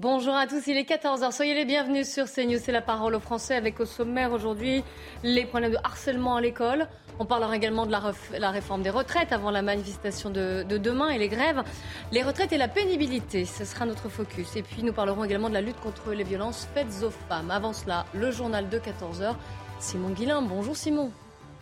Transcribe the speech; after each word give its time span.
Bonjour 0.00 0.36
à 0.36 0.46
tous, 0.46 0.68
il 0.68 0.76
est 0.76 0.88
14h. 0.88 1.32
Soyez 1.32 1.54
les 1.54 1.64
bienvenus 1.64 2.08
sur 2.08 2.30
CNews. 2.30 2.60
C'est 2.62 2.70
la 2.70 2.80
parole 2.80 3.16
aux 3.16 3.20
Français 3.20 3.56
avec 3.56 3.80
au 3.80 3.84
sommaire 3.84 4.30
aujourd'hui 4.30 4.84
les 5.24 5.44
problèmes 5.44 5.72
de 5.72 5.78
harcèlement 5.82 6.36
à 6.36 6.40
l'école. 6.40 6.86
On 7.18 7.24
parlera 7.24 7.56
également 7.56 7.84
de 7.84 7.90
la, 7.90 8.50
réforme 8.52 8.82
des 8.82 8.90
retraites 8.90 9.32
avant 9.32 9.50
la 9.50 9.60
manifestation 9.60 10.30
de, 10.30 10.62
demain 10.62 11.08
et 11.08 11.18
les 11.18 11.26
grèves. 11.26 11.64
Les 12.12 12.22
retraites 12.22 12.52
et 12.52 12.58
la 12.58 12.68
pénibilité, 12.68 13.44
ce 13.44 13.64
sera 13.64 13.86
notre 13.86 14.08
focus. 14.08 14.54
Et 14.54 14.62
puis 14.62 14.84
nous 14.84 14.92
parlerons 14.92 15.24
également 15.24 15.48
de 15.48 15.54
la 15.54 15.62
lutte 15.62 15.80
contre 15.80 16.12
les 16.12 16.22
violences 16.22 16.68
faites 16.74 17.02
aux 17.02 17.10
femmes. 17.10 17.50
Avant 17.50 17.72
cela, 17.72 18.06
le 18.14 18.30
journal 18.30 18.68
de 18.68 18.78
14h. 18.78 19.34
Simon 19.80 20.10
Guillain, 20.10 20.42
bonjour 20.42 20.76
Simon. 20.76 21.10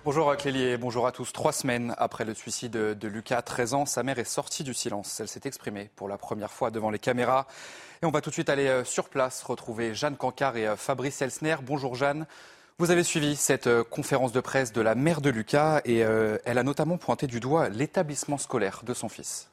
Bonjour 0.05 0.37
Clélie 0.37 0.63
et 0.63 0.77
bonjour 0.77 1.07
à 1.07 1.11
tous. 1.11 1.33
Trois 1.33 1.53
semaines 1.53 1.95
après 1.97 2.27
le 2.27 2.35
suicide 2.35 2.73
de 2.73 3.09
Lucas, 3.09 3.41
13 3.41 3.73
ans, 3.73 3.87
sa 3.87 4.03
mère 4.03 4.19
est 4.19 4.25
sortie 4.25 4.63
du 4.63 4.75
silence. 4.75 5.21
Elle 5.21 5.27
s'est 5.27 5.41
exprimée 5.47 5.91
pour 5.97 6.07
la 6.07 6.19
première 6.19 6.53
fois 6.53 6.71
devant 6.71 6.91
les 6.91 6.99
caméras. 6.99 7.47
Et 8.03 8.07
on 8.07 8.11
va 8.11 8.21
tout 8.21 8.29
de 8.29 8.35
suite 8.35 8.51
aller 8.51 8.67
euh, 8.67 8.85
sur 8.85 9.09
place 9.09 9.43
retrouver 9.43 9.95
Jeanne 9.95 10.17
Cancard 10.17 10.57
et 10.57 10.67
euh, 10.67 10.77
Fabrice 10.77 11.23
Elsner. 11.23 11.57
Bonjour 11.63 11.95
Jeanne. 11.95 12.27
Vous 12.79 12.91
avez 12.91 13.03
suivi 13.03 13.37
cette 13.37 13.69
euh, 13.69 13.85
conférence 13.85 14.33
de 14.33 14.41
presse 14.41 14.73
de 14.73 14.83
la 14.83 14.95
mère 14.95 15.23
de 15.23 15.31
Lucas 15.31 15.81
et 15.87 16.01
elle 16.01 16.59
a 16.59 16.63
notamment 16.63 16.99
pointé 16.99 17.27
du 17.27 17.41
doigt 17.41 17.71
l'établissement 17.71 18.37
scolaire 18.37 18.83
de 18.85 18.93
son 18.93 19.09
fils. 19.09 19.49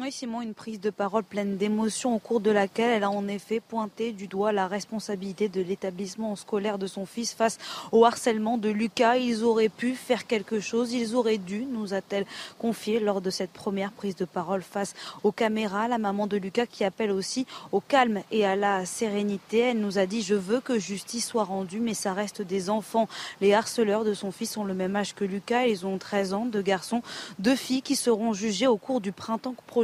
Oui, 0.00 0.10
Simon, 0.10 0.40
une 0.40 0.54
prise 0.54 0.80
de 0.80 0.88
parole 0.88 1.22
pleine 1.22 1.58
d'émotion 1.58 2.14
au 2.14 2.18
cours 2.18 2.40
de 2.40 2.50
laquelle 2.50 2.88
elle 2.88 3.04
a 3.04 3.10
en 3.10 3.28
effet 3.28 3.60
pointé 3.60 4.12
du 4.12 4.26
doigt 4.26 4.50
la 4.50 4.66
responsabilité 4.66 5.50
de 5.50 5.60
l'établissement 5.60 6.34
scolaire 6.34 6.78
de 6.78 6.86
son 6.86 7.04
fils 7.04 7.34
face 7.34 7.58
au 7.92 8.06
harcèlement 8.06 8.56
de 8.56 8.70
Lucas. 8.70 9.18
Ils 9.18 9.44
auraient 9.44 9.68
pu 9.68 9.94
faire 9.94 10.26
quelque 10.26 10.60
chose, 10.60 10.94
ils 10.94 11.14
auraient 11.14 11.36
dû, 11.36 11.66
nous 11.66 11.92
a-t-elle 11.92 12.24
confié 12.58 13.00
lors 13.00 13.20
de 13.20 13.28
cette 13.28 13.50
première 13.50 13.92
prise 13.92 14.16
de 14.16 14.24
parole 14.24 14.62
face 14.62 14.94
aux 15.24 15.30
caméras. 15.30 15.88
La 15.88 15.98
maman 15.98 16.26
de 16.26 16.38
Lucas 16.38 16.64
qui 16.64 16.84
appelle 16.84 17.10
aussi 17.10 17.46
au 17.70 17.80
calme 17.80 18.22
et 18.30 18.46
à 18.46 18.56
la 18.56 18.86
sérénité. 18.86 19.58
Elle 19.58 19.80
nous 19.80 19.98
a 19.98 20.06
dit 20.06 20.22
Je 20.22 20.34
veux 20.34 20.60
que 20.60 20.78
justice 20.78 21.26
soit 21.26 21.44
rendue, 21.44 21.80
mais 21.80 21.92
ça 21.92 22.14
reste 22.14 22.40
des 22.40 22.70
enfants. 22.70 23.08
Les 23.42 23.52
harceleurs 23.52 24.04
de 24.04 24.14
son 24.14 24.32
fils 24.32 24.56
ont 24.56 24.64
le 24.64 24.72
même 24.72 24.96
âge 24.96 25.14
que 25.14 25.26
Lucas. 25.26 25.66
Ils 25.66 25.84
ont 25.84 25.98
13 25.98 26.32
ans, 26.32 26.46
deux 26.46 26.62
garçons, 26.62 27.02
deux 27.38 27.56
filles 27.56 27.82
qui 27.82 27.94
seront 27.94 28.32
jugées 28.32 28.66
au 28.66 28.78
cours 28.78 29.02
du 29.02 29.12
printemps 29.12 29.54
prochain 29.66 29.81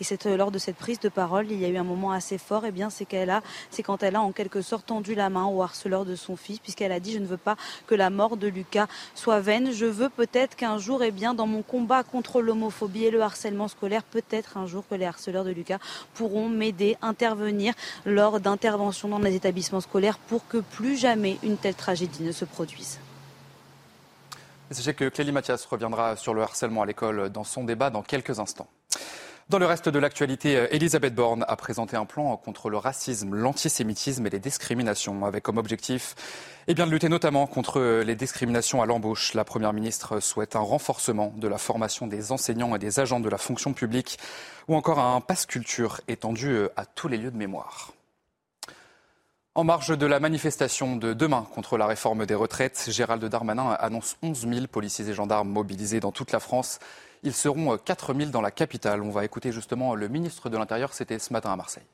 et 0.00 0.26
euh, 0.26 0.36
lors 0.36 0.50
de 0.50 0.58
cette 0.58 0.76
prise 0.76 1.00
de 1.00 1.08
parole, 1.08 1.50
il 1.50 1.60
y 1.60 1.64
a 1.64 1.68
eu 1.68 1.76
un 1.76 1.84
moment 1.84 2.12
assez 2.12 2.38
fort. 2.38 2.64
Et 2.64 2.68
eh 2.68 2.72
bien, 2.72 2.90
c'est 2.90 3.12
a, 3.14 3.42
c'est 3.70 3.82
quand 3.82 4.02
elle 4.02 4.16
a 4.16 4.20
en 4.20 4.32
quelque 4.32 4.62
sorte 4.62 4.86
tendu 4.86 5.14
la 5.14 5.30
main 5.30 5.46
au 5.46 5.62
harceleur 5.62 6.04
de 6.04 6.16
son 6.16 6.36
fils, 6.36 6.58
puisqu'elle 6.58 6.92
a 6.92 7.00
dit 7.00 7.12
je 7.12 7.18
ne 7.18 7.26
veux 7.26 7.36
pas 7.36 7.56
que 7.86 7.94
la 7.94 8.10
mort 8.10 8.36
de 8.36 8.48
Lucas 8.48 8.86
soit 9.14 9.40
vaine. 9.40 9.72
Je 9.72 9.86
veux 9.86 10.08
peut-être 10.08 10.56
qu'un 10.56 10.78
jour, 10.78 11.02
et 11.02 11.08
eh 11.08 11.10
bien, 11.10 11.34
dans 11.34 11.46
mon 11.46 11.62
combat 11.62 12.02
contre 12.02 12.40
l'homophobie 12.40 13.04
et 13.04 13.10
le 13.10 13.22
harcèlement 13.22 13.68
scolaire, 13.68 14.02
peut-être 14.02 14.56
un 14.56 14.66
jour 14.66 14.84
que 14.88 14.94
les 14.94 15.06
harceleurs 15.06 15.44
de 15.44 15.50
Lucas 15.50 15.78
pourront 16.14 16.48
m'aider, 16.48 16.96
intervenir 17.02 17.74
lors 18.04 18.40
d'interventions 18.40 19.08
dans 19.08 19.18
les 19.18 19.34
établissements 19.34 19.80
scolaires 19.80 20.18
pour 20.18 20.46
que 20.46 20.58
plus 20.58 20.96
jamais 20.96 21.38
une 21.42 21.56
telle 21.56 21.74
tragédie 21.74 22.22
ne 22.22 22.32
se 22.32 22.44
produise. 22.44 22.98
Sachez 24.72 24.94
que 24.94 25.08
Clélie 25.08 25.32
Mathias 25.32 25.66
reviendra 25.66 26.16
sur 26.16 26.32
le 26.32 26.42
harcèlement 26.42 26.82
à 26.82 26.86
l'école 26.86 27.28
dans 27.28 27.44
son 27.44 27.64
débat 27.64 27.90
dans 27.90 28.02
quelques 28.02 28.38
instants. 28.38 28.68
Dans 29.48 29.58
le 29.58 29.66
reste 29.66 29.88
de 29.88 29.98
l'actualité, 29.98 30.68
Elisabeth 30.70 31.14
Borne 31.14 31.44
a 31.48 31.56
présenté 31.56 31.96
un 31.96 32.06
plan 32.06 32.36
contre 32.36 32.70
le 32.70 32.78
racisme, 32.78 33.34
l'antisémitisme 33.34 34.26
et 34.26 34.30
les 34.30 34.38
discriminations, 34.38 35.24
avec 35.24 35.42
comme 35.42 35.58
objectif 35.58 36.14
eh 36.68 36.74
de 36.74 36.82
lutter 36.84 37.08
notamment 37.08 37.48
contre 37.48 38.02
les 38.02 38.14
discriminations 38.14 38.82
à 38.82 38.86
l'embauche. 38.86 39.34
La 39.34 39.44
Première 39.44 39.72
ministre 39.72 40.20
souhaite 40.20 40.54
un 40.54 40.60
renforcement 40.60 41.34
de 41.36 41.48
la 41.48 41.58
formation 41.58 42.06
des 42.06 42.30
enseignants 42.30 42.74
et 42.76 42.78
des 42.78 43.00
agents 43.00 43.18
de 43.18 43.28
la 43.28 43.36
fonction 43.36 43.72
publique, 43.72 44.18
ou 44.68 44.76
encore 44.76 45.00
un 45.00 45.20
passe 45.20 45.44
culture 45.44 46.00
étendu 46.06 46.68
à 46.76 46.86
tous 46.86 47.08
les 47.08 47.16
lieux 47.18 47.32
de 47.32 47.36
mémoire. 47.36 47.92
En 49.54 49.64
marge 49.64 49.98
de 49.98 50.06
la 50.06 50.18
manifestation 50.18 50.96
de 50.96 51.12
demain 51.12 51.46
contre 51.54 51.76
la 51.76 51.86
réforme 51.86 52.24
des 52.24 52.34
retraites, 52.34 52.86
Gérald 52.88 53.22
Darmanin 53.22 53.76
annonce 53.80 54.16
11 54.22 54.48
000 54.48 54.66
policiers 54.68 55.08
et 55.08 55.14
gendarmes 55.14 55.50
mobilisés 55.50 56.00
dans 56.00 56.12
toute 56.12 56.32
la 56.32 56.40
France. 56.40 56.78
Ils 57.24 57.32
seront 57.32 57.78
4 57.78 58.14
000 58.14 58.30
dans 58.30 58.40
la 58.40 58.50
capitale. 58.50 59.02
On 59.02 59.10
va 59.10 59.24
écouter 59.24 59.52
justement 59.52 59.94
le 59.94 60.08
ministre 60.08 60.50
de 60.50 60.56
l'Intérieur, 60.56 60.92
c'était 60.92 61.18
ce 61.18 61.32
matin 61.32 61.52
à 61.52 61.56
Marseille. 61.56 61.84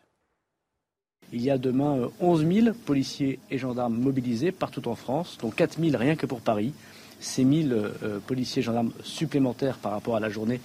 Il 1.33 1.43
y 1.43 1.51
a 1.51 1.59
demain 1.59 2.09
11 2.21 2.47
000 2.47 2.75
policiers 2.87 3.39
et 3.51 3.59
gendarmes 3.59 3.99
mobilisés 3.99 4.53
partout 4.53 4.89
en 4.89 4.95
France, 4.95 5.37
dont 5.41 5.51
4 5.51 5.79
000 5.79 5.97
rien 5.99 6.17
que 6.17 6.25
pour 6.25 6.41
Paris. 6.41 6.73
Ces 7.21 7.45
1 7.45 7.69
000 7.69 7.75
euh, 7.75 8.21
policiers 8.27 8.61
et 8.61 8.63
gendarmes 8.63 8.93
supplémentaires 9.03 9.77
par 9.77 9.93
rapport 9.93 10.17
à 10.17 10.21
la 10.21 10.31
journée 10.31 10.61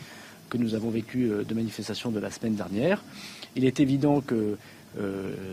que 0.50 0.58
nous 0.58 0.76
avons 0.76 0.90
vécue 0.90 1.32
euh, 1.32 1.44
de 1.44 1.54
manifestation 1.54 2.12
de 2.12 2.20
la 2.20 2.32
semaine 2.32 2.56
dernière. 2.56 3.04
Il 3.58 3.66
est 3.66 3.82
évident 3.82 4.22
que 4.22 4.36
euh, 4.36 4.58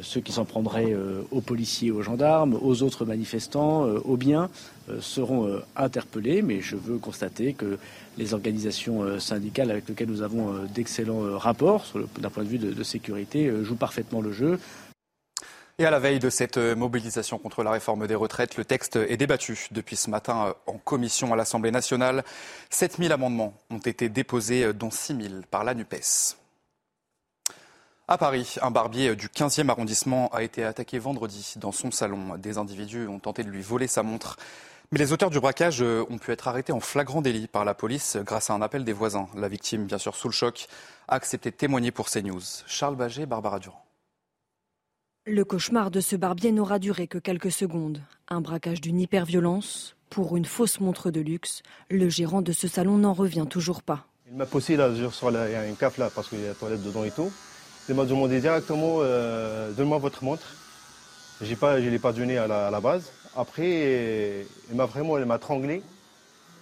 ceux 0.03 0.21
qui 0.21 0.33
s'en 0.33 0.45
prendraient 0.45 0.93
euh, 0.93 1.23
aux 1.31 1.41
policiers, 1.41 1.91
aux 1.91 2.03
gendarmes, 2.03 2.59
aux 2.61 2.83
autres 2.83 3.05
manifestants, 3.05 3.87
euh, 3.87 3.99
aux 4.05 4.17
biens, 4.17 4.51
seront 5.01 5.61
interpellés. 5.77 6.43
Mais 6.43 6.61
je 6.61 6.75
veux 6.75 6.99
constater 6.99 7.53
que 7.53 7.79
les 8.19 8.35
organisations 8.35 9.21
syndicales 9.21 9.71
avec 9.71 9.89
lesquelles 9.89 10.09
nous 10.09 10.23
avons 10.23 10.65
d'excellents 10.75 11.39
rapports 11.39 11.87
d'un 12.19 12.29
point 12.29 12.43
de 12.43 12.49
vue 12.49 12.59
de, 12.59 12.73
de 12.73 12.83
sécurité 12.83 13.53
jouent 13.63 13.77
parfaitement 13.77 14.21
le 14.21 14.33
jeu. 14.33 14.59
Et 15.79 15.85
à 15.87 15.93
la 15.93 16.01
veille 16.01 16.19
de 16.19 16.29
cette 16.29 16.57
mobilisation 16.57 17.39
contre 17.39 17.63
la 17.63 17.71
réforme 17.71 18.09
des 18.09 18.17
retraites, 18.17 18.57
le 18.57 18.65
texte 18.65 18.97
est 18.97 19.17
débattu 19.17 19.69
depuis 19.71 19.95
ce 19.95 20.11
matin 20.11 20.57
en 20.67 20.79
commission 20.79 21.33
à 21.33 21.37
l'Assemblée 21.37 21.71
nationale. 21.71 22.25
7000 22.71 23.13
amendements 23.13 23.55
ont 23.71 23.79
été 23.79 24.09
déposés, 24.09 24.73
dont 24.73 24.91
6000 24.91 25.45
par 25.49 25.63
la 25.63 25.75
NUPES. 25.75 26.40
À 28.13 28.19
Paris, 28.19 28.57
un 28.61 28.73
barbier 28.73 29.15
du 29.15 29.29
15e 29.29 29.69
arrondissement 29.69 30.31
a 30.33 30.43
été 30.43 30.65
attaqué 30.65 30.99
vendredi 30.99 31.55
dans 31.59 31.71
son 31.71 31.93
salon. 31.93 32.37
Des 32.39 32.59
individus 32.59 33.07
ont 33.07 33.21
tenté 33.21 33.45
de 33.45 33.49
lui 33.49 33.63
voler 33.63 33.87
sa 33.87 34.03
montre. 34.03 34.37
Mais 34.91 34.99
les 34.99 35.13
auteurs 35.13 35.31
du 35.31 35.39
braquage 35.39 35.81
ont 35.81 36.19
pu 36.19 36.33
être 36.33 36.49
arrêtés 36.49 36.73
en 36.73 36.81
flagrant 36.81 37.23
délit 37.23 37.47
par 37.47 37.65
la 37.65 37.73
police 37.73 38.19
grâce 38.23 38.51
à 38.51 38.55
un 38.55 38.63
appel 38.63 38.83
des 38.83 38.93
voisins. 38.93 39.29
La 39.37 39.47
victime, 39.47 39.85
bien 39.85 39.99
sûr 39.99 40.17
sous 40.17 40.27
le 40.27 40.33
choc, 40.33 40.67
a 41.07 41.15
accepté 41.15 41.53
de 41.53 41.55
témoigner 41.55 41.93
pour 41.93 42.11
CNews. 42.11 42.43
Charles 42.67 42.97
Baget, 42.97 43.27
Barbara 43.27 43.61
Durand. 43.61 43.85
Le 45.25 45.45
cauchemar 45.45 45.93
de 45.93 46.01
ce 46.01 46.17
barbier 46.17 46.51
n'aura 46.51 46.81
duré 46.81 47.07
que 47.07 47.19
quelques 47.19 47.53
secondes. 47.53 48.03
Un 48.27 48.41
braquage 48.41 48.81
d'une 48.81 48.99
hyperviolence 48.99 49.95
pour 50.09 50.37
une 50.37 50.47
fausse 50.47 50.81
montre 50.81 51.13
de 51.13 51.21
luxe. 51.21 51.63
Le 51.91 52.09
gérant 52.09 52.43
de 52.43 52.51
ce 52.51 52.67
salon 52.67 52.99
n'en 52.99 53.13
revient 53.13 53.47
toujours 53.49 53.85
pas. 53.85 54.05
Il 54.29 54.37
m'a 54.37 54.47
posé 54.47 54.75
là, 54.75 54.91
sur 55.13 55.31
il 55.31 55.53
y 55.53 55.55
a 55.55 55.61
un 55.61 55.75
caf 55.75 55.97
là 55.97 56.11
parce 56.13 56.29
qu'il 56.29 56.41
y 56.41 56.45
a 56.45 56.49
la 56.49 56.55
toilette 56.55 56.83
dedans 56.83 57.05
et 57.05 57.13
tout. 57.13 57.31
Il 57.89 57.95
m'a 57.95 58.05
demandé 58.05 58.41
directement 58.41 58.99
euh, 59.01 59.73
Donne-moi 59.73 59.99
votre 59.99 60.23
montre. 60.23 60.47
J'ai 61.41 61.57
pas, 61.57 61.81
je 61.81 61.87
ne 61.87 61.91
l'ai 61.91 61.99
pas 61.99 62.13
donné 62.13 62.39
à 62.39 62.47
la, 62.47 62.81
base. 62.81 63.11
Après, 63.37 64.45
il 64.71 64.77
m'a 64.77 64.85
vraiment 64.85 65.17
il 65.19 65.25
m'a 65.25 65.39
tranglé 65.39 65.83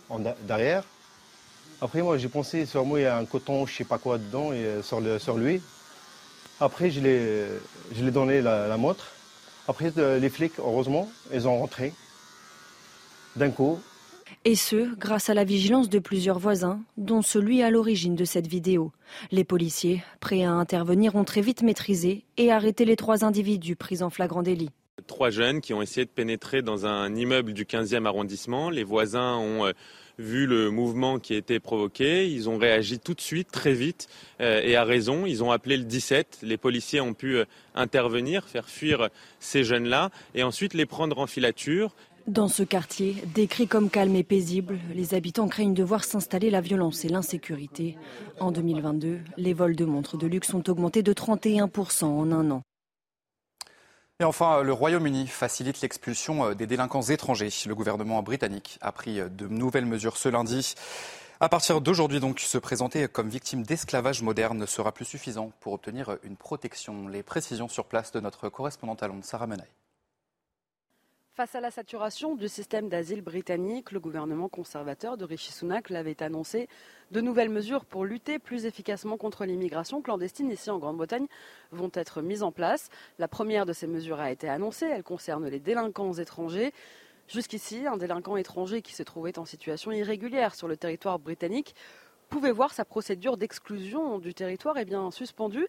en, 0.08 0.20
derrière. 0.46 0.84
Après, 1.80 2.02
moi, 2.02 2.16
j'ai 2.18 2.28
pensé 2.28 2.66
sur 2.66 2.84
moi, 2.84 3.00
il 3.00 3.02
y 3.02 3.06
a 3.06 3.16
un 3.16 3.24
coton, 3.24 3.66
je 3.66 3.74
sais 3.74 3.84
pas 3.84 3.98
quoi 3.98 4.18
dedans, 4.18 4.53
et, 4.53 4.65
euh, 4.65 4.82
sur, 4.82 5.36
lui. 5.36 5.60
Après, 6.60 6.91
je 6.91 7.00
l'ai 7.00 8.10
donné 8.10 8.41
la, 8.41 8.66
la 8.68 8.76
montre. 8.76 9.06
Après, 9.68 9.92
euh, 9.98 10.18
les 10.18 10.30
flics, 10.30 10.59
heureusement, 10.59 11.10
ils 11.32 11.47
ont 11.47 11.59
rentré 11.59 11.92
d'un 13.36 13.50
coup. 13.50 13.80
Et 14.44 14.54
ce, 14.54 14.94
grâce 14.96 15.30
à 15.30 15.34
la 15.34 15.44
vigilance 15.44 15.88
de 15.88 15.98
plusieurs 15.98 16.38
voisins, 16.38 16.80
dont 16.96 17.22
celui 17.22 17.62
à 17.62 17.70
l'origine 17.70 18.14
de 18.14 18.24
cette 18.24 18.46
vidéo. 18.46 18.92
Les 19.32 19.44
policiers, 19.44 20.02
prêts 20.20 20.44
à 20.44 20.52
intervenir, 20.52 21.16
ont 21.16 21.24
très 21.24 21.40
vite 21.40 21.62
maîtrisé 21.62 22.24
et 22.36 22.52
arrêté 22.52 22.84
les 22.84 22.96
trois 22.96 23.24
individus 23.24 23.76
pris 23.76 24.02
en 24.02 24.10
flagrant 24.10 24.42
délit. 24.42 24.70
Trois 25.06 25.30
jeunes 25.30 25.60
qui 25.60 25.74
ont 25.74 25.82
essayé 25.82 26.04
de 26.04 26.10
pénétrer 26.10 26.62
dans 26.62 26.86
un 26.86 27.14
immeuble 27.14 27.52
du 27.52 27.64
15e 27.64 28.06
arrondissement. 28.06 28.70
Les 28.70 28.84
voisins 28.84 29.36
ont 29.36 29.66
euh, 29.66 29.72
vu 30.18 30.46
le 30.46 30.70
mouvement 30.70 31.18
qui 31.18 31.34
été 31.34 31.60
provoqué. 31.60 32.28
Ils 32.28 32.48
ont 32.48 32.58
réagi 32.58 32.98
tout 32.98 33.14
de 33.14 33.20
suite, 33.20 33.50
très 33.50 33.72
vite, 33.72 34.08
euh, 34.40 34.60
et 34.62 34.76
à 34.76 34.84
raison. 34.84 35.24
Ils 35.26 35.42
ont 35.42 35.50
appelé 35.50 35.76
le 35.76 35.84
17. 35.84 36.40
Les 36.42 36.56
policiers 36.56 37.00
ont 37.00 37.14
pu 37.14 37.36
euh, 37.36 37.44
intervenir, 37.74 38.44
faire 38.44 38.68
fuir 38.68 39.08
ces 39.40 39.64
jeunes-là, 39.64 40.10
et 40.34 40.42
ensuite 40.42 40.74
les 40.74 40.86
prendre 40.86 41.18
en 41.18 41.26
filature 41.26 41.94
Dans 42.28 42.48
ce 42.48 42.63
quartier, 42.63 43.15
décrit 43.34 43.66
comme 43.66 43.89
calme 43.89 44.15
et 44.15 44.22
paisible, 44.22 44.78
les 44.92 45.15
habitants 45.15 45.48
craignent 45.48 45.72
de 45.72 45.83
voir 45.83 46.04
s'installer 46.04 46.51
la 46.51 46.60
violence 46.60 47.07
et 47.07 47.09
l'insécurité. 47.09 47.97
En 48.39 48.53
2022, 48.53 49.21
les 49.39 49.54
vols 49.54 49.75
de 49.75 49.86
montres 49.86 50.19
de 50.19 50.27
luxe 50.27 50.53
ont 50.53 50.63
augmenté 50.69 51.03
de 51.03 51.15
31% 51.15 52.04
en 52.04 52.30
un 52.30 52.51
an. 52.51 52.63
Et 54.21 54.25
enfin, 54.25 54.63
le 54.63 54.75
Royaume-Uni 54.75 55.27
facilite 55.27 55.80
l'expulsion 55.80 56.45
euh, 56.45 56.54
des 56.54 56.66
délinquants 56.66 57.01
étrangers. 57.01 57.48
Le 57.65 57.75
gouvernement 57.75 58.22
britannique 58.22 58.78
a 58.83 58.92
pris 58.92 59.21
euh, 59.21 59.31
de 59.31 59.47
nouvelles 59.47 59.86
mesures 59.86 60.19
ce 60.19 60.28
lundi. 60.28 60.74
À 61.41 61.48
partir 61.48 61.81
d'aujourd'hui, 61.81 62.21
donc, 62.21 62.41
se 62.41 62.59
présenter 62.59 63.09
comme 63.09 63.31
victime 63.31 63.63
d'esclavage 63.63 64.21
moderne 64.21 64.59
ne 64.59 64.66
sera 64.66 64.92
plus 64.92 65.07
suffisant 65.07 65.51
pour 65.60 65.72
obtenir 65.72 66.19
une 66.24 66.36
protection. 66.36 67.09
Les 67.09 67.22
précisions 67.22 67.69
sur 67.69 67.86
place 67.86 68.13
de 68.13 68.21
notre 68.21 68.51
correspondante 68.51 69.03
à 69.03 69.09
Londres, 69.09 69.24
Sarah 69.24 69.47
Menaille. 69.47 69.72
Face 71.38 71.54
à 71.54 71.60
la 71.60 71.70
saturation 71.70 72.34
du 72.34 72.48
système 72.48 72.88
d'asile 72.88 73.22
britannique, 73.22 73.92
le 73.92 74.00
gouvernement 74.00 74.48
conservateur 74.48 75.16
de 75.16 75.24
Rishi 75.24 75.52
Sunak 75.52 75.88
l'avait 75.88 76.20
annoncé. 76.20 76.68
De 77.12 77.20
nouvelles 77.20 77.48
mesures 77.48 77.84
pour 77.84 78.04
lutter 78.04 78.40
plus 78.40 78.66
efficacement 78.66 79.16
contre 79.16 79.44
l'immigration 79.44 80.02
clandestine 80.02 80.50
ici 80.50 80.68
en 80.68 80.78
Grande-Bretagne 80.78 81.28
vont 81.70 81.92
être 81.94 82.22
mises 82.22 82.42
en 82.42 82.50
place. 82.50 82.88
La 83.20 83.28
première 83.28 83.66
de 83.66 83.72
ces 83.72 83.86
mesures 83.86 84.18
a 84.18 84.32
été 84.32 84.48
annoncée. 84.48 84.86
Elle 84.86 85.04
concerne 85.04 85.46
les 85.46 85.60
délinquants 85.60 86.12
étrangers. 86.14 86.72
Jusqu'ici, 87.28 87.86
un 87.86 87.98
délinquant 87.98 88.36
étranger 88.36 88.82
qui 88.82 88.96
se 88.96 89.04
trouvait 89.04 89.38
en 89.38 89.44
situation 89.44 89.92
irrégulière 89.92 90.56
sur 90.56 90.66
le 90.66 90.76
territoire 90.76 91.20
britannique 91.20 91.76
pouvait 92.28 92.50
voir 92.50 92.72
sa 92.72 92.84
procédure 92.84 93.36
d'exclusion 93.36 94.18
du 94.18 94.34
territoire 94.34 94.76
eh 94.76 94.86
suspendue 95.12 95.68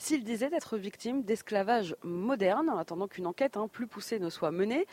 s'il 0.00 0.24
disait 0.24 0.48
être 0.52 0.78
victime 0.78 1.22
d'esclavage 1.22 1.94
moderne, 2.02 2.70
en 2.70 2.78
attendant 2.78 3.06
qu'une 3.06 3.26
enquête 3.26 3.58
hein, 3.58 3.68
plus 3.68 3.86
poussée 3.86 4.18
ne 4.18 4.30
soit 4.30 4.50
menée. 4.50 4.86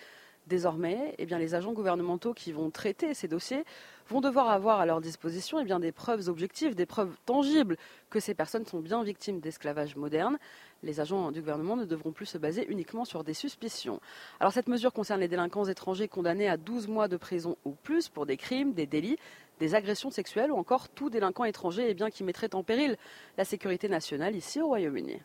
Désormais, 0.48 1.14
eh 1.18 1.26
les 1.26 1.56
agents 1.56 1.74
gouvernementaux 1.74 2.34
qui 2.34 2.54
vont 2.54 2.70
traiter 2.70 3.14
ces 3.14 3.28
dossiers 3.28 3.66
vont 4.08 4.22
devoir 4.22 4.50
avoir 4.50 4.80
à 4.80 4.86
leur 4.86 5.02
disposition 5.02 5.60
eh 5.60 5.80
des 5.80 5.92
preuves 5.92 6.30
objectives, 6.30 6.74
des 6.74 6.86
preuves 6.86 7.14
tangibles 7.26 7.76
que 8.10 8.22
ces 8.22 8.34
personnes 8.34 8.66
sont 8.66 8.80
bien 8.80 9.04
victimes 9.04 9.42
d'esclavage 9.42 9.98
moderne. 9.98 10.38
Les 10.84 11.02
agents 11.02 11.32
du 11.32 11.42
gouvernement 11.42 11.76
ne 11.76 11.84
devront 11.84 12.14
plus 12.14 12.28
se 12.28 12.38
baser 12.38 12.66
uniquement 12.70 13.04
sur 13.04 13.26
des 13.26 13.34
suspicions. 13.34 14.00
Alors 14.40 14.54
cette 14.54 14.70
mesure 14.70 14.94
concerne 14.94 15.20
les 15.20 15.28
délinquants 15.28 15.66
étrangers 15.66 16.08
condamnés 16.08 16.48
à 16.48 16.56
12 16.56 16.88
mois 16.88 17.10
de 17.10 17.18
prison 17.18 17.58
ou 17.66 17.72
plus 17.72 18.08
pour 18.08 18.26
des 18.26 18.38
crimes, 18.38 18.72
des 18.72 18.86
délits, 18.86 19.18
des 19.60 19.76
agressions 19.76 20.12
sexuelles 20.12 20.52
ou 20.52 20.56
encore 20.56 20.88
tout 20.88 21.10
délinquant 21.10 21.44
étranger 21.44 21.94
bien, 21.94 22.10
qui 22.10 22.24
mettrait 22.24 22.56
en 22.56 22.64
péril 22.64 22.96
la 23.38 23.44
sécurité 23.44 23.90
nationale 23.90 24.34
ici 24.34 24.62
au 24.62 24.68
Royaume-Uni. 24.68 25.20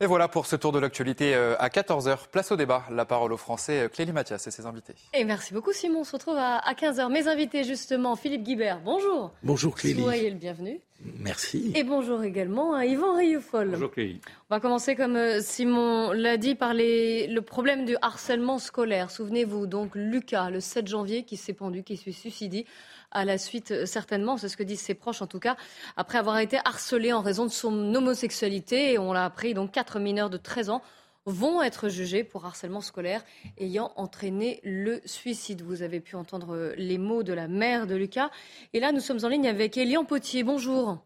Et 0.00 0.06
voilà 0.06 0.26
pour 0.26 0.46
ce 0.46 0.56
tour 0.56 0.72
de 0.72 0.80
l'actualité 0.80 1.36
euh, 1.36 1.54
à 1.60 1.68
14h. 1.68 2.26
Place 2.32 2.50
au 2.50 2.56
débat. 2.56 2.84
La 2.90 3.04
parole 3.04 3.32
aux 3.32 3.36
Français, 3.36 3.82
euh, 3.82 3.88
Clélie 3.88 4.10
Mathias 4.10 4.44
et 4.44 4.50
ses 4.50 4.66
invités. 4.66 4.94
Et 5.12 5.22
merci 5.22 5.54
beaucoup 5.54 5.72
Simon. 5.72 6.00
On 6.00 6.04
se 6.04 6.10
retrouve 6.10 6.36
à 6.36 6.60
15h. 6.72 7.12
Mes 7.12 7.28
invités 7.28 7.62
justement, 7.62 8.16
Philippe 8.16 8.42
Guibert, 8.42 8.80
bonjour. 8.84 9.30
Bonjour 9.44 9.76
Clélie. 9.76 10.02
Soyez 10.02 10.30
le 10.30 10.36
bienvenu. 10.36 10.80
Merci. 11.20 11.70
Et 11.76 11.84
bonjour 11.84 12.24
également 12.24 12.74
à 12.74 12.86
Yvan 12.86 13.14
Rieufol. 13.14 13.70
Bonjour 13.70 13.92
Clélie. 13.92 14.20
On 14.50 14.56
va 14.56 14.58
commencer 14.58 14.96
comme 14.96 15.14
euh, 15.14 15.40
Simon 15.40 16.10
l'a 16.10 16.38
dit 16.38 16.56
par 16.56 16.72
le 16.74 17.40
problème 17.40 17.84
du 17.84 17.96
harcèlement 18.02 18.58
scolaire. 18.58 19.12
Souvenez-vous 19.12 19.68
donc 19.68 19.92
Lucas 19.94 20.50
le 20.50 20.58
7 20.58 20.88
janvier 20.88 21.22
qui 21.22 21.36
s'est 21.36 21.52
pendu, 21.52 21.84
qui 21.84 21.96
s'est 21.96 22.10
suicidé 22.10 22.66
à 23.14 23.24
la 23.24 23.38
suite, 23.38 23.70
euh, 23.70 23.86
certainement, 23.86 24.36
c'est 24.36 24.48
ce 24.48 24.56
que 24.56 24.62
disent 24.62 24.80
ses 24.80 24.94
proches 24.94 25.22
en 25.22 25.26
tout 25.26 25.38
cas, 25.38 25.56
après 25.96 26.18
avoir 26.18 26.38
été 26.38 26.58
harcelé 26.64 27.12
en 27.12 27.20
raison 27.20 27.44
de 27.44 27.50
son 27.50 27.94
homosexualité. 27.94 28.92
Et 28.92 28.98
on 28.98 29.12
l'a 29.12 29.24
appris, 29.24 29.54
donc 29.54 29.72
quatre 29.72 29.98
mineurs 29.98 30.30
de 30.30 30.36
13 30.36 30.70
ans 30.70 30.82
vont 31.26 31.62
être 31.62 31.88
jugés 31.88 32.22
pour 32.22 32.44
harcèlement 32.44 32.82
scolaire 32.82 33.24
ayant 33.56 33.92
entraîné 33.96 34.60
le 34.62 35.00
suicide. 35.06 35.62
Vous 35.62 35.82
avez 35.82 36.00
pu 36.00 36.16
entendre 36.16 36.54
euh, 36.54 36.74
les 36.76 36.98
mots 36.98 37.22
de 37.22 37.32
la 37.32 37.48
mère 37.48 37.86
de 37.86 37.94
Lucas. 37.94 38.30
Et 38.74 38.80
là, 38.80 38.92
nous 38.92 39.00
sommes 39.00 39.24
en 39.24 39.28
ligne 39.28 39.48
avec 39.48 39.78
Elian 39.78 40.04
Potier. 40.04 40.42
Bonjour. 40.42 40.98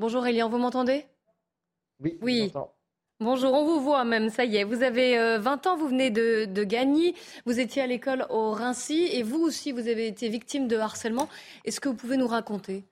Bonjour 0.00 0.26
Elian, 0.26 0.48
vous 0.48 0.58
m'entendez? 0.58 1.04
Oui. 2.00 2.18
Oui. 2.22 2.50
Bonjour, 3.22 3.52
on 3.52 3.66
vous 3.66 3.82
voit 3.82 4.06
même, 4.06 4.30
ça 4.30 4.46
y 4.46 4.56
est. 4.56 4.64
Vous 4.64 4.82
avez 4.82 5.18
20 5.36 5.66
euh, 5.66 5.70
ans, 5.70 5.76
vous 5.76 5.88
venez 5.88 6.08
de, 6.10 6.64
Gagny, 6.64 7.14
vous 7.44 7.60
étiez 7.60 7.82
à 7.82 7.86
l'école 7.86 8.24
au 8.30 8.52
Rincy 8.52 9.10
et 9.12 9.22
vous 9.22 9.42
aussi, 9.42 9.72
vous 9.72 9.88
avez 9.88 10.06
été 10.06 10.30
victime 10.30 10.66
de 10.68 10.78
harcèlement. 10.78 11.28
Est-ce 11.66 11.82
que 11.82 11.90
vous 11.90 11.94
pouvez 11.94 12.16
nous 12.16 12.26
raconter? 12.26 12.82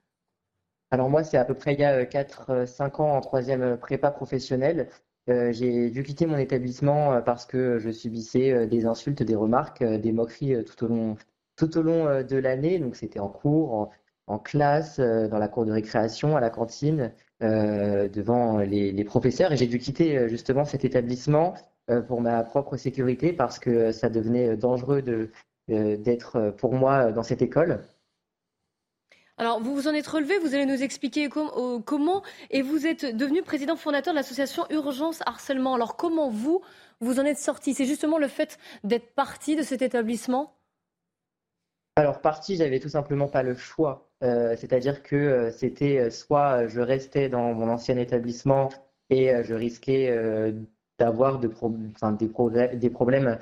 Alors 0.91 1.09
moi, 1.09 1.25
c'est 1.25 1.39
à 1.39 1.47
peu 1.47 1.55
près 1.55 1.73
il 1.73 1.81
y 1.81 1.85
a 1.85 2.05
4-5 2.05 2.51
euh, 2.51 3.03
ans 3.03 3.17
en 3.17 3.21
troisième 3.23 3.79
prépa 3.79 4.11
professionnelle. 4.11 4.91
Euh, 5.31 5.51
j'ai 5.51 5.89
dû 5.89 6.03
quitter 6.03 6.27
mon 6.27 6.37
établissement 6.37 7.23
parce 7.23 7.47
que 7.47 7.79
je 7.79 7.89
subissais 7.89 8.67
des 8.67 8.85
insultes, 8.85 9.23
des 9.23 9.35
remarques, 9.35 9.83
des 9.83 10.13
moqueries 10.13 10.63
tout 10.63 10.85
au 10.85 10.89
long, 10.89 11.17
tout 11.57 11.79
au 11.79 11.81
long 11.81 12.23
de 12.23 12.37
l'année. 12.37 12.79
Donc 12.79 12.97
c'était 12.97 13.21
en 13.21 13.31
cours, 13.31 13.89
en 14.27 14.39
classe, 14.39 15.01
dans 15.01 15.39
la 15.39 15.49
cour 15.49 15.65
de 15.65 15.73
récréation, 15.73 16.37
à 16.37 16.41
la 16.41 16.51
cantine. 16.51 17.15
Euh, 17.41 18.09
devant 18.09 18.59
les, 18.59 19.05
professeurs 19.05 19.53
et 19.53 19.57
j'ai 19.57 19.69
dû 19.69 19.79
quitter 19.79 20.19
euh, 20.19 20.27
justement 20.27 20.65
cet 20.65 20.85
établissement 20.85 21.55
euh, 21.89 22.03
pour 22.03 22.21
ma 22.21 22.43
propre 22.43 22.77
sécurité 22.77 23.33
parce 23.33 23.61
que 23.61 23.93
ça 23.93 24.09
devenait 24.09 24.57
dangereux 24.57 25.03
de, 25.03 25.31
d'être 25.69 26.53
pour 26.59 26.75
moi 26.75 27.13
dans 27.13 27.23
cette 27.23 27.41
école. 27.41 27.85
Alors, 29.37 29.63
vous 29.63 29.73
vous 29.73 29.87
en 29.87 29.95
êtes 29.95 30.09
relevé, 30.09 30.41
vous 30.41 30.57
allez 30.57 30.67
nous 30.67 30.83
expliquer 30.83 31.29
comment, 31.29 32.25
et 32.51 32.63
vous 32.63 32.89
êtes 32.89 33.17
devenu 33.17 33.43
président 33.43 33.77
fondateur 33.77 34.13
de 34.13 34.19
l'association 34.19 34.65
Urgence 34.71 35.21
Harcèlement. 35.25 35.75
Alors, 35.75 35.97
comment 35.97 36.31
vous, 36.31 36.61
vous 37.01 37.21
en 37.21 37.25
êtes 37.25 37.39
sorti? 37.39 37.73
C'est 37.73 37.85
justement 37.85 38.19
le 38.19 38.27
fait 38.27 38.59
d'être 38.83 39.15
parti 39.15 39.55
de 39.55 39.63
cet 39.63 39.81
établissement? 39.83 40.58
Alors, 41.99 42.21
parti, 42.21 42.55
j'avais 42.55 42.79
tout 42.79 42.89
simplement 42.89 43.27
pas 43.27 43.43
le 43.43 43.57
choix. 43.57 44.09
Euh, 44.23 44.55
c'est-à-dire 44.57 45.03
que 45.03 45.17
euh, 45.17 45.51
c'était 45.51 45.99
euh, 45.99 46.11
soit 46.11 46.69
je 46.69 46.81
restais 46.81 47.29
dans 47.29 47.53
mon 47.55 47.69
ancien 47.69 47.97
établissement 47.97 48.69
et 49.11 49.33
je 49.43 49.55
risquais 49.55 50.15
d'avoir 50.99 51.39
des, 51.41 51.49
problèmes 51.49 53.39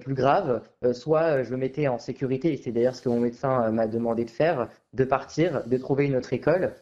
plus 0.00 0.14
graves, 0.14 0.62
soit 0.92 1.42
je 1.42 1.50
me 1.52 1.56
mettais 1.56 1.88
en 1.88 1.98
sécurité, 1.98 2.52
et 2.52 2.56
c'est 2.58 2.70
d'ailleurs 2.70 2.94
ce 2.94 3.00
que 3.00 3.08
mon 3.08 3.18
médecin 3.20 3.70
m'a 3.70 3.86
demandé 3.86 4.26
de 4.26 4.30
faire, 4.30 4.68
de 4.92 5.04
partir, 5.04 5.66
de 5.66 5.76
trouver 5.78 6.04
une 6.04 6.16
autre 6.16 6.34
école 6.34 6.74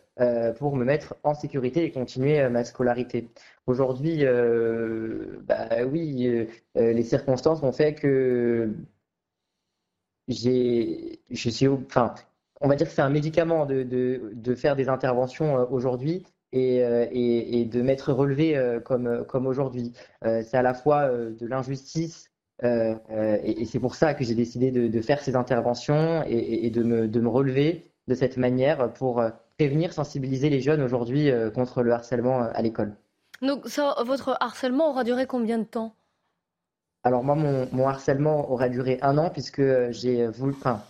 pour 0.58 0.74
me 0.74 0.84
mettre 0.84 1.14
en 1.22 1.34
sécurité 1.34 1.84
et 1.84 1.92
continuer 1.92 2.48
ma 2.48 2.64
scolarité. 2.64 3.28
Aujourd'hui, 3.68 4.24
bah 5.46 5.68
oui, 5.86 6.48
les 6.74 7.02
circonstances 7.04 7.62
ont 7.62 7.72
fait 7.72 7.94
que 7.94 8.74
on 12.60 12.68
va 12.68 12.76
dire 12.76 12.86
que 12.86 12.92
c'est 12.92 13.02
un 13.02 13.10
médicament 13.10 13.66
de, 13.66 14.54
faire 14.56 14.76
des 14.76 14.88
interventions 14.88 15.58
euh, 15.58 15.64
aujourd'hui 15.70 16.24
et, 16.52 16.82
euh, 16.82 17.06
et, 17.10 17.64
de 17.64 17.82
m'être 17.82 18.12
relevé 18.12 18.56
euh, 18.56 18.80
comme, 18.80 19.46
aujourd'hui. 19.46 19.92
c'est 20.22 20.54
à 20.54 20.62
la 20.62 20.74
fois 20.74 21.08
de 21.08 21.46
l'injustice 21.46 22.30
et, 22.62 23.64
c'est 23.66 23.78
pour 23.78 23.94
ça 23.94 24.14
que 24.14 24.24
j'ai 24.24 24.34
décidé 24.34 24.70
de, 24.70 25.00
faire 25.00 25.20
ces 25.20 25.36
interventions 25.36 26.24
et, 26.26 26.70
de, 26.70 26.82
me, 26.82 27.28
relever 27.28 27.90
de 28.08 28.14
cette 28.14 28.36
manière 28.36 28.92
pour 28.92 29.22
prévenir, 29.58 29.92
sensibiliser 29.92 30.50
les 30.50 30.60
jeunes 30.60 30.82
aujourd'hui 30.82 31.30
contre 31.54 31.82
le 31.82 31.92
harcèlement 31.92 32.40
à 32.40 32.62
l'école. 32.62 32.94
Donc 33.42 33.66
votre 34.04 34.36
harcèlement 34.40 34.90
aura 34.90 35.04
duré 35.04 35.26
combien 35.26 35.58
de 35.58 35.64
temps? 35.64 35.94
Alors 37.08 37.24
moi, 37.24 37.34
mon, 37.34 37.68
mon, 37.72 37.88
harcèlement 37.88 38.50
aura 38.50 38.68
duré 38.68 38.98
un 39.02 39.18
an 39.18 39.30
puisque 39.30 39.62
j'ai 39.90 40.26
voulu, 40.28 40.54
enfin, 40.56 40.82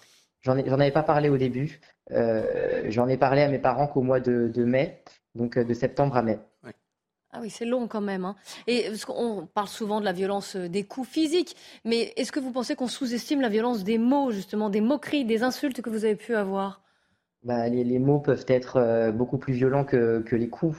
J'en 0.43 0.57
avais 0.57 0.91
pas 0.91 1.03
parlé 1.03 1.29
au 1.29 1.37
début. 1.37 1.81
Euh, 2.11 2.85
j'en 2.89 3.09
ai 3.09 3.17
parlé 3.17 3.43
à 3.43 3.49
mes 3.49 3.59
parents 3.59 3.87
qu'au 3.87 4.03
mois 4.03 4.21
de, 4.21 4.65
mai, 4.65 5.03
donc 5.35 5.59
euh, 5.59 5.65
de 5.65 5.75
septembre 5.75 6.17
à 6.17 6.23
mai. 6.23 6.39
Ah 7.31 7.41
oui, 7.43 7.51
c'est 7.51 7.67
long 7.67 7.89
quand 7.89 8.01
même. 8.01 8.25
Hein. 8.25 8.37
Et 8.67 8.85
parce 8.85 9.05
qu'on 9.05 9.47
parle 9.53 9.69
souvent 9.69 10.01
de 10.01 10.05
la 10.07 10.13
violence 10.13 10.57
euh, 10.57 10.69
des 10.69 10.85
coups 10.85 11.07
physiques, 11.07 11.57
mais 11.85 12.15
est-ce 12.17 12.33
que 12.33 12.41
vous 12.41 12.53
pensez 12.53 12.75
qu'on 12.75 12.87
sous-estime 12.87 13.43
la 13.43 13.51
violence 13.51 13.85
des 13.85 13.99
mots, 13.99 14.31
justement, 14.31 14.71
des 14.71 14.81
moqueries, 14.81 15.27
des 15.27 15.43
insultes 15.43 15.83
que 15.83 15.91
vous 15.91 16.07
avez 16.07 16.17
pu 16.17 16.35
avoir? 16.35 16.83
Bah, 17.43 17.69
les, 17.69 17.99
mots 17.99 18.19
peuvent 18.19 18.47
être 18.49 19.13
beaucoup 19.13 19.39
plus 19.39 19.53
violents 19.53 19.85
que, 19.85 20.25
les 20.33 20.49
coups. 20.49 20.79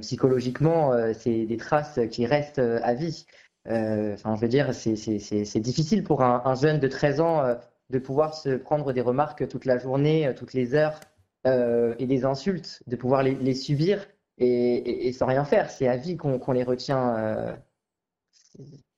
psychologiquement, 0.00 0.92
c'est 1.14 1.46
des 1.46 1.56
traces 1.56 1.98
qui 2.10 2.26
restent 2.26 2.58
à 2.58 2.92
vie. 2.92 3.24
Enfin, 3.68 4.34
je 4.34 4.40
veux 4.40 4.48
dire, 4.48 4.74
c'est 4.74 5.60
difficile 5.60 6.02
pour 6.02 6.22
un, 6.22 6.42
un, 6.44 6.54
jeune 6.54 6.80
de 6.80 6.88
13 6.88 7.20
ans 7.20 7.56
de 7.90 7.98
pouvoir 7.98 8.34
se 8.34 8.50
prendre 8.50 8.92
des 8.92 9.00
remarques 9.00 9.48
toute 9.48 9.64
la 9.64 9.78
journée, 9.78 10.26
euh, 10.26 10.34
toutes 10.34 10.52
les 10.52 10.74
heures, 10.74 11.00
euh, 11.46 11.94
et 11.98 12.06
des 12.06 12.24
insultes, 12.24 12.82
de 12.86 12.96
pouvoir 12.96 13.22
les, 13.22 13.54
subir 13.54 14.06
et, 14.38 15.12
sans 15.12 15.26
rien 15.26 15.44
faire. 15.44 15.70
C'est 15.70 15.88
à 15.88 15.96
vie 15.96 16.16
qu'on 16.16 16.52
les 16.52 16.64
retient, 16.64 17.16
euh, 17.16 17.56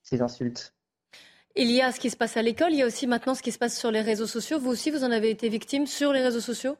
ces 0.03 0.23
insultes. 0.23 0.75
Il 1.57 1.71
y 1.71 1.83
a 1.83 1.93
ce 1.93 2.00
qui 2.00 2.11
se 2.11 2.17
passe 2.17 2.37
à 2.37 2.43
l'école, 2.43 2.73
il 2.73 2.79
y 2.79 2.83
a 2.83 2.87
aussi 2.87 3.07
maintenant 3.07 3.35
ce 3.35 3.43
qui 3.43 3.53
se 3.53 3.59
passe 3.59 3.79
sur 3.79 3.91
les 3.91 4.00
réseaux 4.00 4.27
sociaux. 4.27 4.59
Vous 4.59 4.71
aussi, 4.71 4.91
vous 4.91 5.05
en 5.05 5.11
avez 5.11 5.31
été 5.31 5.49
victime 5.49 5.87
sur 5.87 6.12
les 6.12 6.23
réseaux 6.23 6.41
sociaux? 6.41 6.77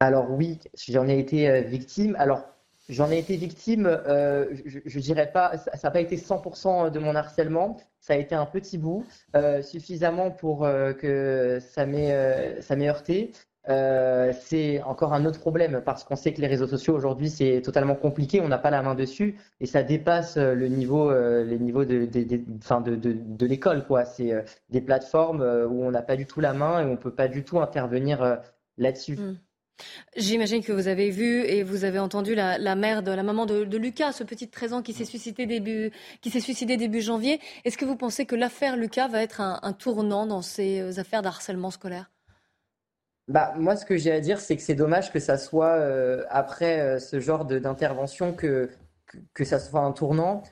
Alors 0.00 0.30
oui, 0.30 0.60
j'en 0.88 1.08
ai 1.08 1.18
été 1.18 1.62
victime. 1.62 2.14
Alors 2.18 2.44
J'en 2.88 3.10
ai 3.10 3.18
été 3.18 3.36
victime, 3.36 3.86
euh, 3.86 4.46
je, 4.64 4.78
je, 4.86 4.98
dirais 5.00 5.30
pas, 5.30 5.58
ça 5.58 5.72
n'a 5.82 5.90
pas 5.90 6.00
été 6.00 6.16
100% 6.16 6.90
de 6.90 6.98
mon 6.98 7.14
harcèlement, 7.14 7.76
ça 8.00 8.14
a 8.14 8.16
été 8.16 8.34
un 8.34 8.46
petit 8.46 8.78
bout, 8.78 9.04
euh, 9.36 9.60
suffisamment 9.60 10.30
pour 10.30 10.64
euh, 10.64 10.94
que 10.94 11.58
ça 11.60 11.84
m'ait 11.84 12.62
ça 12.62 12.76
m'ait 12.76 12.88
heurté. 12.88 13.32
c'est 13.66 14.82
encore 14.84 15.12
un 15.12 15.26
autre 15.26 15.38
problème 15.38 15.82
parce 15.84 16.02
qu'on 16.02 16.16
sait 16.16 16.32
que 16.32 16.40
les 16.40 16.46
réseaux 16.46 16.66
sociaux 16.66 16.94
aujourd'hui 16.94 17.28
c'est 17.28 17.60
totalement 17.60 17.94
compliqué, 17.94 18.40
on 18.40 18.48
n'a 18.48 18.56
pas 18.56 18.70
la 18.70 18.80
main 18.80 18.94
dessus 18.94 19.38
et 19.60 19.66
ça 19.66 19.82
dépasse 19.82 20.38
le 20.38 20.68
niveau, 20.68 21.12
les 21.12 21.58
niveaux 21.58 21.84
de, 21.84 22.06
de, 22.06 22.22
de, 22.22 22.36
de, 22.38 22.96
de, 22.96 23.12
de 23.12 23.46
l'école 23.46 23.86
quoi. 23.86 24.06
C'est 24.06 24.32
des 24.70 24.80
plateformes 24.80 25.42
où 25.42 25.84
on 25.84 25.90
n'a 25.90 26.02
pas 26.02 26.16
du 26.16 26.24
tout 26.24 26.40
la 26.40 26.54
main 26.54 26.80
et 26.80 26.90
on 26.90 26.96
peut 26.96 27.14
pas 27.14 27.28
du 27.28 27.44
tout 27.44 27.60
intervenir 27.60 28.40
là-dessus. 28.78 29.16
Mm. 29.16 29.36
J'imagine 30.16 30.62
que 30.62 30.72
vous 30.72 30.88
avez 30.88 31.10
vu 31.10 31.42
et 31.44 31.62
vous 31.62 31.84
avez 31.84 31.98
entendu 31.98 32.34
la, 32.34 32.74
mère 32.74 33.02
de 33.02 33.12
la 33.12 33.22
maman 33.22 33.46
de, 33.46 33.76
Lucas, 33.76 34.12
ce 34.12 34.24
petit 34.24 34.46
de 34.46 34.50
13 34.50 34.72
ans 34.72 34.82
qui 34.82 34.92
s'est 34.92 35.04
suicidé 35.04 35.46
début, 35.46 35.92
qui 36.20 36.30
s'est 36.30 36.40
suicidé 36.40 36.76
début 36.76 37.00
janvier. 37.00 37.40
Est-ce 37.64 37.78
que 37.78 37.84
vous 37.84 37.96
pensez 37.96 38.26
que 38.26 38.34
l'affaire 38.34 38.76
Lucas 38.76 39.08
va 39.08 39.22
être 39.22 39.40
un, 39.40 39.72
tournant 39.72 40.26
dans 40.26 40.42
ces 40.42 40.80
euh, 40.80 41.00
affaires 41.00 41.22
d'harcèlement 41.22 41.70
scolaire? 41.70 42.10
Bah, 43.28 43.52
moi, 43.56 43.76
ce 43.76 43.84
que 43.84 43.96
j'ai 43.96 44.10
à 44.10 44.20
dire, 44.20 44.40
c'est 44.40 44.56
que 44.56 44.62
c'est 44.62 44.74
dommage 44.74 45.12
que 45.12 45.20
ça 45.20 45.36
soit 45.36 45.74
euh, 45.74 46.24
après 46.30 46.80
euh, 46.80 46.98
ce 46.98 47.20
genre 47.20 47.44
d'intervention 47.44 48.32
que, 48.32 48.70
que, 49.34 49.44
ça 49.44 49.58
soit 49.58 49.80
un 49.80 49.92
tournant. 49.92 50.42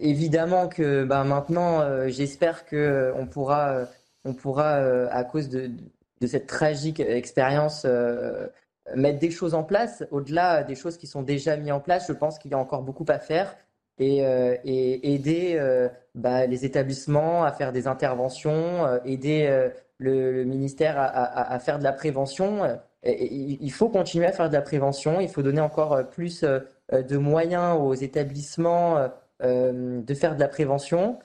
évidemment 0.00 0.68
que 0.68 1.04
bah, 1.04 1.24
maintenant, 1.24 2.08
j'espère 2.08 2.64
qu'on 2.64 3.26
pourra, 3.30 3.86
on 4.24 4.34
pourra 4.34 4.76
à 5.10 5.24
cause 5.24 5.48
de, 5.48 5.66
de 5.66 5.82
cette 6.26 6.46
tragique 6.46 7.00
expérience 7.00 7.82
euh, 7.84 8.46
mettre 8.94 9.18
des 9.18 9.30
choses 9.30 9.54
en 9.54 9.62
place, 9.62 10.04
au-delà 10.10 10.62
des 10.62 10.74
choses 10.74 10.96
qui 10.96 11.06
sont 11.06 11.22
déjà 11.22 11.56
mises 11.56 11.72
en 11.72 11.80
place, 11.80 12.06
je 12.08 12.12
pense 12.12 12.38
qu'il 12.38 12.50
y 12.50 12.54
a 12.54 12.58
encore 12.58 12.82
beaucoup 12.82 13.04
à 13.08 13.18
faire 13.18 13.54
et, 13.98 14.24
euh, 14.24 14.56
aider 14.64 15.56
euh, 15.58 15.88
bah, 16.14 16.46
les 16.46 16.64
établissements 16.64 17.44
à 17.44 17.52
faire 17.52 17.72
des 17.72 17.86
interventions, 17.86 19.00
aider 19.04 19.68
le, 19.98 20.44
ministère 20.44 20.96
à, 20.98 21.58
faire 21.58 21.78
de 21.78 21.84
la 21.84 21.92
prévention. 21.92 22.78
il 23.04 23.72
faut 23.72 23.88
continuer 23.88 24.26
à 24.26 24.32
faire 24.32 24.48
de 24.48 24.54
la 24.54 24.62
prévention, 24.62 25.20
il 25.20 25.28
faut 25.28 25.42
donner 25.42 25.60
encore 25.60 26.08
plus 26.08 26.44
de 26.44 27.16
moyens 27.16 27.78
aux 27.78 27.94
établissements 27.94 29.08
de 29.42 30.14
faire 30.14 30.34
de 30.34 30.40
la 30.40 30.48
prévention 30.48 31.18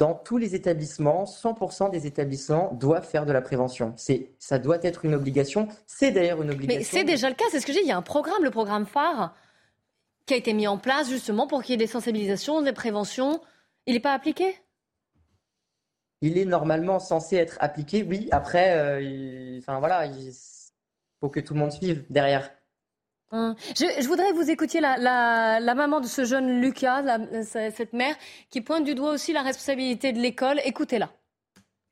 dans 0.00 0.14
tous 0.14 0.38
les 0.38 0.54
établissements, 0.54 1.24
100% 1.24 1.90
des 1.90 2.06
établissements 2.06 2.72
doivent 2.72 3.06
faire 3.06 3.26
de 3.26 3.32
la 3.32 3.42
prévention. 3.42 3.92
C'est, 3.96 4.30
ça 4.38 4.58
doit 4.58 4.78
être 4.82 5.04
une 5.04 5.14
obligation. 5.14 5.68
C'est 5.86 6.10
d'ailleurs 6.10 6.40
une 6.42 6.50
obligation. 6.50 6.78
Mais 6.78 6.84
c'est 6.84 7.04
déjà 7.04 7.28
le 7.28 7.34
cas, 7.34 7.44
c'est 7.50 7.60
ce 7.60 7.66
que 7.66 7.74
j'ai. 7.74 7.82
Il 7.82 7.86
y 7.86 7.92
a 7.92 7.98
un 7.98 8.02
programme, 8.02 8.42
le 8.42 8.50
programme 8.50 8.86
phare, 8.86 9.34
qui 10.24 10.32
a 10.32 10.38
été 10.38 10.54
mis 10.54 10.66
en 10.66 10.78
place 10.78 11.10
justement 11.10 11.46
pour 11.46 11.62
qu'il 11.62 11.72
y 11.72 11.74
ait 11.74 11.76
des 11.76 11.86
sensibilisations, 11.86 12.62
des 12.62 12.72
préventions. 12.72 13.42
Il 13.84 13.92
n'est 13.92 14.00
pas 14.00 14.14
appliqué? 14.14 14.56
Il 16.22 16.38
est 16.38 16.46
normalement 16.46 16.98
censé 16.98 17.36
être 17.36 17.58
appliqué, 17.60 18.02
oui. 18.02 18.26
Après, 18.30 18.78
euh, 18.78 19.58
enfin 19.58 19.80
voilà, 19.80 20.06
il 20.06 20.32
faut 21.20 21.28
que 21.28 21.40
tout 21.40 21.52
le 21.52 21.60
monde 21.60 21.72
suive 21.72 22.06
derrière. 22.08 22.50
Hein. 23.32 23.54
Je, 23.76 24.06
voudrais 24.08 24.30
que 24.30 24.36
vous 24.36 24.50
écoutiez 24.50 24.80
la, 24.80 25.74
maman 25.74 26.00
de 26.00 26.06
ce 26.06 26.24
jeune 26.24 26.60
Lucas, 26.60 27.04
cette 27.42 27.92
mère, 27.92 28.16
qui 28.50 28.60
pointe 28.60 28.84
du 28.84 28.94
doigt 28.94 29.12
aussi 29.12 29.32
la 29.32 29.42
responsabilité 29.42 30.12
de 30.12 30.18
l'école. 30.18 30.60
Écoutez-la. 30.64 31.10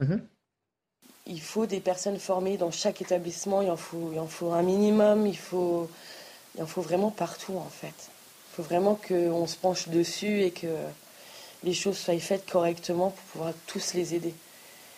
Mhm. 0.01 0.27
Il 1.27 1.41
faut 1.41 1.67
des 1.67 1.81
personnes 1.81 2.19
formées 2.19 2.57
dans 2.57 2.71
chaque 2.71 3.03
établissement, 3.03 3.61
il 3.61 3.71
en 3.71 3.77
faut, 3.77 4.11
il 4.13 4.19
en 4.19 4.27
faut 4.27 4.53
un 4.53 4.63
minimum, 4.63 5.27
il, 5.27 5.37
faut, 5.37 5.89
il 6.57 6.63
en 6.63 6.67
faut 6.67 6.81
vraiment 6.81 7.11
partout 7.11 7.57
en 7.57 7.69
fait. 7.69 7.95
Il 8.49 8.57
faut 8.57 8.63
vraiment 8.63 8.95
qu'on 8.95 9.47
se 9.47 9.57
penche 9.57 9.89
dessus 9.89 10.43
et 10.43 10.51
que 10.51 10.67
les 11.65 11.75
choses 11.75 11.99
soient 11.99 12.19
faites 12.19 12.51
correctement 12.51 13.11
pour 13.11 13.25
pouvoir 13.25 13.53
tous 13.67 13.93
les 13.93 14.15
aider. 14.15 14.35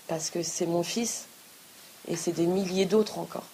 Parce 0.06 0.30
que 0.30 0.42
c'est 0.42 0.66
mon 0.66 0.84
fils 0.84 1.26
et 2.06 2.14
c'est 2.14 2.32
des 2.32 2.46
milliers 2.46 2.86
d'autres 2.86 3.18
encore. 3.18 3.46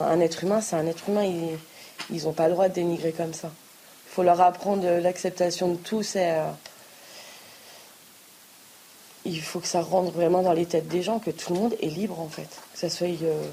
Un 0.00 0.18
être 0.18 0.42
humain, 0.42 0.60
c'est 0.60 0.74
un 0.74 0.86
être 0.88 1.08
humain. 1.08 1.22
Il, 1.22 1.56
ils 2.10 2.24
n'ont 2.24 2.32
pas 2.32 2.48
le 2.48 2.54
droit 2.54 2.68
de 2.68 2.74
dénigrer 2.74 3.12
comme 3.12 3.34
ça. 3.34 3.50
Il 4.06 4.10
faut 4.14 4.22
leur 4.22 4.40
apprendre 4.40 4.86
l'acceptation 5.00 5.72
de 5.72 5.76
tous 5.76 6.16
et 6.16 6.30
euh, 6.30 6.50
il 9.24 9.40
faut 9.40 9.60
que 9.60 9.66
ça 9.66 9.80
rentre 9.80 10.12
vraiment 10.12 10.42
dans 10.42 10.52
les 10.52 10.66
têtes 10.66 10.88
des 10.88 11.02
gens, 11.02 11.18
que 11.18 11.30
tout 11.30 11.52
le 11.54 11.60
monde 11.60 11.76
est 11.80 11.88
libre 11.88 12.20
en 12.20 12.28
fait. 12.28 12.48
Que 12.72 12.78
ça 12.78 12.90
soit. 12.90 13.08
Euh, 13.22 13.48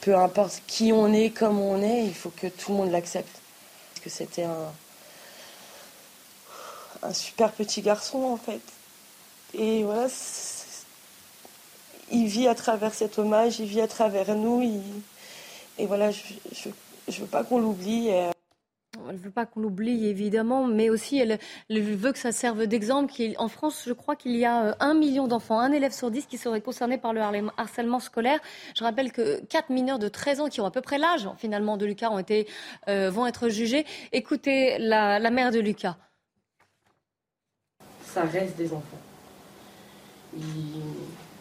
peu 0.00 0.16
importe 0.16 0.62
qui 0.66 0.92
on 0.92 1.12
est, 1.12 1.30
comme 1.30 1.60
on 1.60 1.82
est, 1.82 2.04
il 2.04 2.14
faut 2.14 2.30
que 2.30 2.46
tout 2.46 2.72
le 2.72 2.78
monde 2.78 2.90
l'accepte. 2.90 3.40
Parce 3.92 4.04
que 4.04 4.10
c'était 4.10 4.44
un, 4.44 4.72
super 7.12 7.52
petit 7.52 7.82
garçon 7.82 8.24
en 8.24 8.36
fait. 8.36 8.62
Et 9.52 9.82
voilà, 9.84 10.06
il 12.10 12.26
vit 12.26 12.48
à 12.48 12.54
travers 12.54 12.94
cet 12.94 13.18
hommage, 13.18 13.60
il 13.60 13.66
vit 13.66 13.80
à 13.80 13.88
travers 13.88 14.34
nous, 14.34 14.82
et 15.78 15.86
voilà, 15.86 16.10
je 16.10 16.68
ne 16.68 17.14
veux 17.14 17.26
pas 17.26 17.44
qu'on 17.44 17.58
l'oublie. 17.58 18.10
Elle 19.08 19.16
ne 19.16 19.20
veut 19.20 19.30
pas 19.30 19.46
qu'on 19.46 19.60
l'oublie, 19.60 20.06
évidemment, 20.06 20.66
mais 20.66 20.90
aussi 20.90 21.18
elle, 21.18 21.38
veut 21.70 22.12
que 22.12 22.18
ça 22.18 22.32
serve 22.32 22.66
d'exemple. 22.66 23.12
En 23.38 23.48
France, 23.48 23.84
je 23.86 23.92
crois 23.92 24.16
qu'il 24.16 24.36
y 24.36 24.44
a 24.44 24.66
euh, 24.66 24.72
un 24.80 24.94
million 24.94 25.28
d'enfants, 25.28 25.60
un 25.60 25.72
élève 25.72 25.92
sur 25.92 26.10
dix 26.10 26.26
qui 26.26 26.38
seraient 26.38 26.60
concernés 26.60 26.98
par 26.98 27.12
le 27.12 27.20
harcèlement 27.56 28.00
scolaire. 28.00 28.40
Je 28.76 28.82
rappelle 28.84 29.12
que 29.12 29.44
quatre 29.46 29.70
mineurs 29.70 29.98
de 29.98 30.08
13 30.08 30.40
ans 30.40 30.48
qui 30.48 30.60
ont 30.60 30.66
à 30.66 30.70
peu 30.70 30.80
près 30.80 30.98
l'âge, 30.98 31.28
finalement, 31.38 31.76
de 31.76 31.86
Lucas 31.86 32.10
ont 32.10 32.18
été, 32.18 32.46
euh, 32.88 33.10
vont 33.10 33.26
être 33.26 33.48
jugés. 33.48 33.86
Écoutez 34.12 34.76
la, 34.78 35.30
mère 35.30 35.50
de 35.52 35.60
Lucas. 35.60 35.96
Ça 38.04 38.22
reste 38.22 38.56
des 38.56 38.72
enfants. 38.72 38.98
Il 40.36 40.42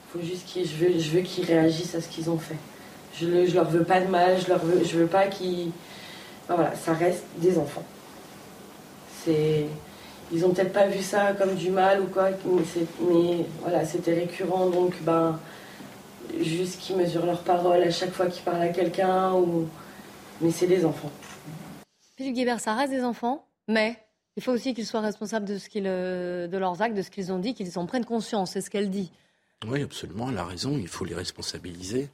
faut 0.09 0.21
juste 0.21 0.45
qu'ils, 0.45 0.67
je 0.67 0.75
veux, 0.75 0.99
je 0.99 1.09
veux 1.11 1.21
qu'ils 1.21 1.45
réagissent 1.45 1.95
à 1.95 2.01
ce 2.01 2.07
qu'ils 2.07 2.29
ont 2.29 2.37
fait. 2.37 2.57
Je 3.19 3.25
ne 3.25 3.51
leur 3.51 3.69
veux 3.69 3.83
pas 3.83 3.99
de 4.01 4.07
mal, 4.07 4.39
je 4.39 4.47
leur 4.47 4.63
veux, 4.63 4.83
je 4.83 4.97
veux 4.97 5.07
pas 5.07 5.27
qu'ils. 5.27 5.71
voilà, 6.47 6.75
ça 6.75 6.93
reste 6.93 7.25
des 7.37 7.57
enfants. 7.57 7.83
C'est. 9.23 9.65
Ils 10.31 10.45
ont 10.45 10.51
peut-être 10.51 10.73
pas 10.73 10.85
vu 10.85 11.01
ça 11.01 11.33
comme 11.33 11.55
du 11.55 11.71
mal 11.71 12.01
ou 12.01 12.05
quoi, 12.05 12.29
mais, 13.01 13.45
voilà, 13.61 13.83
c'était 13.83 14.13
récurrent, 14.13 14.69
donc 14.69 15.01
ben, 15.01 15.39
juste 16.39 16.79
qu'ils 16.79 16.97
mesurent 16.97 17.25
leurs 17.25 17.41
paroles 17.41 17.81
à 17.81 17.89
chaque 17.89 18.11
fois 18.11 18.27
qu'ils 18.27 18.43
parlent 18.43 18.61
à 18.61 18.69
quelqu'un, 18.69 19.33
ou... 19.33 19.67
mais 20.39 20.51
c'est 20.51 20.67
des 20.67 20.85
enfants. 20.85 21.09
Philippe 22.15 22.35
Guébert, 22.35 22.59
ça 22.59 22.75
reste 22.75 22.91
des 22.91 23.03
enfants, 23.03 23.47
mais 23.67 23.97
il 24.37 24.43
faut 24.43 24.51
aussi 24.51 24.75
qu'ils 24.75 24.85
soient 24.85 25.01
responsables 25.01 25.47
de, 25.47 25.57
ce 25.57 25.67
qu'ils, 25.67 25.85
de 25.85 26.57
leurs 26.57 26.83
actes, 26.83 26.95
de 26.95 27.01
ce 27.01 27.09
qu'ils 27.09 27.31
ont 27.31 27.39
dit, 27.39 27.55
qu'ils 27.55 27.79
en 27.79 27.87
prennent 27.87 28.05
conscience, 28.05 28.51
c'est 28.51 28.61
ce 28.61 28.69
qu'elle 28.69 28.91
dit. 28.91 29.11
Oui, 29.67 29.81
absolument, 29.81 30.29
elle 30.29 30.37
a 30.37 30.45
raison, 30.45 30.77
il 30.77 30.87
faut 30.87 31.05
les 31.05 31.15
responsabiliser. 31.15 32.09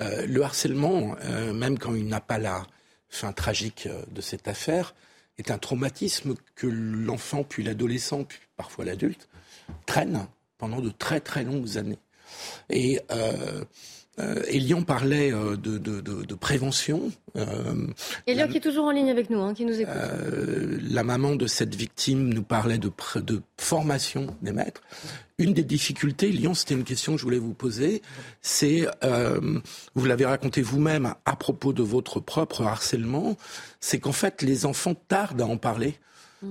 Euh, 0.00 0.26
le 0.26 0.42
harcèlement, 0.42 1.16
euh, 1.24 1.52
même 1.52 1.78
quand 1.78 1.94
il 1.94 2.06
n'a 2.06 2.20
pas 2.20 2.38
la 2.38 2.66
fin 3.08 3.32
tragique 3.32 3.86
euh, 3.86 4.02
de 4.10 4.20
cette 4.20 4.46
affaire, 4.46 4.94
est 5.38 5.50
un 5.50 5.58
traumatisme 5.58 6.34
que 6.54 6.66
l'enfant, 6.66 7.42
puis 7.42 7.62
l'adolescent, 7.62 8.24
puis 8.24 8.38
parfois 8.56 8.84
l'adulte, 8.84 9.28
traîne 9.86 10.26
pendant 10.56 10.80
de 10.80 10.90
très 10.90 11.20
très 11.20 11.44
longues 11.44 11.78
années. 11.78 11.98
Et 12.68 13.00
euh, 14.18 14.42
Elian 14.48 14.82
parlait 14.82 15.32
euh, 15.32 15.56
de, 15.56 15.78
de, 15.78 16.00
de, 16.00 16.24
de, 16.24 16.34
prévention. 16.34 17.10
Euh, 17.36 17.86
Elian 18.26 18.48
qui 18.48 18.56
est 18.56 18.60
toujours 18.60 18.86
en 18.86 18.90
ligne 18.90 19.10
avec 19.10 19.30
nous, 19.30 19.40
hein, 19.40 19.54
qui 19.54 19.64
nous 19.64 19.80
écoute. 19.80 19.94
Euh, 19.94 20.78
la 20.90 21.04
maman 21.04 21.36
de 21.36 21.46
cette 21.46 21.74
victime 21.74 22.32
nous 22.32 22.42
parlait 22.42 22.78
de, 22.78 22.90
de 23.16 23.42
formation 23.56 24.26
des 24.42 24.52
maîtres. 24.52 24.82
Une 25.38 25.52
des 25.52 25.62
difficultés, 25.62 26.28
Elian, 26.28 26.54
c'était 26.54 26.74
une 26.74 26.84
question 26.84 27.12
que 27.12 27.18
je 27.18 27.24
voulais 27.24 27.38
vous 27.38 27.54
poser, 27.54 28.02
c'est, 28.42 28.88
euh, 29.04 29.60
vous 29.94 30.04
l'avez 30.04 30.26
raconté 30.26 30.62
vous-même 30.62 31.14
à 31.24 31.36
propos 31.36 31.72
de 31.72 31.82
votre 31.82 32.18
propre 32.18 32.64
harcèlement, 32.64 33.36
c'est 33.78 34.00
qu'en 34.00 34.12
fait 34.12 34.42
les 34.42 34.66
enfants 34.66 34.94
tardent 34.94 35.42
à 35.42 35.46
en 35.46 35.56
parler 35.56 35.94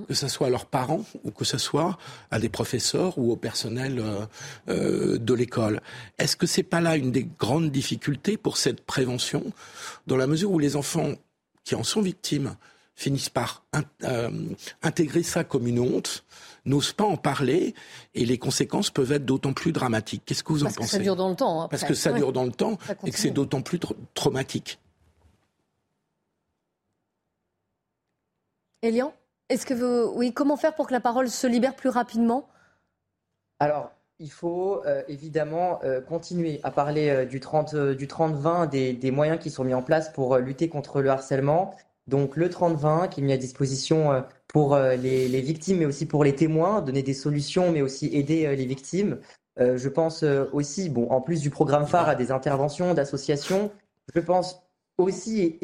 que 0.08 0.14
ce 0.14 0.28
soit 0.28 0.48
à 0.48 0.50
leurs 0.50 0.66
parents 0.66 1.06
ou 1.24 1.32
que 1.32 1.46
ce 1.46 1.58
soit 1.58 1.98
à 2.32 2.40
des 2.40 2.50
professeurs 2.50 3.18
ou 3.18 3.32
au 3.32 3.36
personnel 3.36 4.00
euh, 4.00 4.26
euh, 4.70 5.18
de 5.18 5.34
l'école. 5.34 5.82
Est-ce 6.18 6.36
que 6.36 6.48
c'est 6.48 6.64
pas 6.64 6.82
là 6.82 6.98
une 6.98 7.12
des 7.12 7.28
grandes 7.40 7.72
difficultés 7.72 8.38
pour 8.38 8.58
cette 8.58 8.82
prévention, 8.82 9.44
dans 10.06 10.18
la 10.18 10.28
mesure 10.28 10.52
où 10.52 10.60
les 10.60 10.76
enfants 10.76 11.14
qui 11.64 11.76
en 11.76 11.84
sont 11.84 12.02
victimes 12.02 12.56
finissent 12.96 13.30
par 13.30 13.64
euh, 14.04 14.30
intégrer 14.82 15.24
ça 15.24 15.44
comme 15.44 15.68
une 15.68 15.80
honte, 15.80 16.26
n'osent 16.66 16.94
pas 16.94 17.06
en 17.06 17.16
parler 17.16 17.76
et 18.16 18.26
les 18.26 18.38
conséquences 18.38 18.90
peuvent 18.90 19.12
être 19.12 19.26
d'autant 19.26 19.54
plus 19.54 19.72
dramatiques? 19.72 20.24
Qu'est-ce 20.26 20.44
que 20.44 20.52
vous 20.52 20.64
en 20.64 20.68
pensez 20.68 20.80
Parce 20.80 20.92
que 20.92 20.98
ça 20.98 21.04
dure 21.04 21.16
dans 21.16 21.30
le 21.30 21.36
temps. 21.36 21.68
Parce 21.70 21.84
que 21.84 21.94
ça 21.94 22.12
dure 22.12 22.34
dans 22.34 22.46
le 22.46 22.52
temps 22.52 22.78
et 23.06 23.12
que 23.12 23.20
c'est 23.20 23.32
d'autant 23.32 23.62
plus 23.62 23.80
traumatique. 24.16 24.80
Elian? 28.82 29.14
Est-ce 29.50 29.66
que 29.66 29.74
vous, 29.74 30.18
oui, 30.18 30.34
comment 30.34 30.58
faire 30.58 30.76
pour 30.76 30.88
que 30.88 30.94
la 30.94 31.00
parole 31.00 31.30
se 31.30 31.48
libère 31.48 31.76
plus 31.76 31.90
rapidement? 31.90 32.48
Alors, 33.60 33.92
il 34.20 34.32
faut 34.32 34.84
euh, 34.86 35.04
évidemment 35.08 35.80
euh, 35.84 36.02
continuer 36.02 36.60
à 36.64 36.72
parler 36.72 37.10
euh, 37.10 37.26
du 37.26 37.40
30 37.40 37.76
du 37.76 38.08
30-20 38.08 38.70
des, 38.70 38.94
des, 38.94 39.12
moyens 39.12 39.40
qui 39.40 39.52
sont 39.52 39.64
mis 39.64 39.74
en 39.74 39.84
place 39.84 40.10
pour 40.10 40.38
lutter 40.38 40.70
contre 40.70 41.02
le 41.02 41.10
harcèlement. 41.10 41.76
Donc 42.08 42.36
le 42.36 42.50
30-20 42.50 43.10
qui 43.10 43.22
est 43.22 43.24
mis 43.24 43.34
à 43.34 43.38
disposition 43.38 44.24
pour 44.48 44.78
les, 44.78 45.28
les, 45.28 45.42
victimes, 45.42 45.80
mais 45.80 45.86
aussi 45.86 46.06
pour 46.06 46.24
les 46.24 46.34
témoins, 46.34 46.82
donner 46.82 47.04
des 47.04 47.14
solutions, 47.14 47.70
mais 47.70 47.82
aussi 47.82 48.08
aider 48.14 48.56
les 48.56 48.66
victimes. 48.66 49.20
je 49.58 49.90
pense 49.90 50.24
aussi, 50.24 50.88
bon, 50.88 51.10
en 51.10 51.20
plus 51.20 51.42
du 51.42 51.50
programme 51.50 51.86
phare, 51.86 52.08
à 52.08 52.16
des 52.16 52.32
interventions 52.32 52.94
d'associations. 52.94 53.72
Je 54.16 54.22
pense 54.22 54.67
aussi 54.98 55.60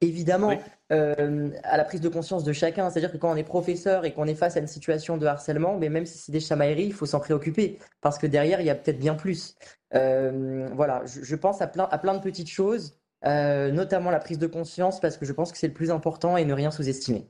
évidemment 0.00 0.58
euh, 0.92 1.50
à 1.62 1.76
la 1.76 1.84
prise 1.84 2.00
de 2.00 2.08
conscience 2.08 2.44
de 2.44 2.52
chacun. 2.52 2.90
C'est-à-dire 2.90 3.12
que 3.12 3.16
quand 3.16 3.32
on 3.32 3.36
est 3.36 3.44
professeur 3.44 4.04
et 4.04 4.12
qu'on 4.12 4.26
est 4.26 4.34
face 4.34 4.56
à 4.56 4.60
une 4.60 4.66
situation 4.66 5.16
de 5.16 5.26
harcèlement, 5.26 5.78
mais 5.78 5.88
même 5.88 6.04
si 6.04 6.18
c'est 6.18 6.32
des 6.32 6.40
chamailleries, 6.40 6.86
il 6.86 6.92
faut 6.92 7.06
s'en 7.06 7.20
préoccuper 7.20 7.78
parce 8.00 8.18
que 8.18 8.26
derrière, 8.26 8.60
il 8.60 8.66
y 8.66 8.70
a 8.70 8.74
peut-être 8.74 8.98
bien 8.98 9.14
plus. 9.14 9.54
Euh, 9.94 10.68
voilà, 10.74 11.02
je, 11.06 11.36
pense 11.36 11.62
à 11.62 11.66
plein, 11.66 11.88
à 11.90 11.98
plein 11.98 12.14
de 12.14 12.20
petites 12.20 12.50
choses, 12.50 12.98
euh, 13.24 13.70
notamment 13.70 14.10
la 14.10 14.18
prise 14.18 14.38
de 14.38 14.46
conscience 14.46 15.00
parce 15.00 15.16
que 15.16 15.24
je 15.24 15.32
pense 15.32 15.52
que 15.52 15.58
c'est 15.58 15.68
le 15.68 15.74
plus 15.74 15.90
important 15.90 16.36
et 16.36 16.44
ne 16.44 16.54
rien 16.54 16.70
sous-estimer. 16.70 17.28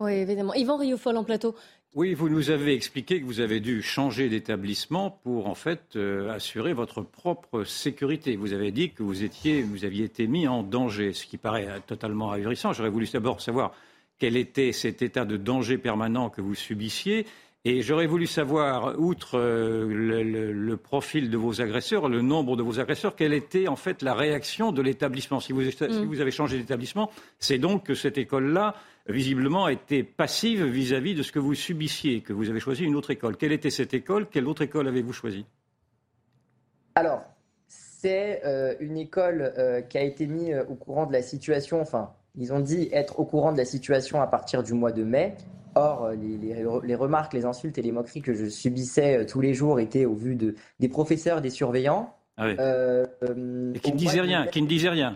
Oui, 0.00 0.12
évidemment. 0.12 0.54
Yvan 0.54 0.76
Rioufol 0.76 1.16
en 1.16 1.24
plateau. 1.24 1.54
Oui, 1.96 2.14
vous 2.14 2.28
nous 2.28 2.50
avez 2.50 2.72
expliqué 2.72 3.20
que 3.20 3.26
vous 3.26 3.40
avez 3.40 3.58
dû 3.58 3.82
changer 3.82 4.28
d'établissement 4.28 5.10
pour 5.10 5.48
en 5.48 5.56
fait 5.56 5.96
euh, 5.96 6.30
assurer 6.30 6.72
votre 6.72 7.02
propre 7.02 7.64
sécurité. 7.64 8.36
Vous 8.36 8.52
avez 8.52 8.70
dit 8.70 8.90
que 8.90 9.02
vous 9.02 9.24
étiez, 9.24 9.62
vous 9.62 9.84
aviez 9.84 10.04
été 10.04 10.28
mis 10.28 10.46
en 10.46 10.62
danger, 10.62 11.12
ce 11.12 11.26
qui 11.26 11.36
paraît 11.36 11.66
totalement 11.88 12.30
ahurissant. 12.30 12.72
J'aurais 12.72 12.90
voulu 12.90 13.08
d'abord 13.12 13.40
savoir 13.40 13.72
quel 14.20 14.36
était 14.36 14.70
cet 14.70 15.02
état 15.02 15.24
de 15.24 15.36
danger 15.36 15.78
permanent 15.78 16.30
que 16.30 16.40
vous 16.40 16.54
subissiez. 16.54 17.26
Et 17.64 17.82
j'aurais 17.82 18.06
voulu 18.06 18.26
savoir, 18.26 18.98
outre 18.98 19.38
euh, 19.38 20.52
le, 20.54 20.76
profil 20.76 21.28
de 21.28 21.36
vos 21.36 21.60
agresseurs, 21.60 22.08
le 22.08 22.22
nombre 22.22 22.56
de 22.56 22.62
vos 22.62 22.78
agresseurs, 22.78 23.16
quelle 23.16 23.34
était 23.34 23.68
en 23.68 23.76
fait 23.76 24.00
la 24.00 24.14
réaction 24.14 24.70
de 24.72 24.80
l'établissement. 24.80 25.40
Si, 25.40 25.52
si, 25.52 25.84
mm. 25.84 26.04
vous 26.04 26.20
avez 26.20 26.30
changé 26.30 26.56
d'établissement, 26.56 27.10
c'est 27.38 27.58
donc 27.58 27.84
que 27.84 27.94
cette 27.94 28.16
école-là 28.16 28.76
visiblement 29.10 29.68
été 29.68 30.02
passive 30.02 30.64
vis-à-vis 30.64 31.14
de 31.14 31.22
ce 31.22 31.32
que 31.32 31.38
vous 31.38 31.54
subissiez, 31.54 32.20
que 32.20 32.32
vous 32.32 32.50
avez 32.50 32.60
choisi 32.60 32.84
une 32.84 32.96
autre 32.96 33.10
école. 33.10 33.36
Quelle 33.36 33.52
était 33.52 33.70
cette 33.70 33.94
école? 33.94 34.28
Quelle 34.28 34.46
autre 34.46 34.62
école 34.62 34.88
avez-vous 34.88 35.12
choisi 35.12 35.46
Alors, 36.94 37.22
c'est 37.66 38.42
euh, 38.44 38.74
une 38.80 38.96
école 38.96 39.52
euh, 39.58 39.82
qui 39.82 39.98
a 39.98 40.02
été 40.02 40.26
mise 40.26 40.54
euh, 40.54 40.64
au 40.68 40.74
courant 40.74 41.06
de 41.06 41.12
la 41.12 41.22
situation, 41.22 41.80
enfin, 41.80 42.12
ils 42.36 42.52
ont 42.52 42.60
dit 42.60 42.88
être 42.92 43.20
au 43.20 43.24
courant 43.24 43.52
de 43.52 43.58
la 43.58 43.64
situation 43.64 44.20
à 44.20 44.26
partir 44.26 44.62
du 44.62 44.72
mois 44.72 44.92
de 44.92 45.04
mai. 45.04 45.34
Or, 45.76 46.10
les, 46.10 46.94
remarques, 46.96 47.32
les 47.32 47.44
insultes 47.44 47.78
et 47.78 47.82
les 47.82 47.92
moqueries 47.92 48.22
que 48.22 48.34
je 48.34 48.46
subissais 48.46 49.24
tous 49.26 49.40
les 49.40 49.54
jours 49.54 49.78
étaient 49.78 50.04
au 50.04 50.14
vu 50.14 50.34
de, 50.34 50.56
des 50.80 50.88
professeurs, 50.88 51.40
des 51.40 51.50
surveillants. 51.50 52.12
Ah 52.36 52.48
et 52.48 53.78
qui 53.78 53.92
ne 53.92 53.96
disaient 53.96 54.20
rien, 54.20 54.46
qui 54.48 54.62
ne 54.62 54.66
disaient 54.66 54.88
rien 54.88 55.14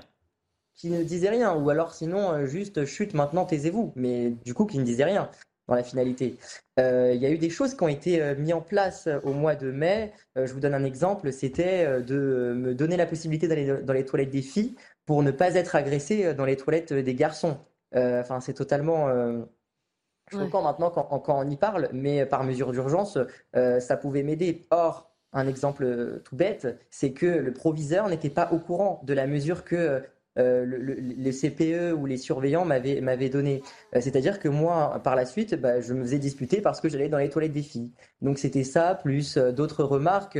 qui 0.75 0.90
ne 0.90 1.02
disait 1.02 1.31
rien, 1.31 1.54
ou 1.54 1.71
alors 1.71 1.95
sinon 1.95 2.33
euh, 2.33 2.47
juste 2.47 2.85
chute 2.85 3.14
maintenant 3.14 3.45
taisez-vous, 3.45 3.93
mais 3.97 4.31
du 4.45 4.54
coup 4.54 4.66
qui 4.66 4.78
ne 4.78 4.85
disait 4.85 5.04
rien 5.04 5.31
dans 5.69 5.75
la 5.75 5.83
finalité. 5.83 6.37
Euh, 6.78 7.12
il 7.14 7.23
y 7.23 7.26
a 7.26 7.31
eu 7.31 7.38
des 7.38 7.49
choses 7.49 7.75
qui 7.75 7.83
ont 7.83 7.88
été 7.88 8.21
euh, 8.21 8.35
mises 8.35 8.52
en 8.52 8.61
place 8.61 9.09
au 9.23 9.33
mois 9.33 9.54
de 9.54 9.71
mai. 9.71 10.12
je 10.37 10.52
vous 10.52 10.61
donne 10.61 10.75
un 10.75 10.85
exemple, 10.85 11.33
c'était 11.33 12.02
de 12.02 12.54
me 12.57 12.75
donner 12.75 12.97
la 12.97 13.07
possibilité 13.07 13.49
d'aller 13.49 13.83
dans 13.83 13.93
les 13.93 14.04
toilettes 14.04 14.31
des 14.31 14.43
filles 14.43 14.75
pour 15.07 15.23
ne 15.23 15.31
pas 15.31 15.54
être 15.54 15.75
agressé 15.75 16.35
dans 16.35 16.45
les 16.45 16.57
toilettes 16.57 16.93
des 16.93 17.14
garçons. 17.14 17.59
Enfin, 17.95 18.40
c'est 18.40 18.54
totalement 18.54 19.09
choquant 20.33 20.62
maintenant 20.62 20.90
quand, 20.90 21.04
quand, 21.21 21.38
on 21.38 21.49
y 21.49 21.57
parle, 21.57 21.88
mais 21.93 22.26
par 22.26 22.43
mesure 22.45 22.73
d'urgence, 22.73 23.19
ça 23.54 23.97
pouvait 23.97 24.23
m'aider. 24.23 24.66
Or, 24.71 25.14
un 25.33 25.47
exemple 25.47 26.21
tout 26.25 26.37
bête, 26.37 26.78
c'est 26.90 27.12
que 27.12 27.26
le 27.26 27.52
proviseur 27.52 28.09
n'était 28.09 28.31
pas 28.31 28.50
au 28.52 28.59
courant 28.59 29.00
de 29.04 29.14
la 29.14 29.26
mesure 29.26 29.64
que 29.64 30.02
euh, 30.36 30.64
le, 30.64 30.94
les 30.94 31.32
CPE 31.32 31.94
ou 31.96 32.06
les 32.06 32.16
surveillants 32.16 32.64
m'avaient 32.64 33.28
donné. 33.28 33.62
Euh, 33.94 34.00
c'est-à-dire 34.00 34.40
que 34.40 34.48
moi, 34.48 35.00
par 35.04 35.14
la 35.14 35.26
suite, 35.26 35.54
bah, 35.54 35.80
je 35.80 35.94
me 35.94 36.02
faisais 36.02 36.18
disputer 36.18 36.60
parce 36.60 36.80
que 36.80 36.88
j'allais 36.88 37.08
dans 37.08 37.18
les 37.18 37.28
toilettes 37.28 37.52
des 37.52 37.62
filles. 37.62 37.92
Donc 38.20 38.38
c'était 38.38 38.64
ça, 38.64 38.98
plus 39.00 39.36
euh, 39.36 39.52
d'autres 39.52 39.84
remarques. 39.84 40.38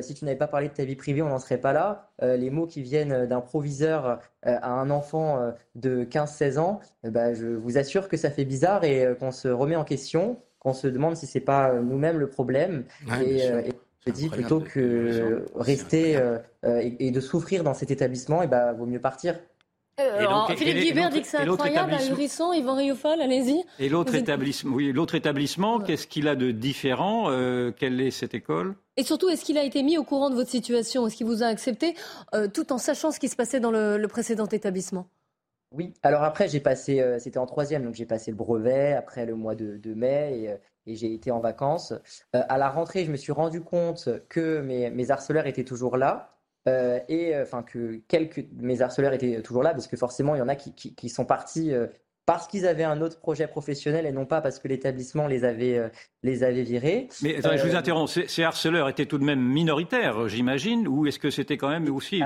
si 0.00 0.14
tu 0.14 0.24
n'avais 0.24 0.38
pas 0.38 0.46
parlé 0.46 0.68
de 0.68 0.74
ta 0.74 0.84
vie 0.84 0.96
privée, 0.96 1.22
on 1.22 1.28
n'en 1.28 1.38
serait 1.38 1.58
pas 1.58 1.72
là. 1.72 2.10
les 2.22 2.50
mots 2.50 2.66
qui 2.66 2.82
viennent 2.82 3.26
d'un 3.26 3.40
proviseur 3.40 4.20
à 4.42 4.70
un 4.70 4.90
enfant 4.90 5.52
de 5.74 6.04
15-16 6.04 6.58
ans, 6.58 6.80
bah, 7.04 7.34
je 7.34 7.46
vous 7.46 7.78
assure 7.78 8.08
que 8.08 8.16
ça 8.16 8.30
fait 8.30 8.44
bizarre 8.44 8.84
et 8.84 9.14
qu'on 9.18 9.32
se 9.32 9.48
remet 9.48 9.76
en 9.76 9.84
question, 9.84 10.38
qu'on 10.58 10.72
se 10.72 10.86
demande 10.86 11.16
si 11.16 11.26
c'est 11.26 11.40
pas 11.40 11.74
nous-mêmes 11.74 12.18
le 12.18 12.28
problème. 12.28 12.84
et, 13.22 13.72
je 14.06 14.12
dis 14.12 14.28
plutôt 14.28 14.60
que 14.60 15.44
rester 15.54 16.16
euh, 16.16 16.38
euh, 16.64 16.90
et, 16.98 17.10
de 17.10 17.20
souffrir 17.20 17.64
dans 17.64 17.74
cet 17.74 17.90
établissement, 17.90 18.42
et 18.42 18.46
bah, 18.46 18.72
vaut 18.72 18.86
mieux 18.86 19.00
partir. 19.00 19.38
Euh, 19.98 20.54
Philippe 20.56 20.76
Guibert 20.76 21.08
dit 21.08 21.22
que 21.22 21.26
c'est 21.26 21.38
incroyable, 21.38 21.94
ahurissant. 21.94 22.52
Yvan 22.52 22.74
Riofol, 22.74 23.20
allez-y. 23.20 23.64
Et 23.78 23.88
l'autre 23.88 24.14
établissement, 24.14 24.76
oui, 24.76 24.92
l'autre 24.92 25.14
établissement, 25.14 25.80
qu'est-ce 25.80 26.06
qu'il 26.06 26.28
a 26.28 26.36
de 26.36 26.50
différent 26.50 27.30
Quelle 27.78 28.00
est 28.00 28.10
cette 28.10 28.34
école? 28.34 28.76
Et 28.98 29.02
surtout, 29.02 29.28
est-ce 29.30 29.44
qu'il 29.44 29.58
a 29.58 29.64
été 29.64 29.82
mis 29.82 29.96
au 29.96 30.04
courant 30.04 30.30
de 30.30 30.34
votre 30.34 30.50
situation? 30.50 31.06
Est-ce 31.06 31.16
qu'il 31.16 31.26
vous 31.26 31.42
a 31.42 31.46
accepté, 31.46 31.94
tout 32.52 32.72
en 32.72 32.78
sachant 32.78 33.10
ce 33.10 33.18
qui 33.18 33.28
se 33.28 33.36
passait 33.36 33.58
dans 33.58 33.70
le, 33.70 34.06
précédent 34.06 34.46
établissement? 34.46 35.08
Oui, 35.74 35.94
alors 36.02 36.22
après, 36.24 36.48
j'ai 36.48 36.60
passé, 36.60 37.02
c'était 37.18 37.38
en 37.38 37.46
troisième, 37.46 37.82
donc 37.82 37.94
j'ai 37.94 38.06
passé 38.06 38.30
le 38.30 38.36
brevet 38.36 38.92
après 38.92 39.24
le 39.24 39.34
mois 39.34 39.54
de, 39.54 39.78
de 39.78 39.94
mai, 39.94 40.60
et, 40.86 40.94
j'ai 40.94 41.12
été 41.12 41.30
en 41.30 41.40
vacances. 41.40 41.92
Euh, 42.34 42.42
à 42.48 42.58
la 42.58 42.70
rentrée, 42.70 43.04
je 43.04 43.10
me 43.10 43.16
suis 43.16 43.32
rendu 43.32 43.60
compte 43.60 44.08
que 44.28 44.60
mes, 44.60 44.90
mes 44.90 45.10
harceleurs 45.10 45.46
étaient 45.46 45.64
toujours 45.64 45.96
là. 45.96 46.32
Euh, 46.68 46.98
et 47.08 47.34
euh, 47.34 47.42
enfin 47.42 47.62
que 47.62 48.00
quelques 48.08 48.44
mes 48.56 48.82
harceleurs 48.82 49.12
étaient 49.12 49.40
toujours 49.40 49.62
là 49.62 49.70
parce 49.70 49.86
que 49.86 49.96
forcément 49.96 50.34
il 50.34 50.38
y 50.38 50.42
en 50.42 50.48
a 50.48 50.56
qui, 50.56 50.72
qui, 50.72 51.08
sont 51.08 51.24
partis 51.24 51.70
parce 52.24 52.48
qu'ils 52.48 52.66
avaient 52.66 52.82
un 52.82 53.00
autre 53.02 53.20
projet 53.20 53.46
professionnel 53.46 54.04
et 54.04 54.10
non 54.10 54.26
pas 54.26 54.40
parce 54.40 54.58
que 54.58 54.66
l'établissement 54.66 55.28
les 55.28 55.44
avait 55.44 55.92
les 56.24 56.42
avait 56.42 56.64
virés. 56.64 57.08
Mais 57.22 57.40
je 57.40 57.68
vous 57.68 57.76
interromps, 57.76 58.18
ces, 58.26 58.42
harceleurs 58.42 58.88
étaient 58.88 59.06
tout 59.06 59.18
de 59.18 59.24
même 59.24 59.40
minoritaires, 59.40 60.26
j'imagine, 60.26 60.88
ou 60.88 61.06
est-ce 61.06 61.20
que 61.20 61.30
c'était 61.30 61.56
quand 61.56 61.68
même 61.68 61.88
aussi 61.94 62.20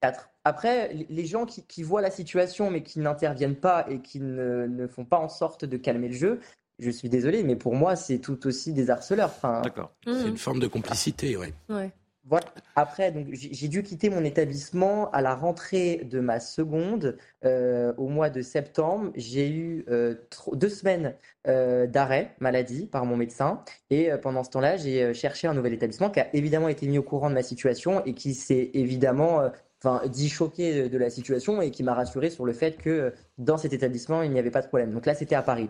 Quatre. 0.00 0.30
Après, 0.44 0.94
les 1.10 1.26
gens 1.26 1.44
qui, 1.44 1.66
qui, 1.66 1.82
voient 1.82 2.00
la 2.00 2.10
situation 2.10 2.70
mais 2.70 2.82
qui 2.82 3.00
n'interviennent 3.00 3.60
pas 3.60 3.84
et 3.90 4.00
qui 4.00 4.20
ne, 4.20 4.66
ne, 4.66 4.86
font 4.86 5.04
pas 5.04 5.18
en 5.18 5.28
sorte 5.28 5.66
de 5.66 5.76
calmer 5.76 6.08
le 6.08 6.14
jeu, 6.14 6.40
je 6.80 6.90
suis 6.90 7.08
désolé, 7.08 7.42
mais 7.42 7.56
pour 7.56 7.74
moi, 7.74 7.96
c'est 7.96 8.18
tout 8.18 8.46
aussi 8.46 8.72
des 8.72 8.90
harceleurs. 8.90 9.30
Enfin, 9.36 9.60
D'accord. 9.62 9.92
Mmh. 10.06 10.12
C'est 10.14 10.28
une 10.28 10.38
forme 10.38 10.60
de 10.60 10.66
complicité, 10.66 11.36
oui. 11.36 11.48
Ouais. 11.68 11.92
Voilà. 12.30 12.46
Après, 12.76 13.10
donc, 13.10 13.26
j'ai 13.32 13.66
dû 13.66 13.82
quitter 13.82 14.08
mon 14.08 14.22
établissement 14.22 15.10
à 15.10 15.20
la 15.20 15.34
rentrée 15.34 16.06
de 16.08 16.20
ma 16.20 16.38
seconde 16.38 17.16
euh, 17.44 17.92
au 17.96 18.06
mois 18.06 18.30
de 18.30 18.40
septembre. 18.40 19.10
J'ai 19.16 19.50
eu 19.50 19.84
euh, 19.88 20.14
deux 20.52 20.68
semaines 20.68 21.16
euh, 21.48 21.88
d'arrêt 21.88 22.36
maladie 22.38 22.86
par 22.86 23.04
mon 23.04 23.16
médecin. 23.16 23.64
Et 23.90 24.10
pendant 24.22 24.44
ce 24.44 24.50
temps-là, 24.50 24.76
j'ai 24.76 25.12
cherché 25.12 25.48
un 25.48 25.54
nouvel 25.54 25.72
établissement 25.72 26.08
qui 26.08 26.20
a 26.20 26.28
évidemment 26.32 26.68
été 26.68 26.86
mis 26.86 26.98
au 26.98 27.02
courant 27.02 27.30
de 27.30 27.34
ma 27.34 27.42
situation 27.42 28.04
et 28.04 28.14
qui 28.14 28.34
s'est 28.34 28.70
évidemment 28.74 29.50
enfin, 29.82 30.06
dit 30.06 30.28
choqué 30.28 30.88
de 30.88 30.98
la 30.98 31.10
situation 31.10 31.60
et 31.60 31.72
qui 31.72 31.82
m'a 31.82 31.94
rassuré 31.94 32.30
sur 32.30 32.44
le 32.44 32.52
fait 32.52 32.76
que 32.76 33.12
dans 33.38 33.56
cet 33.56 33.72
établissement, 33.72 34.22
il 34.22 34.30
n'y 34.30 34.38
avait 34.38 34.52
pas 34.52 34.62
de 34.62 34.68
problème. 34.68 34.92
Donc 34.92 35.04
là, 35.04 35.14
c'était 35.14 35.34
à 35.34 35.42
Paris. 35.42 35.68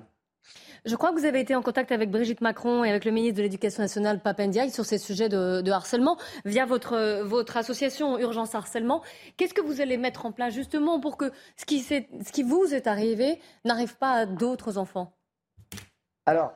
Je 0.85 0.97
crois 0.97 1.13
que 1.13 1.19
vous 1.19 1.27
avez 1.27 1.41
été 1.41 1.55
en 1.55 1.63
contact 1.63 1.93
avec 1.93 2.11
Brigitte 2.11 2.41
Macron 2.41 2.85
et 2.85 2.91
avec 2.91 3.05
le 3.05 3.11
ministre 3.11 3.37
de 3.37 3.43
l'Éducation 3.43 3.83
nationale, 3.83 4.21
Papendiaï, 4.21 4.71
sur 4.71 4.85
ces 4.85 4.99
sujets 4.99 5.29
de, 5.29 5.71
harcèlement 5.71 6.17
via 6.45 6.65
votre, 6.65 7.23
votre 7.23 7.57
association 7.57 8.19
Urgence 8.19 8.55
Harcèlement. 8.55 9.03
Qu'est-ce 9.37 9.55
que 9.55 9.61
vous 9.61 9.81
allez 9.81 9.97
mettre 9.97 10.27
en 10.27 10.33
place 10.33 10.55
justement 10.55 11.01
pour 11.01 11.17
que 11.17 11.33
ce 11.57 11.65
qui, 11.65 11.81
ce 11.81 12.33
qui 12.33 12.43
vous 12.43 12.75
est 12.75 12.87
arrivé 12.87 13.39
n'arrive 13.65 13.97
pas 13.97 14.13
à 14.13 14.27
d'autres 14.27 14.79
enfants? 14.79 15.13
Alors, 16.27 16.53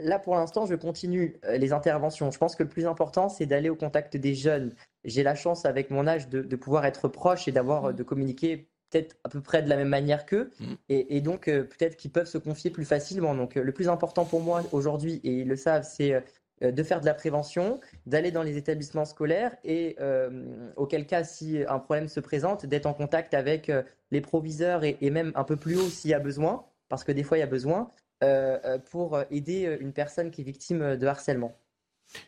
là, 0.00 0.18
pour 0.18 0.34
l'instant, 0.34 0.66
je 0.66 0.74
continue 0.74 1.40
euh, 1.44 1.56
les 1.56 1.72
interventions. 1.72 2.30
Je 2.30 2.38
pense 2.38 2.56
que 2.56 2.62
le 2.62 2.68
plus 2.68 2.86
important, 2.86 3.28
c'est 3.28 3.46
d'aller 3.46 3.70
au 3.70 3.76
contact 3.76 4.16
des 4.16 4.34
jeunes. 4.34 4.74
J'ai 5.04 5.22
la 5.22 5.34
chance, 5.34 5.64
avec 5.64 5.90
mon 5.90 6.06
âge, 6.06 6.28
de, 6.28 6.42
de 6.42 6.56
pouvoir 6.56 6.84
être 6.84 7.08
proche 7.08 7.48
et 7.48 7.52
d'avoir 7.52 7.84
mmh. 7.84 7.92
de 7.94 8.02
communiquer 8.02 8.68
peut-être 8.94 9.16
à 9.24 9.28
peu 9.28 9.40
près 9.40 9.62
de 9.62 9.68
la 9.68 9.76
même 9.76 9.88
manière 9.88 10.24
qu'eux, 10.24 10.50
mm. 10.60 10.74
et, 10.88 11.20
donc 11.20 11.48
euh, 11.48 11.64
peut-être 11.64 11.96
qu'ils 11.96 12.12
peuvent 12.12 12.26
se 12.26 12.38
confier 12.38 12.70
plus 12.70 12.84
facilement. 12.84 13.34
Donc 13.34 13.56
euh, 13.56 13.62
le 13.62 13.72
plus 13.72 13.88
important 13.88 14.24
pour 14.24 14.40
moi 14.40 14.62
aujourd'hui, 14.72 15.20
et 15.24 15.40
ils 15.40 15.48
le 15.48 15.56
savent, 15.56 15.84
c'est 15.88 16.14
euh, 16.14 16.70
de 16.70 16.82
faire 16.84 17.00
de 17.00 17.06
la 17.06 17.14
prévention, 17.14 17.80
d'aller 18.06 18.30
dans 18.30 18.44
les 18.44 18.56
établissements 18.56 19.04
scolaires 19.04 19.56
et 19.64 19.96
auquel 20.76 21.04
cas, 21.04 21.24
si 21.24 21.58
un 21.68 21.80
problème 21.80 22.06
se 22.06 22.20
présente, 22.20 22.64
d'être 22.64 22.86
en 22.86 22.94
contact 22.94 23.34
avec 23.34 23.70
les 24.12 24.20
proviseurs 24.20 24.84
et, 24.84 24.96
et, 25.00 25.10
même 25.10 25.32
un 25.34 25.42
peu 25.42 25.56
plus 25.56 25.76
haut 25.76 25.88
s'il 25.88 26.12
y 26.12 26.14
a 26.14 26.20
besoin, 26.20 26.64
parce 26.88 27.02
que 27.02 27.10
des 27.10 27.24
fois 27.24 27.38
il 27.38 27.40
y 27.40 27.42
a 27.42 27.48
besoin, 27.48 27.90
pour 28.90 29.18
aider 29.32 29.76
une 29.80 29.92
personne 29.92 30.30
qui 30.30 30.42
est 30.42 30.44
victime 30.44 30.96
de 30.96 31.06
harcèlement. 31.06 31.58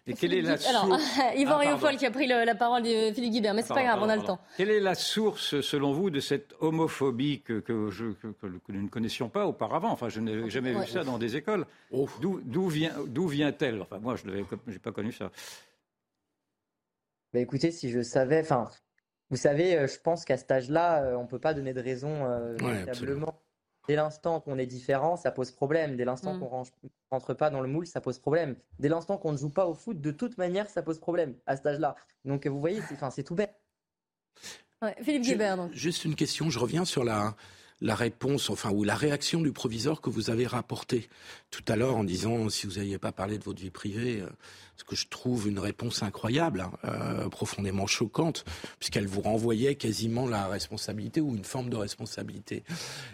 Et 0.07 0.14
quelle 0.14 0.35
est 0.35 0.42
la 0.42 0.57
source 0.57 0.68
Alors, 0.68 0.99
Yvan 1.37 1.61
ah, 1.61 1.96
qui 1.96 2.07
a 2.07 2.11
pris 2.11 2.27
la 2.27 2.55
parole 2.55 2.83
de 2.83 3.12
Philippe 3.12 3.33
Guibert, 3.33 3.55
mais 3.55 3.62
c'est 3.62 3.75
pas 3.75 3.83
grave, 3.83 4.01
on 4.03 4.09
a 4.09 4.16
le 4.16 4.22
temps. 4.22 4.38
Quelle 4.57 4.70
est 4.70 4.81
la 4.81 4.94
source, 4.94 5.61
selon 5.61 5.92
vous, 5.92 6.11
de 6.11 6.20
cette 6.20 6.55
homophobie 6.61 7.40
que, 7.42 7.61
que, 7.61 7.90
je, 7.90 8.07
que, 8.12 8.27
nous 8.68 8.83
ne 8.83 8.88
connaissions 8.88 9.29
pas 9.29 9.46
auparavant? 9.46 9.90
Enfin, 9.90 10.09
je 10.09 10.20
n'ai 10.20 10.49
jamais 10.51 10.72
vu 10.72 10.87
ça 10.87 11.05
dans 11.05 11.18
des 11.18 11.37
écoles. 11.37 11.66
D'où 12.20 12.68
vient, 12.68 12.92
vient-elle? 13.14 13.83
Enfin, 13.83 13.99
moi, 13.99 14.16
je 14.16 14.29
n'ai 14.31 14.79
pas 14.79 14.92
connu 14.92 15.12
ça. 15.12 15.31
Bah, 17.33 17.40
écoutez, 17.40 17.70
si 17.70 17.90
je 17.90 18.03
savais, 18.03 18.40
enfin, 18.40 18.70
vous 19.31 19.37
savez, 19.37 19.87
je 19.87 19.99
pense 20.01 20.25
qu'à 20.25 20.37
cet 20.37 20.51
âge-là, 20.51 21.16
on 21.18 21.22
ne 21.22 21.29
peut 21.29 21.40
pas 21.40 21.55
donner 21.55 21.75
de 21.75 21.81
raison 21.81 22.25
véritablement. 22.59 23.40
Dès 23.88 23.96
l'instant 23.96 24.40
qu'on 24.40 24.59
est 24.59 24.66
différent, 24.66 25.16
ça 25.16 25.31
pose 25.31 25.51
problème. 25.51 25.96
Dès 25.96 26.05
l'instant 26.05 26.35
mm. 26.35 26.40
qu'on 26.40 26.62
ne 26.62 26.88
rentre 27.11 27.35
pas 27.35 27.51
dans 27.51 27.61
le 27.61 27.68
moule, 27.68 27.87
ça 27.87 28.01
pose 28.01 28.18
problème. 28.18 28.57
Dès 28.79 28.88
l'instant 28.88 29.18
qu'on 29.18 29.33
ne 29.33 29.37
joue 29.37 29.51
pas 29.51 29.66
au 29.66 29.75
foot, 29.75 30.01
de 30.01 30.11
toute 30.11 30.38
manière, 30.38 30.68
ça 30.68 30.83
pose 30.83 30.99
problème 30.99 31.35
à 31.46 31.57
cet 31.57 31.66
âge-là. 31.66 31.96
Donc 32.25 32.46
vous 32.46 32.61
voyez, 32.61 32.81
c'est 33.11 33.22
tout 33.22 33.35
bête. 33.35 33.55
Philippe 35.03 35.22
Guibert. 35.22 35.68
Juste 35.72 36.05
une 36.05 36.14
question, 36.14 36.51
je 36.51 36.59
reviens 36.59 36.85
sur 36.85 37.03
la, 37.03 37.35
la 37.80 37.94
réponse, 37.94 38.48
enfin, 38.48 38.70
ou 38.70 38.84
la 38.84 38.94
réaction 38.94 39.40
du 39.40 39.52
proviseur 39.52 40.00
que 40.00 40.08
vous 40.08 40.30
avez 40.30 40.46
rapporté 40.46 41.08
tout 41.50 41.64
à 41.68 41.76
l'heure 41.76 41.96
en 41.96 42.04
disant 42.04 42.48
si 42.48 42.66
vous 42.66 42.74
n'aviez 42.74 42.98
pas 42.98 43.12
parlé 43.12 43.38
de 43.38 43.44
votre 43.44 43.60
vie 43.60 43.70
privée, 43.70 44.20
euh, 44.22 44.28
ce 44.76 44.84
que 44.84 44.96
je 44.96 45.06
trouve 45.08 45.48
une 45.48 45.58
réponse 45.58 46.02
incroyable, 46.02 46.60
hein, 46.62 46.72
euh, 46.84 47.28
profondément 47.28 47.86
choquante, 47.86 48.44
puisqu'elle 48.78 49.06
vous 49.06 49.20
renvoyait 49.20 49.74
quasiment 49.74 50.26
la 50.26 50.48
responsabilité 50.48 51.20
ou 51.20 51.36
une 51.36 51.44
forme 51.44 51.68
de 51.68 51.76
responsabilité. 51.76 52.64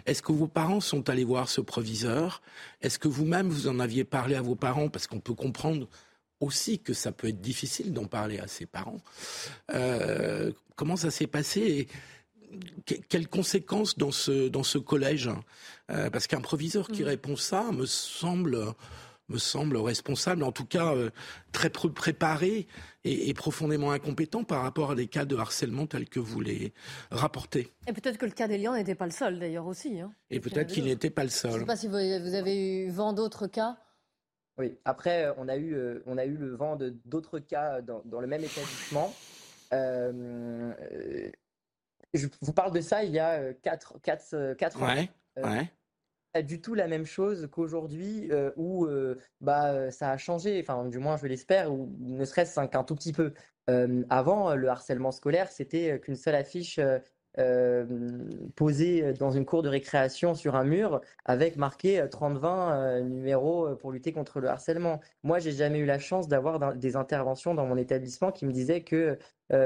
Est-ce 0.05 0.21
que 0.21 0.31
vos 0.31 0.47
parents 0.47 0.81
sont 0.81 1.09
allés 1.09 1.25
voir 1.25 1.49
ce 1.49 1.61
proviseur? 1.61 2.41
Est-ce 2.81 2.99
que 2.99 3.09
vous-même 3.09 3.49
vous 3.49 3.67
en 3.67 3.79
aviez 3.79 4.05
parlé 4.05 4.35
à 4.35 4.41
vos 4.41 4.55
parents? 4.55 4.89
Parce 4.89 5.07
qu'on 5.07 5.19
peut 5.19 5.35
comprendre 5.35 5.87
aussi 6.39 6.79
que 6.79 6.93
ça 6.93 7.11
peut 7.11 7.27
être 7.27 7.41
difficile 7.41 7.93
d'en 7.93 8.05
parler 8.05 8.39
à 8.39 8.47
ses 8.47 8.65
parents. 8.65 8.99
Euh, 9.73 10.51
comment 10.75 10.95
ça 10.95 11.11
s'est 11.11 11.27
passé? 11.27 11.87
Quelles 13.09 13.27
conséquences 13.27 13.97
dans 13.97 14.11
ce, 14.11 14.47
dans 14.47 14.63
ce 14.63 14.77
collège 14.77 15.29
euh, 15.91 16.09
Parce 16.09 16.27
qu'un 16.27 16.41
proviseur 16.41 16.87
qui 16.87 17.03
mm. 17.03 17.07
répond 17.07 17.35
ça 17.35 17.71
me 17.71 17.85
semble, 17.85 18.57
me 19.29 19.37
semble 19.37 19.77
responsable, 19.77 20.43
en 20.43 20.51
tout 20.51 20.65
cas 20.65 20.93
euh, 20.93 21.09
très 21.51 21.69
préparé 21.69 22.67
et, 23.03 23.33
profondément 23.33 23.91
incompétent 23.91 24.43
par 24.43 24.61
rapport 24.61 24.91
à 24.91 24.95
des 24.95 25.07
cas 25.07 25.25
de 25.25 25.35
harcèlement 25.35 25.87
tels 25.87 26.07
que 26.07 26.19
vous 26.19 26.41
les 26.41 26.73
rapportez. 27.11 27.71
Et 27.87 27.93
peut-être 27.93 28.17
que 28.17 28.25
le 28.25 28.31
cas 28.31 28.47
d'Elian 28.47 28.75
n'était 28.75 28.95
pas 28.95 29.05
le 29.05 29.11
seul 29.11 29.39
d'ailleurs 29.39 29.67
aussi. 29.67 29.99
Hein. 29.99 30.13
et 30.29 30.39
peut-être 30.39 30.71
qu'il 30.71 30.85
n'était 30.85 31.09
pas 31.09 31.23
le 31.23 31.29
seul. 31.29 31.51
Je 31.51 31.55
ne 31.57 31.61
sais 31.61 31.65
pas 31.65 31.75
si 31.75 31.87
vous, 31.87 31.95
avez 31.95 32.85
eu 32.85 32.89
vent 32.89 33.13
d'autres 33.13 33.47
cas. 33.47 33.77
Oui, 34.57 34.77
après, 34.85 35.33
on 35.37 35.47
a 35.47 35.57
eu, 35.57 35.73
euh, 35.73 36.03
on 36.05 36.17
a 36.17 36.25
eu 36.25 36.37
le 36.37 36.55
vent 36.55 36.77
d'autres 37.05 37.39
cas 37.39 37.81
dans, 37.81 38.03
dans, 38.05 38.21
le 38.21 38.27
même 38.27 38.43
établissement. 38.43 39.11
Euh, 39.73 40.71
je 42.13 42.27
vous 42.41 42.53
parle 42.53 42.73
de 42.73 42.81
ça 42.81 43.03
il 43.03 43.11
y 43.11 43.19
a 43.19 43.53
4, 43.53 43.99
4, 44.01 44.53
4 44.57 44.83
ans. 44.83 44.87
Ouais, 44.87 45.09
euh, 45.39 45.43
ouais. 45.43 45.71
Pas 46.31 46.41
du 46.41 46.61
tout 46.61 46.73
la 46.73 46.87
même 46.87 47.05
chose 47.05 47.47
qu'aujourd'hui 47.51 48.31
euh, 48.31 48.51
où 48.55 48.85
euh, 48.85 49.19
bah, 49.39 49.91
ça 49.91 50.09
a 50.09 50.17
changé, 50.17 50.59
enfin 50.61 50.85
du 50.85 50.97
moins 50.97 51.17
je 51.17 51.27
l'espère, 51.27 51.71
ou 51.71 51.95
ne 51.99 52.25
serait-ce 52.25 52.59
qu'un 52.67 52.83
tout 52.83 52.95
petit 52.95 53.13
peu. 53.13 53.33
avant, 54.09 54.55
le 54.55 54.67
harcèlement 54.67 55.11
scolaire, 55.11 55.51
c'était 55.51 55.99
qu'une 55.99 56.15
seule 56.15 56.35
affiche 56.35 56.79
euh, 56.79 56.99
posé 58.55 59.13
dans 59.13 59.31
une 59.31 59.45
cour 59.45 59.63
de 59.63 59.69
récréation 59.69 60.35
sur 60.35 60.55
un 60.55 60.63
mur 60.63 61.01
avec 61.25 61.57
marqué 61.57 62.01
30-20 62.01 62.43
euh, 62.45 63.71
euh, 63.71 63.75
pour 63.75 63.91
lutter 63.91 64.13
contre 64.13 64.39
le 64.39 64.49
harcèlement. 64.49 64.99
Moi, 65.23 65.39
j'ai 65.39 65.51
jamais 65.51 65.79
eu 65.79 65.85
la 65.85 65.99
chance 65.99 66.27
d'avoir 66.27 66.75
des 66.75 66.95
interventions 66.95 67.53
dans 67.55 67.65
mon 67.65 67.77
établissement 67.77 68.31
qui 68.31 68.45
me 68.45 68.51
disaient 68.51 68.83
que 68.83 69.17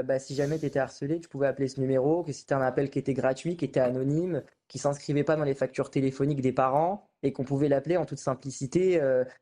bah, 0.04 0.18
si 0.18 0.34
jamais 0.34 0.58
tu 0.58 0.66
étais 0.66 0.80
harcelé, 0.80 1.18
tu 1.18 1.30
pouvais 1.30 1.46
appeler 1.46 1.66
ce 1.66 1.80
numéro, 1.80 2.22
que 2.22 2.30
c'était 2.32 2.52
un 2.52 2.60
appel 2.60 2.90
qui 2.90 2.98
était 2.98 3.14
gratuit, 3.14 3.56
qui 3.56 3.64
était 3.64 3.80
anonyme, 3.80 4.42
qui 4.66 4.78
s'inscrivait 4.78 5.24
pas 5.24 5.34
dans 5.34 5.44
les 5.44 5.54
factures 5.54 5.90
téléphoniques 5.90 6.42
des 6.42 6.52
parents 6.52 7.08
et 7.22 7.32
qu'on 7.32 7.44
pouvait 7.44 7.70
l'appeler 7.70 7.96
en 7.96 8.04
toute 8.04 8.18
simplicité 8.18 9.00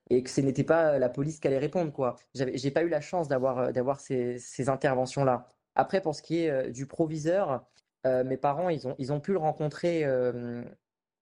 et 0.08 0.22
que 0.22 0.30
ce 0.30 0.40
n'était 0.40 0.62
pas 0.62 1.00
la 1.00 1.08
police 1.08 1.40
qui 1.40 1.48
allait 1.48 1.58
répondre. 1.58 1.92
quoi. 1.92 2.14
J'ai 2.34 2.70
pas 2.70 2.84
eu 2.84 2.88
la 2.88 3.00
chance 3.00 3.26
d'avoir 3.26 3.72
d'avoir 3.72 3.98
ces, 3.98 4.38
ces 4.38 4.68
interventions-là. 4.68 5.48
Après, 5.74 6.00
pour 6.00 6.14
ce 6.14 6.22
qui 6.22 6.44
est 6.44 6.70
du 6.70 6.86
proviseur, 6.86 7.66
euh, 8.06 8.24
mes 8.24 8.36
parents, 8.36 8.68
ils 8.68 8.86
ont, 8.86 8.94
ils 8.98 9.12
ont 9.12 9.20
pu 9.20 9.32
le 9.32 9.38
rencontrer 9.38 10.04
euh, 10.04 10.62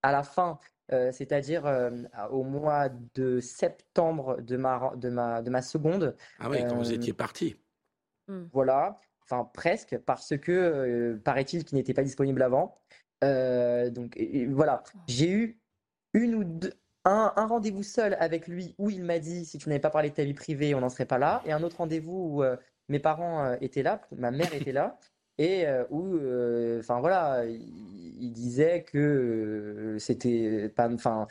à 0.03 0.12
la 0.12 0.23
fin, 0.23 0.59
euh, 0.92 1.11
c'est-à-dire 1.12 1.64
au 2.31 2.42
mois 2.42 2.88
de 3.14 3.40
septembre 3.40 4.40
de 4.40 4.57
ma, 4.57 4.92
de 4.97 5.09
ma, 5.09 5.42
de 5.42 5.51
ma 5.51 5.62
seconde. 5.62 6.14
Ah 6.38 6.51
oui, 6.51 6.59
quand 6.68 6.77
vous 6.77 6.92
étiez 6.92 7.12
parti. 7.12 7.57
Hmm. 8.29 8.44
Voilà, 8.53 8.99
enfin 9.23 9.49
presque, 9.53 9.99
parce 9.99 10.37
que 10.37 11.20
paraît-il 11.25 11.64
qu'il 11.64 11.77
n'était 11.77 11.94
pas 11.94 12.03
disponible 12.03 12.42
avant. 12.42 12.79
donc 13.23 14.18
voilà, 14.51 14.83
j'ai 15.09 15.31
eu 15.31 15.61
une 16.12 16.35
ou 16.35 16.44
deux, 16.44 16.73
un, 17.05 17.33
un 17.37 17.47
rendez-vous 17.47 17.83
seul 17.83 18.16
avec 18.20 18.47
lui 18.47 18.75
où 18.79 18.88
il 18.90 19.05
m'a 19.05 19.18
dit 19.18 19.44
si 19.44 19.59
tu 19.59 19.68
n'avais 19.68 19.81
pas 19.81 19.90
parlé 19.90 20.11
de 20.11 20.14
ta 20.14 20.25
vie 20.25 20.35
privée, 20.35 20.75
on 20.75 20.81
n'en 20.81 20.88
serait 20.88 21.07
pas 21.07 21.18
là, 21.18 21.42
et 21.44 21.53
un 21.53 21.62
autre 21.62 21.79
rendez-vous 21.79 22.40
où 22.40 22.44
mes 22.88 22.99
parents 22.99 23.55
étaient 23.61 23.83
là, 23.83 24.01
ma 24.16 24.31
mère 24.31 24.53
était 24.55 24.73
là, 24.73 24.99
et 25.38 25.66
euh, 25.66 25.85
où, 25.90 26.16
euh, 26.16 26.81
enfin 26.81 27.01
voilà, 27.01 27.44
il, 27.44 28.33
disait 28.33 28.83
que 28.85 28.99
euh, 28.99 29.99
c'était 29.99 30.68
pas, 30.68 30.88
enfin, 30.88 31.27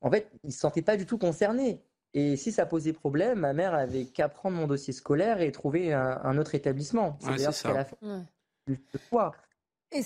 en 0.00 0.10
fait, 0.10 0.30
il 0.44 0.52
se 0.52 0.58
sentait 0.58 0.82
pas 0.82 0.96
du 0.96 1.06
tout 1.06 1.18
concerné. 1.18 1.80
Et 2.14 2.36
si 2.36 2.50
ça 2.50 2.66
posait 2.66 2.92
problème, 2.92 3.40
ma 3.40 3.52
mère 3.52 3.74
avait 3.74 4.06
qu'à 4.06 4.28
prendre 4.28 4.56
mon 4.56 4.66
dossier 4.66 4.92
scolaire 4.92 5.40
et 5.40 5.52
trouver 5.52 5.92
un, 5.92 6.38
autre 6.38 6.54
établissement. 6.54 7.18
C'est 7.20 7.28
d'ailleurs 7.28 7.54
ce 7.54 7.62
qu'elle 7.62 7.76
a 7.76 7.84
fait 7.84 7.96
fois. 9.10 9.32
Et, 9.92 10.00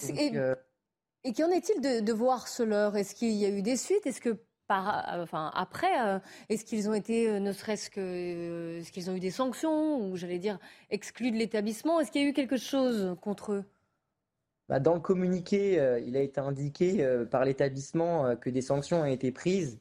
et 1.22 1.32
qu'en 1.32 1.50
est-il 1.50 1.80
de, 1.80 2.00
de 2.00 2.12
vos 2.12 2.30
harceleurs 2.30 2.96
Est-ce 2.96 3.14
qu'il 3.14 3.32
y 3.32 3.44
a 3.44 3.48
eu 3.48 3.62
des 3.62 3.76
suites? 3.76 4.06
Est-ce 4.06 4.20
que 4.20 4.38
euh, 4.70 5.22
enfin, 5.22 5.50
après, 5.54 6.00
euh, 6.00 6.18
est-ce 6.48 6.64
qu'ils 6.64 6.88
ont 6.88 6.94
été, 6.94 7.28
euh, 7.28 7.40
ne 7.40 7.52
serait-ce 7.52 7.90
que, 7.90 8.78
est-ce 8.78 8.92
qu'ils 8.92 9.10
ont 9.10 9.16
eu 9.16 9.20
des 9.20 9.30
sanctions 9.30 9.98
ou 9.98 10.16
j'allais 10.16 10.38
dire 10.38 10.58
exclus 10.90 11.30
de 11.30 11.36
l'établissement? 11.36 12.00
Est-ce 12.00 12.10
qu'il 12.10 12.22
y 12.22 12.26
a 12.26 12.28
eu 12.28 12.32
quelque 12.32 12.56
chose 12.56 13.16
contre 13.20 13.52
eux? 13.52 13.64
Bah, 14.68 14.80
Dans 14.80 14.94
le 14.94 15.00
communiqué, 15.00 15.74
il 16.06 16.16
a 16.16 16.20
été 16.20 16.40
indiqué 16.40 17.04
par 17.30 17.44
l'établissement 17.44 18.36
que 18.36 18.50
des 18.50 18.62
sanctions 18.62 19.00
ont 19.00 19.06
été 19.06 19.32
prises. 19.32 19.80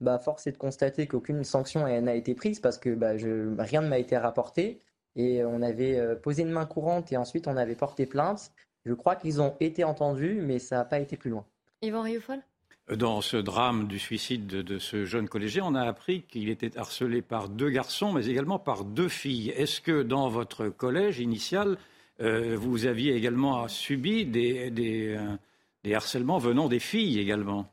Bah, 0.00 0.18
force 0.18 0.46
est 0.46 0.52
de 0.52 0.56
constater 0.56 1.06
qu'aucune 1.06 1.44
sanction 1.44 1.86
n'a 1.86 2.14
été 2.14 2.34
prise 2.34 2.58
parce 2.58 2.78
que 2.78 2.94
bah, 2.94 3.18
je, 3.18 3.54
rien 3.60 3.82
ne 3.82 3.88
m'a 3.88 3.98
été 3.98 4.16
rapporté. 4.16 4.80
Et 5.16 5.44
on 5.44 5.60
avait 5.60 6.16
posé 6.22 6.42
une 6.42 6.52
main 6.52 6.64
courante 6.64 7.12
et 7.12 7.18
ensuite 7.18 7.48
on 7.48 7.56
avait 7.58 7.74
porté 7.74 8.06
plainte. 8.06 8.50
Je 8.86 8.94
crois 8.94 9.14
qu'ils 9.14 9.42
ont 9.42 9.54
été 9.60 9.84
entendus, 9.84 10.40
mais 10.40 10.58
ça 10.58 10.76
n'a 10.76 10.84
pas 10.86 11.00
été 11.00 11.18
plus 11.18 11.28
loin. 11.28 11.44
Yvan 11.82 12.02
Rioufol? 12.02 12.40
Dans 12.88 13.20
ce 13.20 13.36
drame 13.36 13.86
du 13.86 13.98
suicide 13.98 14.46
de, 14.46 14.78
ce 14.78 15.04
jeune 15.04 15.28
collégien, 15.28 15.64
on 15.64 15.74
a 15.74 15.82
appris 15.82 16.22
qu'il 16.22 16.48
était 16.48 16.76
harcelé 16.76 17.22
par 17.22 17.48
deux 17.48 17.70
garçons, 17.70 18.12
mais 18.12 18.26
également 18.26 18.58
par 18.58 18.84
deux 18.84 19.08
filles. 19.08 19.50
Est-ce 19.50 19.80
que 19.80 20.02
dans 20.02 20.28
votre 20.28 20.68
collège 20.68 21.20
initial, 21.20 21.78
euh, 22.20 22.56
vous 22.56 22.86
aviez 22.86 23.14
également 23.14 23.66
subi 23.68 24.26
des, 24.26 24.70
des, 24.70 25.16
euh, 25.16 25.94
harcèlements 25.94 26.38
venant 26.38 26.68
des 26.68 26.80
filles 26.80 27.18
également? 27.18 27.72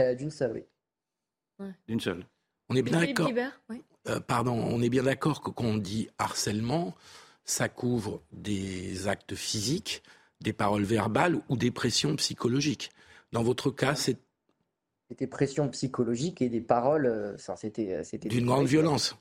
Euh, 0.00 0.14
D'une 0.14 0.30
seule, 0.30 0.64
oui. 1.58 1.66
D'une 1.88 2.00
seule. 2.00 2.26
On 2.68 2.74
est 2.74 2.82
bien 2.82 2.98
d'accord. 3.00 3.30
pardon, 4.26 4.52
on 4.54 4.82
est 4.82 4.90
bien 4.90 5.04
d'accord 5.04 5.40
que 5.40 5.50
quand 5.50 5.64
on 5.64 5.78
dit 5.78 6.08
harcèlement, 6.18 6.94
ça 7.44 7.68
couvre 7.68 8.22
des 8.32 9.06
actes 9.06 9.36
physiques, 9.36 10.02
des 10.40 10.52
paroles 10.52 10.82
verbales 10.82 11.40
ou 11.48 11.56
des 11.56 11.70
pressions 11.70 12.14
psychologiques. 12.16 12.90
Dans 13.32 13.42
votre 13.42 13.70
cas, 13.70 13.94
c'est 13.94 14.18
c'était 15.08 15.26
pression 15.26 15.68
psychologique 15.68 16.42
et 16.42 16.48
des 16.48 16.60
paroles. 16.60 17.06
Euh, 17.06 17.36
c'était, 17.56 17.94
euh, 17.94 18.02
c'était 18.02 18.28
d'une 18.28 18.46
grande 18.46 18.66
violence. 18.66 19.16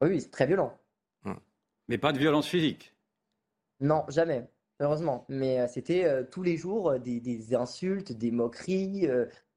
Oui, 0.00 0.20
c'est 0.20 0.30
très 0.30 0.46
violent. 0.46 0.76
Hum. 1.24 1.38
Mais 1.88 1.98
pas 1.98 2.12
de 2.12 2.18
violence 2.18 2.48
physique. 2.48 2.94
Non, 3.80 4.04
jamais. 4.08 4.44
Heureusement. 4.80 5.24
Mais 5.28 5.60
euh, 5.60 5.66
c'était 5.68 6.26
tous 6.30 6.42
les 6.42 6.56
jours 6.56 6.98
des, 6.98 7.54
insultes, 7.54 8.12
des 8.12 8.30
moqueries. 8.30 9.08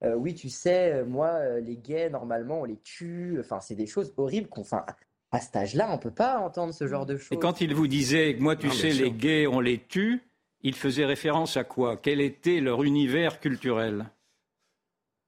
oui, 0.03 0.35
tu 0.35 0.49
sais, 0.49 1.03
moi, 1.03 1.59
les 1.59 1.77
gays, 1.77 2.09
normalement, 2.09 2.61
on 2.61 2.65
les 2.65 2.77
tue. 2.77 3.37
Enfin, 3.39 3.59
c'est 3.59 3.75
des 3.75 3.87
choses 3.87 4.13
horribles 4.17 4.47
qu'on. 4.47 4.61
Enfin, 4.61 4.85
à 5.31 5.39
cet 5.39 5.55
âge-là, 5.55 5.89
on 5.91 5.97
peut 5.97 6.11
pas 6.11 6.39
entendre 6.39 6.73
ce 6.73 6.87
genre 6.87 7.05
de 7.05 7.17
choses. 7.17 7.37
Et 7.37 7.39
quand 7.39 7.61
il 7.61 7.75
vous 7.75 7.87
disait, 7.87 8.35
moi, 8.39 8.55
tu 8.55 8.69
sais, 8.71 8.91
les 8.91 9.11
gays, 9.11 9.45
on 9.45 9.59
les 9.59 9.79
tue, 9.85 10.23
il 10.62 10.76
faisait 10.76 11.06
référence 11.06 11.58
à 11.58 11.63
quoi? 11.63 11.98
Quel 11.98 12.22
était 12.22 12.60
leur 12.60 12.84
univers 12.84 13.39
culturel? 13.39 14.10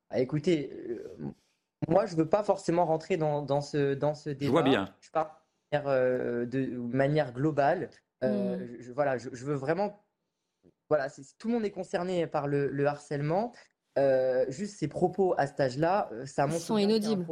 Ah, 0.09 0.19
Écoutez, 0.19 0.71
euh, 0.89 1.31
moi, 1.87 2.05
je 2.05 2.13
ne 2.13 2.19
veux 2.19 2.29
pas 2.29 2.43
forcément 2.43 2.85
rentrer 2.85 3.17
dans, 3.17 3.61
ce, 3.61 3.93
dans 3.93 4.13
ce 4.13 4.29
débat. 4.29 4.45
Je 4.45 4.51
vois 4.51 4.63
bien. 4.63 4.93
Je 4.99 5.09
parle 5.11 5.29
euh, 5.73 6.45
de 6.45 6.65
manière 6.77 7.31
globale. 7.33 7.89
Euh, 8.23 8.57
mm. 8.57 8.81
je, 8.81 8.91
voilà, 8.91 9.17
je, 9.17 9.29
veux 9.29 9.55
vraiment. 9.55 10.03
Voilà, 10.89 11.09
tout 11.39 11.47
le 11.47 11.53
monde 11.53 11.65
est 11.65 11.71
concerné 11.71 12.27
par 12.27 12.47
le, 12.47 12.85
harcèlement. 12.85 13.53
juste 14.49 14.77
ces 14.77 14.89
propos 14.89 15.33
à 15.37 15.47
cet 15.47 15.61
âge-là, 15.61 16.09
ça 16.25 16.45
montre. 16.45 16.59
Ils 16.59 16.65
sont 16.65 16.77
inaudibles. 16.77 17.25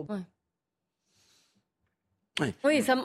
Oui, 2.64 2.82
ça, 2.82 2.96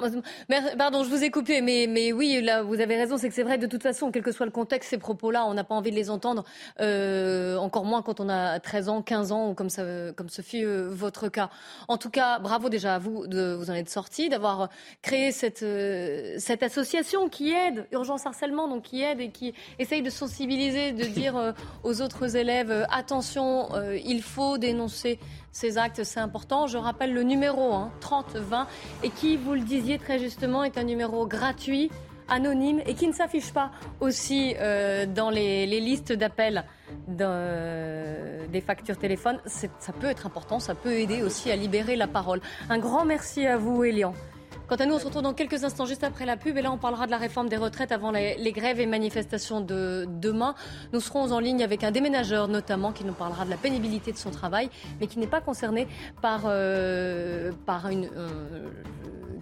pardon, 0.79 1.05
je 1.05 1.09
vous 1.09 1.23
ai 1.25 1.31
coupé, 1.31 1.61
mais, 1.61 1.87
mais 1.88 2.12
oui, 2.12 2.40
là, 2.42 2.62
vous 2.62 2.81
avez 2.81 2.97
raison, 2.97 3.16
c'est 3.18 3.29
que 3.29 3.35
c'est 3.35 3.42
vrai, 3.42 3.59
de 3.59 3.66
toute 3.66 3.83
façon, 3.83 4.11
quel 4.11 4.23
que 4.23 4.33
soit 4.33 4.47
le 4.47 4.53
contexte, 4.53 4.90
ces 4.90 4.99
propos-là, 4.99 5.44
on 5.47 5.55
n'a 5.55 5.64
pas 5.64 5.75
envie 5.75 5.90
de 5.90 5.97
les 5.97 6.11
entendre, 6.11 6.44
euh, 6.81 7.57
encore 7.57 7.85
moins 7.85 8.03
quand 8.03 8.20
on 8.20 8.29
a 8.29 8.59
13 8.61 8.88
ans, 8.88 9.03
15 9.03 9.33
ans, 9.33 9.51
ou 9.51 9.55
comme, 9.55 9.70
ça, 9.70 9.83
comme 10.16 10.29
ce 10.29 10.42
fut 10.42 10.64
euh, 10.64 10.88
votre 10.90 11.29
cas. 11.29 11.51
En 11.88 11.97
tout 11.97 12.11
cas, 12.11 12.38
bravo 12.38 12.68
déjà 12.68 12.94
à 12.94 12.99
vous 12.99 13.27
de 13.27 13.55
vous 13.55 13.70
en 13.70 13.75
être 13.75 13.90
sorti, 13.90 14.29
d'avoir 14.29 14.68
créé 15.03 15.33
cette, 15.33 15.62
euh, 15.62 16.37
cette 16.38 16.62
association 16.62 17.29
qui 17.29 17.53
aide, 17.53 17.87
Urgence 17.92 18.27
Harcèlement, 18.27 18.68
donc 18.68 18.83
qui 18.83 19.03
aide 19.03 19.20
et 19.20 19.31
qui 19.31 19.55
essaye 19.79 20.03
de 20.03 20.11
sensibiliser, 20.11 20.92
de 20.92 21.05
dire 21.05 21.55
aux 21.83 22.03
autres 22.03 22.37
élèves, 22.37 22.87
attention, 22.90 23.68
il 24.05 24.23
faut 24.23 24.59
dénoncer 24.59 25.18
ces 25.55 25.79
actes, 25.79 26.03
c'est 26.03 26.21
important. 26.21 26.67
Je 26.67 26.77
rappelle 26.77 27.14
le 27.14 27.23
numéro 27.23 27.73
hein, 27.73 27.90
3020 28.01 28.67
et 29.05 29.11
qui, 29.11 29.37
vous 29.37 29.55
le 29.55 29.61
disiez 29.61 29.99
très 29.99 30.19
justement, 30.19 30.64
est 30.64 30.77
un 30.77 30.83
numéro 30.83 31.27
gratuit, 31.27 31.90
anonyme 32.29 32.81
et 32.87 32.95
qui 32.95 33.07
ne 33.07 33.12
s'affiche 33.12 33.53
pas 33.53 33.71
aussi 34.01 34.57
euh, 34.59 35.07
dans 35.07 35.31
les, 35.31 35.67
listes 35.67 36.12
d'appels 36.12 36.64
des 37.07 38.61
factures 38.61 38.99
téléphones. 38.99 39.38
Ça 39.47 39.93
peut 39.93 40.09
être 40.09 40.27
important, 40.27 40.59
ça 40.59 40.75
peut 40.75 40.93
aider 40.93 41.23
aussi 41.23 41.51
à 41.51 41.57
libérer 41.57 41.95
la 41.95 42.09
parole. 42.09 42.40
Un 42.69 42.79
grand 42.79 43.05
merci 43.05 43.47
à 43.47 43.57
vous, 43.57 43.85
Elian. 43.85 44.12
Quant 44.67 44.77
à 44.77 44.87
nous, 44.87 44.95
on 44.95 44.99
se 44.99 45.05
retrouve 45.05 45.23
dans 45.23 45.35
quelques 45.35 45.64
instants, 45.64 45.85
juste 45.85 46.05
après 46.05 46.27
la 46.27 46.37
pub. 46.37 46.57
Et 46.57 46.62
là, 46.62 46.73
on 46.73 46.79
parlera 46.79 47.07
de 47.07 47.11
la 47.11 47.19
réforme 47.19 47.49
des 47.49 47.57
retraites 47.57 47.93
avant 47.93 48.11
les, 48.11 48.53
grèves 48.53 48.81
et 48.81 48.87
manifestations 48.87 49.61
de 49.61 50.07
demain. 50.09 50.55
Nous 50.93 51.01
serons 51.01 51.33
en 51.33 51.38
ligne 51.38 51.62
avec 51.62 51.85
un 51.85 51.90
déménageur, 51.90 52.49
notamment, 52.49 52.93
qui 52.93 53.05
nous 53.05 53.12
parlera 53.12 53.45
de 53.45 53.51
la 53.51 53.57
pénibilité 53.57 54.12
de 54.12 54.17
son 54.17 54.31
travail, 54.31 54.71
mais 55.01 55.07
qui 55.07 55.19
n'est 55.19 55.27
pas 55.27 55.40
concerné 55.40 55.87
par, 56.23 56.43
euh, 56.47 57.53
par 57.67 57.88
une. 57.88 58.09
Euh, 58.17 58.69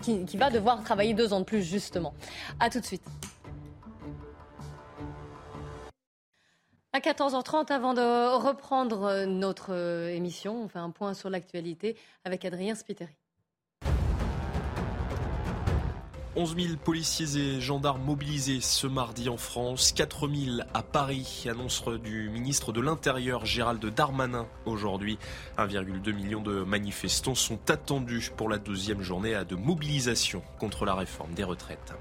qui, 0.03 0.25
qui 0.25 0.37
va 0.37 0.51
devoir 0.51 0.83
travailler 0.83 1.15
deux 1.15 1.33
ans 1.33 1.41
de 1.41 1.45
plus, 1.45 1.63
justement. 1.63 2.15
A 2.59 2.69
tout 2.71 2.81
de 2.81 2.85
suite. 2.85 3.05
À 6.93 6.99
14h30, 6.99 7.73
avant 7.73 7.95
de 7.95 8.37
reprendre 8.37 9.25
notre 9.25 9.73
émission, 10.11 10.65
on 10.65 10.69
fait 10.69 10.79
un 10.79 10.91
point 10.91 11.15
sur 11.15 11.31
l'actualité 11.31 11.97
avec 12.25 12.45
Adrien 12.45 12.75
Spiteri. 12.75 13.22
11 16.35 16.57
000 16.57 16.77
policiers 16.83 17.37
et 17.37 17.61
gendarmes 17.61 18.05
mobilisés 18.05 18.63
ce 18.63 18.87
mardi 18.87 19.29
en 19.29 19.37
France, 19.37 19.93
4 19.93 20.29
000 20.29 20.61
à 20.73 20.83
Paris, 20.83 21.45
annonce 21.47 21.85
du 22.03 22.31
ministre 22.31 22.73
de 22.73 22.81
l'Intérieur 22.81 23.45
Gérald 23.45 23.85
Darmanin 23.85 24.47
aujourd'hui. 24.65 25.19
1,2 25.59 26.15
million 26.15 26.41
de 26.41 26.63
manifestants 26.63 27.35
sont 27.35 27.59
attendus 27.71 28.31
pour 28.35 28.49
la 28.49 28.57
deuxième 28.57 29.03
journée 29.03 29.37
de 29.47 29.57
mobilisation 29.57 30.43
contre 30.59 30.87
la 30.87 30.95
réforme 30.95 31.35
des 31.35 31.45
retraites. 31.45 31.93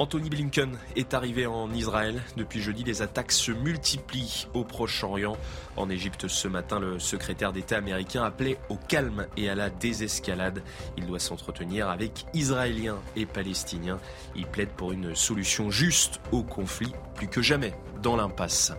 Anthony 0.00 0.30
Blinken 0.30 0.78
est 0.96 1.12
arrivé 1.12 1.44
en 1.44 1.70
Israël. 1.74 2.22
Depuis 2.38 2.62
jeudi, 2.62 2.84
les 2.84 3.02
attaques 3.02 3.32
se 3.32 3.52
multiplient 3.52 4.46
au 4.54 4.64
Proche-Orient. 4.64 5.36
En 5.76 5.90
Égypte, 5.90 6.26
ce 6.26 6.48
matin, 6.48 6.80
le 6.80 6.98
secrétaire 6.98 7.52
d'État 7.52 7.76
américain 7.76 8.24
appelait 8.24 8.58
au 8.70 8.76
calme 8.76 9.26
et 9.36 9.50
à 9.50 9.54
la 9.54 9.68
désescalade. 9.68 10.62
Il 10.96 11.04
doit 11.04 11.18
s'entretenir 11.18 11.90
avec 11.90 12.24
Israéliens 12.32 12.96
et 13.14 13.26
Palestiniens. 13.26 13.98
Il 14.34 14.46
plaide 14.46 14.70
pour 14.70 14.92
une 14.92 15.14
solution 15.14 15.70
juste 15.70 16.18
au 16.32 16.44
conflit, 16.44 16.94
plus 17.20 17.28
que 17.28 17.42
jamais 17.42 17.74
dans 18.02 18.16
l'impasse. 18.16 18.72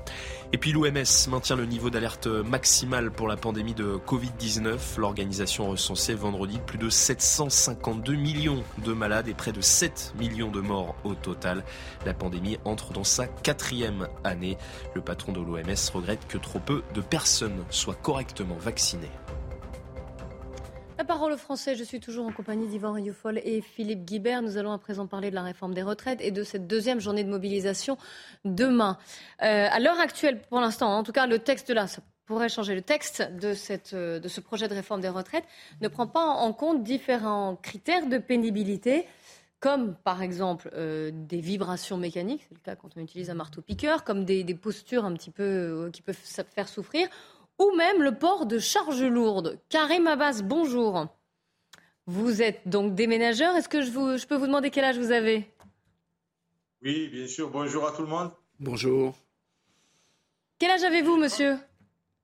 Et 0.52 0.58
puis 0.58 0.72
l'OMS 0.72 1.30
maintient 1.30 1.56
le 1.56 1.66
niveau 1.68 1.92
d'alerte 1.92 2.26
maximal 2.26 3.12
pour 3.12 3.28
la 3.28 3.38
pandémie 3.38 3.76
de 3.76 4.00
Covid-19. 4.08 4.98
L'organisation 4.98 5.70
recensait 5.70 6.16
vendredi 6.16 6.60
plus 6.66 6.80
de 6.80 6.90
752 6.90 8.16
millions 8.16 8.64
de 8.84 8.94
malades 8.94 9.28
et 9.28 9.36
près 9.36 9.52
de 9.52 9.62
7 9.62 10.14
millions 10.18 10.50
de 10.50 10.60
morts 10.60 10.96
au 11.04 11.14
total. 11.14 11.64
La 12.04 12.16
pandémie 12.16 12.58
entre 12.66 12.94
dans 12.94 13.04
sa 13.04 13.28
quatrième 13.28 14.08
année. 14.24 14.58
Le 14.96 15.02
patron 15.02 15.34
de 15.34 15.40
l'OMS 15.40 15.92
regrette 15.94 16.28
que 16.28 16.40
trop 16.40 16.60
peu 16.60 16.82
de 16.96 17.02
personnes 17.02 17.64
soient 17.70 17.94
correctement 17.94 18.58
vaccinées. 18.58 19.12
La 21.02 21.06
parole 21.06 21.32
au 21.32 21.38
français, 21.38 21.74
je 21.74 21.84
suis 21.84 22.00
toujours 22.00 22.28
en 22.28 22.32
compagnie 22.32 22.68
d'Yvan 22.68 22.92
Rioufol 22.92 23.40
et 23.44 23.62
Philippe 23.62 24.06
Guibert. 24.06 24.44
Nous 24.44 24.58
allons 24.58 24.72
à 24.72 24.78
présent 24.78 25.08
parler 25.08 25.32
de 25.32 25.36
la 25.36 25.42
réforme 25.42 25.74
des 25.74 25.82
retraites 25.82 26.22
et 26.22 26.30
de 26.30 26.44
cette 26.44 26.68
deuxième 26.68 27.00
journée 27.00 27.24
de 27.24 27.30
mobilisation 27.32 27.98
demain. 28.46 29.00
Euh, 29.42 29.68
à 29.72 29.80
l'heure 29.80 30.00
actuelle, 30.00 30.44
pour 30.44 30.60
l'instant, 30.60 30.96
en 30.96 31.02
tout 31.02 31.12
cas, 31.12 31.26
le 31.26 31.40
texte 31.40 31.72
là, 31.72 31.88
ça 31.88 32.04
pourrait 32.28 32.50
changer. 32.50 32.76
Le 32.76 32.84
texte 32.84 33.24
de, 33.32 33.56
cette, 33.56 33.96
de 33.96 34.28
ce 34.28 34.42
projet 34.42 34.68
de 34.68 34.76
réforme 34.76 35.02
des 35.02 35.10
retraites 35.10 35.46
ne 35.82 35.88
prend 35.88 36.06
pas 36.06 36.24
en 36.24 36.54
compte 36.54 36.84
différents 36.84 37.56
critères 37.56 38.06
de 38.06 38.20
pénibilité 38.20 39.08
comme 39.60 39.96
par 39.96 40.22
exemple 40.24 40.72
euh, 40.74 41.12
des 41.14 41.40
vibrations 41.40 41.96
mécaniques, 41.96 42.42
c'est 42.50 42.56
le 42.56 42.62
cas 42.62 42.76
quand 42.76 42.90
on 42.98 43.00
utilise 43.00 43.30
un 43.30 43.36
marteau-piqueur, 43.36 44.04
comme 44.04 44.26
des, 44.26 44.44
postures 44.56 45.06
un 45.06 45.14
petit 45.14 45.30
peu 45.30 45.44
euh, 45.44 45.92
qui 45.92 46.02
peuvent 46.02 46.16
faire 46.16 46.68
souffrir, 46.68 47.08
ou 47.62 47.76
même 47.76 48.02
le 48.02 48.18
port 48.18 48.48
de 48.48 48.58
charges 48.58 49.04
lourdes. 49.04 49.60
Karim 49.70 50.08
Abbas, 50.08 50.42
bonjour. 50.44 51.08
Vous 52.08 52.42
êtes 52.42 52.68
donc 52.68 52.96
déménageur. 52.96 53.56
Est-ce 53.56 53.70
que 53.70 53.82
je, 53.82 53.92
vous, 53.92 54.18
je 54.18 54.26
peux 54.26 54.36
vous 54.36 54.48
demander 54.48 54.72
quel 54.72 54.84
âge 54.84 54.98
vous 54.98 55.12
avez? 55.12 55.54
Oui, 56.82 57.08
bien 57.10 57.28
sûr. 57.28 57.52
Bonjour 57.52 57.88
à 57.88 57.92
tout 57.92 58.02
le 58.02 58.08
monde. 58.08 58.32
Bonjour. 58.60 59.16
Quel 60.58 60.72
âge 60.72 60.84
avez-vous, 60.84 61.18
monsieur? 61.18 61.60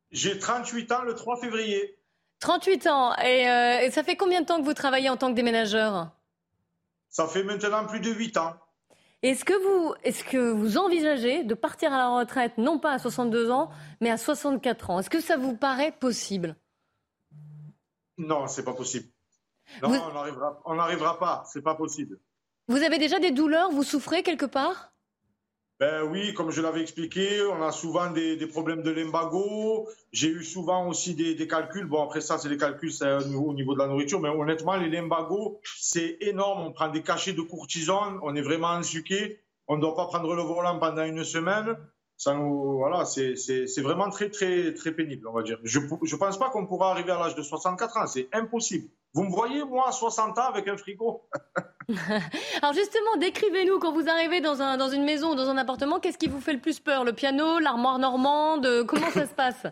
J'ai 0.09 0.39
38 0.39 0.91
ans 0.91 1.03
le 1.03 1.13
3 1.13 1.39
février. 1.39 1.99
38 2.39 2.87
ans. 2.87 3.15
Et, 3.17 3.47
euh, 3.47 3.79
et, 3.81 3.91
ça 3.91 4.03
fait 4.03 4.15
combien 4.15 4.41
de 4.41 4.47
temps 4.47 4.59
que 4.59 4.65
vous 4.65 4.73
travaillez 4.73 5.09
en 5.09 5.17
tant 5.17 5.29
que 5.29 5.35
déménageur? 5.35 6.09
Ça 7.09 7.27
fait 7.27 7.43
maintenant 7.43 7.85
plus 7.85 7.99
de 7.99 8.09
8 8.11 8.37
ans. 8.37 8.55
Est-ce 9.23 9.43
que, 9.43 9.53
vous, 9.53 9.95
est 10.03 10.23
que 10.23 10.51
vous 10.51 10.77
envisagez 10.77 11.43
de 11.43 11.53
partir 11.55 11.91
à 11.91 11.97
la 11.97 12.09
retraite, 12.09 12.57
non 12.57 12.77
pas 12.77 12.91
à 12.91 12.99
62 12.99 13.49
ans, 13.49 13.69
mais 13.99 14.11
à 14.11 14.17
64 14.17 14.89
ans? 14.91 14.99
Est-ce 14.99 15.09
que 15.09 15.21
ça 15.21 15.37
vous 15.37 15.55
paraît 15.55 15.91
possible? 15.91 16.55
Non, 18.17 18.47
c'est 18.47 18.63
pas 18.63 18.73
possible. 18.73 19.07
Non, 19.81 19.89
on 20.65 20.75
n'arrivera 20.75 21.19
pas, 21.19 21.43
c'est 21.47 21.63
pas 21.63 21.75
possible. 21.75 22.19
Vous 22.67 22.83
avez 22.83 22.99
déjà 22.99 23.19
des 23.19 23.31
douleurs? 23.31 23.71
Vous 23.71 23.83
souffrez 23.83 24.23
quelque 24.23 24.45
part? 24.45 24.93
Ben 25.79 26.03
oui, 26.03 26.33
comme 26.33 26.49
je 26.49 26.59
l'avais 26.59 26.81
expliqué, 26.81 27.43
on 27.43 27.61
a 27.61 27.71
souvent 27.71 28.09
des, 28.09 28.47
problèmes 28.47 28.81
de 28.81 28.89
limbago. 28.89 29.87
J'ai 30.11 30.29
eu 30.29 30.43
souvent 30.43 30.87
aussi 30.87 31.13
des, 31.13 31.47
calculs. 31.47 31.85
Bon, 31.85 32.03
après 32.03 32.21
ça, 32.21 32.39
c'est 32.39 32.49
les 32.49 32.57
calculs 32.57 32.91
au 33.03 33.53
niveau 33.53 33.75
de 33.75 33.79
la 33.79 33.87
nourriture. 33.87 34.19
Mais 34.19 34.29
honnêtement, 34.29 34.75
les 34.75 34.89
limbagos, 34.89 35.59
c'est 35.77 36.17
énorme. 36.21 36.61
On 36.65 36.71
prend 36.71 36.89
des 36.89 37.03
cachets 37.03 37.33
de 37.33 37.41
cortisone. 37.41 38.19
On 38.23 38.35
est 38.35 38.41
vraiment 38.41 38.69
ensuqué. 38.69 39.39
On 39.67 39.75
ne 39.75 39.81
doit 39.81 39.95
pas 39.95 40.07
prendre 40.07 40.33
le 40.33 40.41
volant 40.41 40.79
pendant 40.79 41.03
une 41.03 41.23
semaine. 41.23 41.77
Ça 42.17 42.33
voilà, 42.33 43.05
c'est 43.05 43.81
vraiment 43.81 44.09
très, 44.09 44.29
très, 44.31 44.73
très 44.73 44.91
pénible, 44.91 45.27
on 45.27 45.33
va 45.33 45.43
dire. 45.43 45.59
Je 45.63 45.79
ne 45.79 46.15
pense 46.15 46.39
pas 46.39 46.49
qu'on 46.49 46.65
pourra 46.65 46.89
arriver 46.89 47.11
à 47.11 47.19
l'âge 47.19 47.35
de 47.35 47.43
64 47.43 47.97
ans. 47.97 48.07
C'est 48.07 48.27
impossible. 48.33 48.89
Vous 49.13 49.23
me 49.23 49.29
voyez, 49.29 49.63
moi, 49.63 49.89
à 49.89 49.91
60 49.91 50.37
ans 50.39 50.49
avec 50.49 50.67
un 50.67 50.77
frigo? 50.77 51.21
Alors 51.89 52.73
justement, 52.73 53.17
décrivez-nous 53.19 53.79
quand 53.79 53.93
vous 53.93 54.09
arrivez 54.09 54.41
dans, 54.41 54.61
un, 54.61 54.77
dans 54.77 54.89
une 54.89 55.05
maison 55.05 55.31
ou 55.31 55.35
dans 55.35 55.49
un 55.49 55.57
appartement, 55.57 55.99
qu'est-ce 55.99 56.17
qui 56.17 56.27
vous 56.27 56.41
fait 56.41 56.53
le 56.53 56.59
plus 56.59 56.79
peur? 56.79 57.03
Le 57.03 57.13
piano, 57.13 57.59
l'armoire 57.59 57.99
normande 57.99 58.85
Comment 58.87 59.11
ça 59.11 59.27
se 59.27 59.33
passe? 59.33 59.67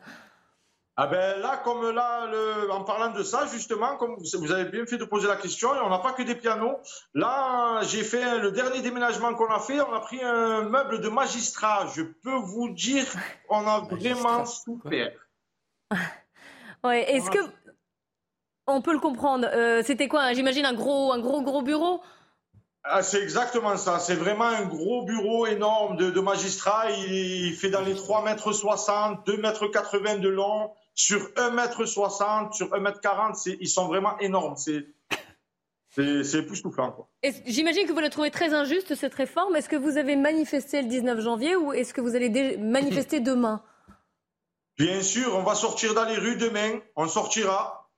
Ah 0.97 1.08
ben 1.08 1.41
là, 1.41 1.58
comme 1.58 1.89
là, 1.89 2.25
en 2.71 2.84
parlant 2.86 3.12
de 3.12 3.21
ça, 3.21 3.45
justement, 3.47 3.97
comme 3.97 4.15
vous 4.17 4.51
avez 4.51 4.69
bien 4.71 4.86
fait 4.86 4.97
de 4.97 5.03
poser 5.03 5.27
la 5.27 5.36
question, 5.36 5.71
on 5.84 5.89
n'a 5.89 5.99
pas 5.99 6.13
que 6.13 6.23
des 6.23 6.36
pianos. 6.36 6.77
Là, 7.13 7.81
j'ai 7.84 8.03
fait 8.03 8.39
le 8.39 8.51
dernier 8.51 8.81
déménagement 8.81 9.34
qu'on 9.34 9.51
a 9.51 9.60
fait, 9.60 9.81
on 9.81 9.93
a 9.93 9.99
pris 9.99 10.23
un 10.23 10.62
meuble 10.63 11.01
de 11.01 11.10
magistrat. 11.10 11.88
Je 11.93 12.01
peux 12.01 12.38
vous 12.38 12.69
dire, 12.69 13.05
on 13.49 13.67
a 13.67 13.79
vraiment 13.81 14.45
souffert. 14.45 15.13
Ouais, 16.84 17.01
est-ce 17.12 17.31
que 17.31 17.39
on 18.67 18.81
peut 18.81 18.93
le 18.93 18.99
comprendre? 18.99 19.47
Euh, 19.51 19.81
c'était 19.84 20.08
quoi? 20.08 20.34
J'imagine 20.34 20.65
un 20.65 20.73
gros, 20.73 21.12
un 21.12 21.19
gros, 21.19 21.41
gros 21.41 21.63
bureau? 21.63 22.01
Ah, 22.84 23.01
C'est 23.01 23.21
exactement 23.21 23.77
ça. 23.77 23.97
C'est 23.97 24.15
vraiment 24.15 24.45
un 24.45 24.65
gros 24.65 25.03
bureau 25.03 25.47
énorme 25.47 25.97
de, 25.97 26.19
magistrat. 26.19 26.91
Il, 26.91 27.55
fait 27.55 27.71
dans 27.71 27.81
les 27.81 27.95
3 27.95 28.23
mètres 28.23 28.51
60, 28.51 29.25
2 29.25 29.38
mètres 29.38 29.67
80 29.67 30.17
de 30.17 30.29
long, 30.29 30.71
sur 30.95 31.29
1 31.36 31.51
mètre 31.51 31.86
60, 31.86 32.53
sur 32.53 32.73
1 32.73 32.79
mètre 32.79 33.01
40. 33.01 33.38
Ils 33.60 33.69
sont 33.69 33.88
vraiment 33.88 34.17
énormes. 34.19 34.55
C'est 34.55 34.88
c'est 35.95 36.39
époustouflant. 36.39 37.08
J'imagine 37.45 37.88
que 37.88 37.93
vous 37.93 37.99
la 37.99 38.10
trouvez 38.10 38.29
très 38.29 38.53
injuste, 38.53 38.95
cette 38.95 39.13
réforme. 39.13 39.55
Est-ce 39.55 39.69
que 39.69 39.77
vous 39.77 39.97
avez 39.97 40.17
manifesté 40.17 40.81
le 40.81 40.89
19 40.89 41.21
janvier 41.21 41.55
ou 41.55 41.71
est-ce 41.71 41.93
que 41.93 42.01
vous 42.01 42.15
allez 42.15 42.58
manifester 42.58 43.19
demain? 43.21 43.63
Bien 44.77 45.01
sûr, 45.01 45.34
on 45.36 45.43
va 45.43 45.55
sortir 45.55 45.93
dans 45.93 46.03
les 46.03 46.17
rues 46.17 46.36
demain. 46.36 46.81
On 46.97 47.08
sortira. 47.08 47.89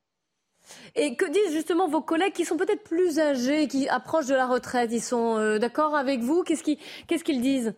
Et 0.95 1.15
que 1.15 1.25
disent 1.25 1.53
justement 1.53 1.87
vos 1.87 2.01
collègues 2.01 2.33
qui 2.33 2.45
sont 2.45 2.57
peut-être 2.57 2.83
plus 2.83 3.19
âgés, 3.19 3.67
qui 3.67 3.89
approchent 3.89 4.27
de 4.27 4.35
la 4.35 4.45
retraite? 4.45 4.91
Ils 4.91 5.01
sont 5.01 5.37
euh, 5.37 5.57
d'accord 5.57 5.95
avec 5.95 6.19
vous? 6.19 6.43
Qu'est-ce 6.43 6.63
qu'ils 6.63 7.41
disent? 7.41 7.73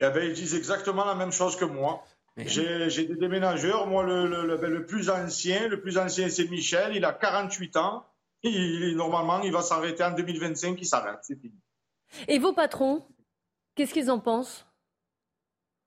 Eh 0.00 0.08
ben, 0.08 0.24
Ils 0.24 0.32
disent 0.32 0.54
exactement 0.54 1.04
la 1.04 1.14
même 1.14 1.32
chose 1.32 1.56
que 1.56 1.66
moi. 1.66 2.02
J'ai 2.46 3.04
des 3.04 3.16
déménageurs. 3.16 3.86
Moi, 3.86 4.04
le, 4.04 4.26
le, 4.26 4.56
ben, 4.56 4.70
le, 4.70 4.86
plus 4.86 5.10
ancien, 5.10 5.68
le 5.68 5.80
plus 5.80 5.98
ancien, 5.98 6.28
c'est 6.28 6.48
Michel. 6.48 6.96
Il 6.96 7.04
a 7.04 7.12
48 7.12 7.76
ans. 7.76 8.06
il, 8.42 8.94
normalement, 8.96 9.40
il 9.42 9.52
va 9.52 9.62
s'arrêter 9.62 10.04
en 10.04 10.12
2025, 10.12 10.78
il 10.80 10.86
s'arrête, 10.86 11.18
c'est 11.22 11.38
fini. 11.40 11.54
Et 12.28 12.38
vos 12.38 12.52
patrons, 12.52 13.04
qu'est-ce 13.74 13.92
qu'ils 13.92 14.10
en 14.10 14.18
pensent? 14.18 14.66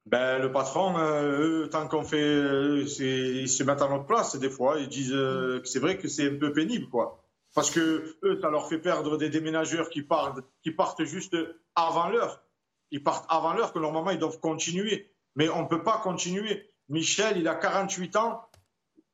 Ben, 0.06 0.38
le 0.40 0.52
patron, 0.52 0.98
euh, 0.98 1.64
eux, 1.64 1.70
tant 1.70 1.88
qu'on 1.88 2.04
fait, 2.04 2.22
euh, 2.22 2.84
ils 3.00 3.48
se 3.48 3.64
mettent 3.64 3.82
à 3.82 3.88
notre 3.88 4.06
place 4.06 4.36
des 4.36 4.50
fois. 4.50 4.78
Ils 4.80 4.90
disent 4.90 5.14
euh, 5.14 5.62
que 5.62 5.68
c'est 5.68 5.80
vrai 5.80 5.98
que 5.98 6.10
c'est 6.10 6.30
un 6.30 6.38
peu 6.38 6.52
pénible, 6.52 6.90
quoi. 6.90 7.24
Parce 7.56 7.72
que 7.72 8.18
eux, 8.24 8.40
ça 8.42 8.50
leur 8.50 8.68
fait 8.68 8.80
perdre 8.80 9.18
des 9.18 9.30
déménageurs 9.30 9.90
qui 9.90 10.02
partent, 10.02 10.40
qui 10.62 10.72
partent 10.72 11.04
juste 11.06 11.38
avant 11.76 12.10
l'heure. 12.10 12.44
Ils 12.92 13.02
partent 13.02 13.26
avant 13.30 13.54
l'heure 13.54 13.72
que 13.72 13.80
normalement 13.80 14.12
ils 14.12 14.20
doivent 14.20 14.40
continuer. 14.40 15.13
Mais 15.36 15.50
on 15.50 15.64
ne 15.64 15.68
peut 15.68 15.84
pas 15.84 16.00
continuer. 16.00 16.70
Michel, 16.90 17.38
il 17.38 17.48
a 17.48 17.56
48 17.56 18.16
ans. 18.18 18.42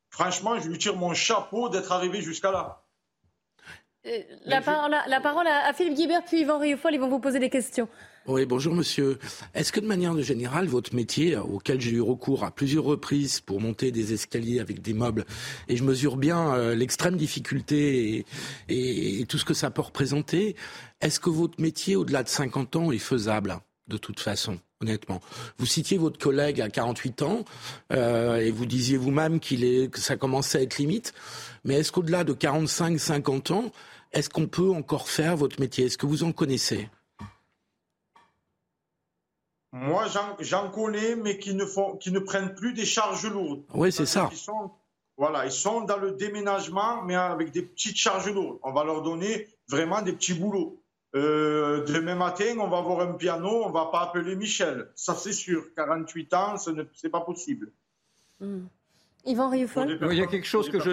Franchement, 0.10 0.60
je 0.60 0.68
lui 0.68 0.78
tire 0.78 0.96
mon 0.96 1.14
chapeau 1.14 1.70
d'être 1.70 1.92
arrivé 1.92 2.22
jusqu'à 2.22 2.52
là. 2.52 2.84
la, 4.46 4.62
parole, 4.62 4.96
la, 5.08 5.22
parole, 5.22 5.48
à 5.48 5.72
Philippe 5.74 5.96
Guibert 5.96 6.26
puis 6.26 6.42
Yvan 6.42 6.58
Rioufol, 6.58 6.94
ils 6.94 7.00
vont 7.00 7.10
vous 7.10 7.20
poser 7.20 7.40
des 7.40 7.50
questions. 7.50 7.88
Oui, 8.30 8.46
bonjour 8.46 8.76
monsieur. 8.76 9.18
Est-ce 9.56 9.72
que 9.72 9.80
de 9.80 9.88
manière 9.88 10.16
générale, 10.22 10.68
votre 10.68 10.94
métier, 10.94 11.36
auquel 11.36 11.82
j'ai 11.82 11.92
eu 11.92 12.02
recours 12.02 12.44
à 12.44 12.52
plusieurs 12.52 12.84
reprises 12.84 13.40
pour 13.40 13.60
monter 13.60 13.92
des 13.92 14.14
escaliers 14.14 14.60
avec 14.60 14.82
des 14.82 14.94
meubles, 14.94 15.26
et 15.68 15.76
je 15.76 15.84
mesure 15.84 16.16
bien 16.16 16.54
euh, 16.54 16.76
l'extrême 16.76 17.18
difficulté 17.18 18.26
et, 18.68 19.26
tout 19.28 19.38
ce 19.38 19.46
que 19.46 19.56
ça 19.56 19.72
peut 19.72 19.82
représenter, 19.82 20.56
est-ce 21.02 21.20
que 21.20 21.30
votre 21.30 21.60
métier, 21.60 21.96
au-delà 21.96 22.22
de 22.22 22.30
50 22.30 22.76
ans, 22.76 22.92
est 22.92 23.00
faisable 23.00 23.60
de 23.88 23.98
toute 23.98 24.20
façon? 24.20 24.60
Honnêtement. 24.82 25.20
Vous 25.58 25.66
citiez 25.66 25.98
votre 25.98 26.18
collègue 26.20 26.62
à 26.62 26.70
48 26.70 27.22
ans 27.24 27.44
euh, 27.92 28.38
et 28.38 28.52
vous 28.52 28.66
disiez 28.66 28.98
vous-même 28.98 29.40
qu'il 29.40 29.64
est, 29.64 29.92
que 29.92 30.00
ça 30.00 30.16
commençait 30.16 30.60
à 30.60 30.62
être 30.62 30.78
limite. 30.78 31.14
Mais 31.66 31.76
est-ce 31.76 31.92
qu'au-delà 31.92 32.24
de 32.24 32.34
45-50 32.34 33.54
ans, 33.54 33.72
est-ce 34.14 34.30
qu'on 34.30 34.48
peut 34.48 34.70
encore 34.72 35.10
faire 35.10 35.36
votre 35.36 35.60
métier? 35.60 35.86
Est-ce 35.86 35.98
que 35.98 36.06
vous 36.06 36.24
en 36.24 36.32
connaissez? 36.32 36.90
Moi, 39.72 40.08
j'en 40.40 40.72
connais, 40.72 41.16
mais 41.16 41.38
qui 41.38 41.54
ne, 41.54 41.66
font, 41.66 41.96
qui 41.98 42.12
ne 42.12 42.20
prennent 42.20 42.56
plus 42.56 42.74
des 42.74 42.86
charges 42.86 43.28
lourdes. 43.28 43.64
Oui, 43.74 43.92
c'est 43.92 44.08
ça. 44.08 44.32
voilà, 45.16 45.46
ils 45.46 45.52
sont 45.52 45.82
dans 45.82 45.98
le 45.98 46.14
déménagement, 46.14 47.04
mais 47.04 47.16
avec 47.16 47.52
des 47.52 47.62
petites 47.62 47.98
charges 47.98 48.32
lourdes. 48.32 48.58
On 48.64 48.72
va 48.72 48.84
leur 48.84 49.04
donner 49.04 49.48
vraiment 49.68 50.02
des 50.02 50.14
petits 50.14 50.34
boulots. 50.34 50.82
Euh, 51.16 51.84
demain 51.86 52.16
matin, 52.16 52.58
on 52.60 52.68
va 52.68 52.78
avoir 52.78 53.02
un 53.02 53.14
piano, 53.14 53.64
on 53.66 53.72
va 53.72 53.88
pas 53.88 54.02
appeler 54.02 54.36
Michel. 54.36 54.90
Ça, 54.96 55.16
c'est 55.16 55.34
sûr. 55.34 55.74
48 55.76 56.34
ans, 56.34 56.58
ce 56.58 56.70
n'est 56.70 57.10
pas 57.10 57.22
possible. 57.22 57.72
Mmh. 58.40 58.66
Yvan 59.26 59.50
Rioufol 59.50 60.00
Il 60.12 60.18
y 60.18 60.22
a 60.22 60.28
quelque 60.28 60.48
chose 60.48 60.70
que 60.70 60.80
je... 60.80 60.92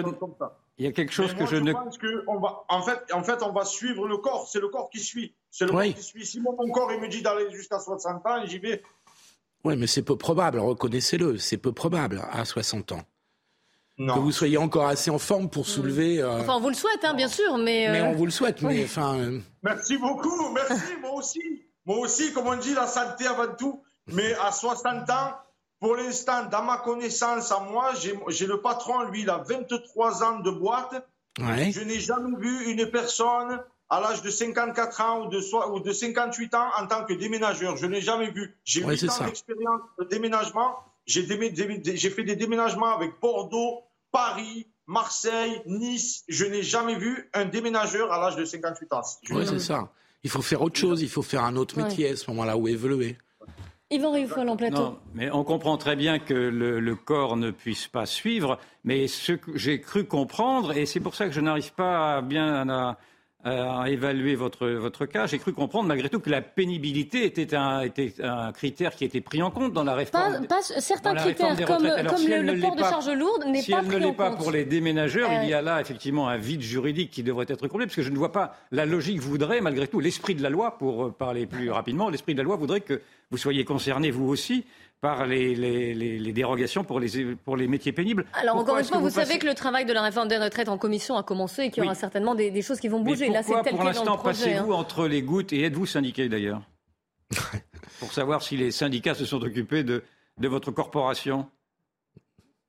Il 0.79 0.85
y 0.85 0.87
a 0.87 0.91
quelque 0.91 1.11
chose 1.11 1.33
que 1.33 1.47
je, 1.47 1.55
ne. 1.55 1.73
Pense 1.73 1.97
que 1.97 2.23
on 2.27 2.39
va, 2.39 2.63
en 2.69 2.83
fait, 2.83 2.99
en 3.11 3.23
fait, 3.23 3.41
on 3.41 3.51
va 3.51 3.65
suivre 3.65 4.07
le 4.07 4.17
corps. 4.17 4.47
C'est 4.47 4.59
le 4.59 4.67
corps 4.67 4.91
qui 4.91 4.99
suit. 4.99 5.33
C'est 5.49 5.65
le 5.65 5.71
corps 5.71 5.81
qui 5.81 6.03
suit. 6.03 6.25
Si 6.25 6.39
mon 6.39 6.55
corps 6.71 6.91
il 6.93 7.01
me 7.01 7.07
dit 7.07 7.23
d'aller 7.23 7.49
jusqu'à 7.51 7.79
60 7.79 8.25
ans, 8.27 8.45
j'y 8.45 8.59
vais. 8.59 8.83
Oui, 9.63 9.75
mais 9.75 9.87
c'est 9.87 10.03
peu 10.03 10.15
probable. 10.15 10.59
Reconnaissez-le, 10.59 11.37
c'est 11.37 11.57
peu 11.57 11.71
probable 11.71 12.21
à 12.31 12.45
60 12.45 12.91
ans. 12.91 13.01
Non. 13.99 14.15
Que 14.15 14.19
vous 14.19 14.31
soyez 14.31 14.57
encore 14.57 14.87
assez 14.87 15.09
en 15.09 15.17
forme 15.17 15.49
pour 15.49 15.65
soulever. 15.65 16.21
Euh, 16.21 16.39
enfin, 16.41 16.53
on 16.55 16.59
vous 16.59 16.69
le 16.69 16.75
souhaite, 16.75 17.03
hein, 17.03 17.15
bien 17.15 17.27
sûr, 17.27 17.57
mais. 17.57 17.89
Mais 17.91 18.01
on 18.01 18.13
vous 18.13 18.25
le 18.25 18.31
souhaite, 18.31 18.61
mais 18.61 18.83
enfin. 18.83 19.17
Euh, 19.17 19.39
merci 19.63 19.97
beaucoup, 19.97 20.49
merci, 20.53 20.97
moi 21.01 21.13
aussi. 21.13 21.41
Moi 21.85 21.97
aussi, 21.99 22.31
comme 22.33 22.47
on 22.47 22.57
dit, 22.57 22.73
la 22.73 22.85
santé 22.85 23.25
avant 23.25 23.55
tout. 23.57 23.81
Mais 24.13 24.33
à 24.35 24.51
60 24.51 25.09
ans, 25.09 25.33
pour 25.79 25.95
l'instant, 25.95 26.45
dans 26.45 26.63
ma 26.63 26.77
connaissance 26.77 27.51
à 27.51 27.59
moi, 27.59 27.93
j'ai 28.27 28.45
le 28.45 28.61
patron, 28.61 29.03
lui, 29.03 29.21
il 29.21 29.29
a 29.29 29.37
23 29.37 30.23
ans 30.23 30.39
de 30.39 30.51
boîte. 30.51 31.07
Je 31.39 31.83
n'ai 31.83 31.99
jamais 31.99 32.37
vu 32.37 32.71
une 32.71 32.89
personne 32.89 33.59
à 33.89 34.01
l'âge 34.01 34.21
de 34.21 34.29
54 34.29 35.01
ans 35.01 35.25
ou 35.25 35.29
de, 35.29 35.39
ou 35.71 35.79
de 35.79 35.93
58 35.93 36.53
ans 36.55 36.67
en 36.77 36.87
tant 36.87 37.05
que 37.05 37.13
déménageur. 37.13 37.77
Je 37.77 37.85
n'ai 37.85 38.01
jamais 38.01 38.29
vu. 38.31 38.55
J'ai 38.63 38.81
eu 38.81 38.85
8 38.85 39.09
ans 39.09 39.25
d'expérience 39.25 39.81
de 39.99 40.05
déménagement. 40.05 40.75
J'ai 41.05 41.23
fait 41.23 42.23
des 42.23 42.35
déménagements 42.35 42.93
avec 42.93 43.13
Bordeaux, 43.21 43.83
Paris, 44.17 44.65
Marseille, 44.87 45.61
Nice. 45.67 46.23
Je 46.27 46.45
n'ai 46.45 46.63
jamais 46.63 46.95
vu 46.95 47.29
un 47.35 47.45
déménageur 47.45 48.11
à 48.11 48.19
l'âge 48.19 48.35
de 48.35 48.45
58 48.45 48.93
ans. 48.93 49.01
Oui, 49.29 49.45
c'est 49.45 49.59
ça. 49.59 49.91
Il 50.23 50.31
faut 50.31 50.41
faire 50.41 50.63
autre 50.63 50.79
chose, 50.79 51.03
il 51.03 51.09
faut 51.09 51.21
faire 51.21 51.43
un 51.43 51.55
autre 51.55 51.77
métier 51.77 52.09
à 52.09 52.15
ce 52.15 52.27
moment-là 52.31 52.57
où 52.57 52.67
évoluer. 52.67 53.15
Yvan 53.91 54.11
Rioufol 54.11 54.49
en 54.49 54.57
plateau. 54.57 54.75
Non, 54.75 54.99
mais 55.13 55.29
on 55.29 55.43
comprend 55.43 55.77
très 55.77 55.95
bien 55.95 56.17
que 56.17 56.33
le, 56.33 56.95
corps 56.95 57.37
ne 57.37 57.51
puisse 57.51 57.87
pas 57.87 58.07
suivre, 58.07 58.57
mais 58.83 59.07
ce 59.07 59.33
que 59.33 59.55
j'ai 59.55 59.79
cru 59.81 60.05
comprendre, 60.05 60.75
et 60.75 60.87
c'est 60.87 60.99
pour 60.99 61.13
ça 61.13 61.27
que 61.27 61.31
je 61.31 61.39
n'arrive 61.39 61.73
pas 61.73 62.23
bien 62.23 62.67
à, 62.69 62.97
à 63.47 63.89
évaluer 63.89 64.35
votre, 64.35 64.67
votre 64.67 65.05
cas, 65.05 65.25
j'ai 65.27 65.39
cru 65.39 65.53
comprendre 65.53 65.87
malgré 65.87 66.09
tout 66.09 66.19
que 66.19 66.29
la 66.29 66.41
pénibilité 66.41 67.25
était 67.25 67.55
un, 67.55 67.81
était 67.81 68.13
un 68.23 68.51
critère 68.51 68.95
qui 68.95 69.05
était 69.05 69.21
pris 69.21 69.41
en 69.41 69.51
compte 69.51 69.73
dans 69.73 69.83
la 69.83 69.95
réforme. 69.95 70.47
Pas, 70.47 70.61
certains 70.61 71.15
critères, 71.15 71.55
comme, 71.65 71.83
le, 71.83 72.59
port 72.59 72.75
de 72.75 72.81
charges 72.81 73.09
lourdes, 73.09 73.45
n'est 73.45 73.63
pas 73.63 73.81
pris 73.81 73.87
en 73.87 73.89
compte. 73.89 73.89
Si 73.89 73.91
elle 73.91 74.01
ne 74.01 74.05
l'est 74.07 74.13
pas 74.13 74.31
pour 74.31 74.51
les 74.51 74.65
déménageurs, 74.65 75.29
il 75.43 75.49
y 75.49 75.53
a 75.53 75.61
là 75.61 75.81
effectivement 75.81 76.27
un 76.27 76.37
vide 76.37 76.61
juridique 76.61 77.11
qui 77.11 77.23
devrait 77.23 77.45
être 77.47 77.67
comblé, 77.67 77.85
parce 77.85 77.95
que 77.95 78.01
je 78.01 78.11
ne 78.11 78.17
vois 78.17 78.31
pas 78.31 78.55
la 78.71 78.85
logique 78.85 79.19
voudrait, 79.19 79.61
malgré 79.61 79.87
tout, 79.87 79.99
l'esprit 79.99 80.35
de 80.35 80.43
la 80.43 80.49
loi, 80.49 80.77
pour 80.77 81.13
parler 81.13 81.45
plus 81.45 81.71
rapidement, 81.71 82.09
l'esprit 82.09 82.33
de 82.33 82.39
la 82.39 82.43
loi 82.43 82.55
voudrait 82.55 82.81
que 82.81 83.01
vous 83.29 83.37
soyez 83.37 83.65
concerné, 83.65 84.11
vous 84.11 84.27
aussi, 84.27 84.65
par 85.01 85.27
les, 85.27 85.55
les, 85.55 86.33
dérogations 86.33 86.83
pour 86.83 86.99
les, 86.99 87.35
pour 87.35 87.55
les 87.55 87.67
métiers 87.67 87.91
pénibles. 87.91 88.25
Alors 88.33 88.55
encore 88.55 88.77
une 88.77 88.85
fois, 88.85 88.97
vous, 88.97 89.09
savez 89.09 89.37
que 89.37 89.45
le 89.45 89.53
travail 89.53 89.85
de 89.85 89.93
la 89.93 90.01
réforme 90.01 90.27
des 90.27 90.37
retraites 90.37 90.69
en 90.69 90.77
commission 90.77 91.17
a 91.17 91.23
commencé 91.23 91.63
et 91.63 91.71
qu'il 91.71 91.83
y 91.83 91.85
aura 91.85 91.95
certainement 91.95 92.33
des, 92.33 92.61
choses 92.61 92.79
qui 92.79 92.87
vont 92.87 92.99
bouger. 92.99 93.29
Là, 93.29 93.43
c'est 93.43 93.69
pour 93.69 93.83
l'instant 93.83 94.17
passez-vous 94.17 94.73
hein. 94.73 94.77
entre 94.77 95.07
les 95.07 95.21
gouttes 95.21 95.53
et 95.53 95.63
êtes-vous 95.63 95.85
syndiqué 95.85 96.29
d'ailleurs? 96.29 96.61
Pour 97.99 98.13
savoir 98.13 98.41
si 98.43 98.55
les 98.55 98.71
syndicats 98.71 99.15
se 99.15 99.25
sont 99.25 99.41
occupés 99.41 99.83
de, 99.83 100.03
de 100.37 100.47
votre 100.47 100.71
corporation 100.71 101.49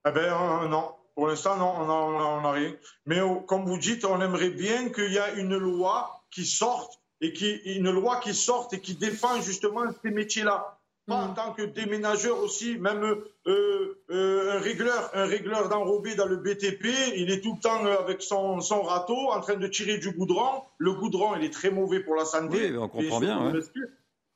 Eh 0.07 0.11
bien 0.11 0.23
euh, 0.23 0.69
non, 0.69 0.91
pour 1.15 1.29
l'instant 1.29 1.57
non, 1.57 1.75
on 1.81 2.41
n'a 2.41 2.51
rien. 2.53 2.73
Mais 3.05 3.21
oh, 3.21 3.41
comme 3.41 3.67
vous 3.67 3.79
dites, 3.79 4.05
on 4.05 4.21
aimerait 4.23 4.51
bien 4.51 4.89
qu'il 4.89 5.13
y 5.13 5.19
ait 5.19 5.37
une 5.37 5.57
loi 5.57 6.25
qui 6.31 6.47
sorte 6.47 6.99
et 7.21 7.33
qui 7.33 7.57
une 7.67 7.91
loi 7.91 8.21
qui 8.21 8.35
sorte 8.35 8.73
et 8.73 8.81
qui 8.81 8.95
défend 8.95 9.41
justement 9.43 9.83
ces 10.03 10.11
métiers-là 10.11 10.78
pas 11.09 11.17
en 11.17 11.33
tant 11.35 11.53
que 11.55 11.63
déménageur 11.63 12.39
aussi, 12.43 12.79
même 12.79 13.03
euh, 13.03 13.99
euh, 14.11 14.57
un 14.57 14.61
régleur, 14.61 15.11
un 15.15 15.25
régleur 15.25 15.69
d'enrobé 15.69 16.15
dans 16.15 16.27
le 16.27 16.37
BTP, 16.37 16.85
il 17.17 17.31
est 17.31 17.41
tout 17.41 17.55
le 17.55 17.61
temps 17.61 17.85
avec 17.85 18.23
son, 18.23 18.61
son, 18.61 18.83
râteau 18.83 19.31
en 19.33 19.41
train 19.41 19.57
de 19.57 19.67
tirer 19.67 19.99
du 19.99 20.13
goudron. 20.13 20.63
Le 20.77 20.93
goudron, 20.93 21.35
il 21.37 21.45
est 21.45 21.53
très 21.53 21.71
mauvais 21.71 22.01
pour 22.01 22.15
la 22.15 22.25
santé. 22.25 22.71
Oui, 22.71 22.77
on 22.77 22.89
comprend 22.89 23.21
bien. 23.21 23.53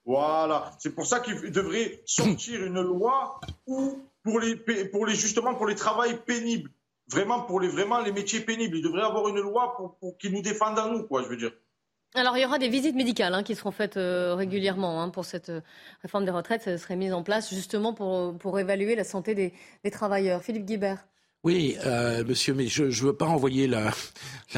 Voilà, 0.04 0.72
c'est 0.80 0.94
pour 0.94 1.06
ça 1.06 1.20
qu'il 1.20 1.52
devrait 1.52 2.02
sortir 2.06 2.64
une 2.64 2.80
loi 2.80 3.40
où 3.68 4.02
pour 4.24 4.40
les, 4.40 4.56
pour 4.56 5.06
les 5.06 5.14
justement 5.14 5.54
pour 5.54 5.66
les 5.66 5.76
travails 5.76 6.18
pénibles, 6.24 6.70
vraiment 7.08 7.42
pour 7.42 7.60
les 7.60 7.68
vraiment 7.68 8.00
les 8.00 8.10
métiers 8.10 8.40
pénibles, 8.40 8.78
il 8.78 8.82
devrait 8.82 9.02
avoir 9.02 9.28
une 9.28 9.40
loi 9.40 9.76
pour, 9.76 9.96
pour 9.98 10.18
qui 10.18 10.30
nous 10.30 10.42
défende 10.42 10.78
à 10.78 10.88
nous, 10.88 11.04
quoi, 11.04 11.22
je 11.22 11.28
veux 11.28 11.36
dire. 11.36 11.52
Alors, 12.14 12.36
il 12.36 12.42
y 12.42 12.44
aura 12.44 12.58
des 12.58 12.68
visites 12.68 12.94
médicales 12.94 13.32
hein, 13.32 13.42
qui 13.42 13.54
seront 13.54 13.70
faites 13.70 13.96
euh, 13.96 14.34
régulièrement 14.34 15.02
hein, 15.02 15.08
pour 15.08 15.24
cette 15.24 15.48
euh, 15.48 15.60
réforme 16.02 16.26
des 16.26 16.30
retraites. 16.30 16.62
Ça 16.62 16.76
serait 16.76 16.96
mis 16.96 17.10
en 17.10 17.22
place 17.22 17.48
justement 17.54 17.94
pour, 17.94 18.36
pour 18.36 18.58
évaluer 18.58 18.94
la 18.94 19.04
santé 19.04 19.34
des, 19.34 19.90
travailleurs. 19.90 20.42
Philippe 20.42 20.66
Guibert. 20.66 21.06
Oui, 21.44 21.76
euh, 21.84 22.22
monsieur, 22.24 22.54
mais 22.54 22.68
je 22.68 22.84
ne 22.84 22.90
veux 22.90 23.16
pas 23.16 23.26
envoyer 23.26 23.66
la, 23.66 23.90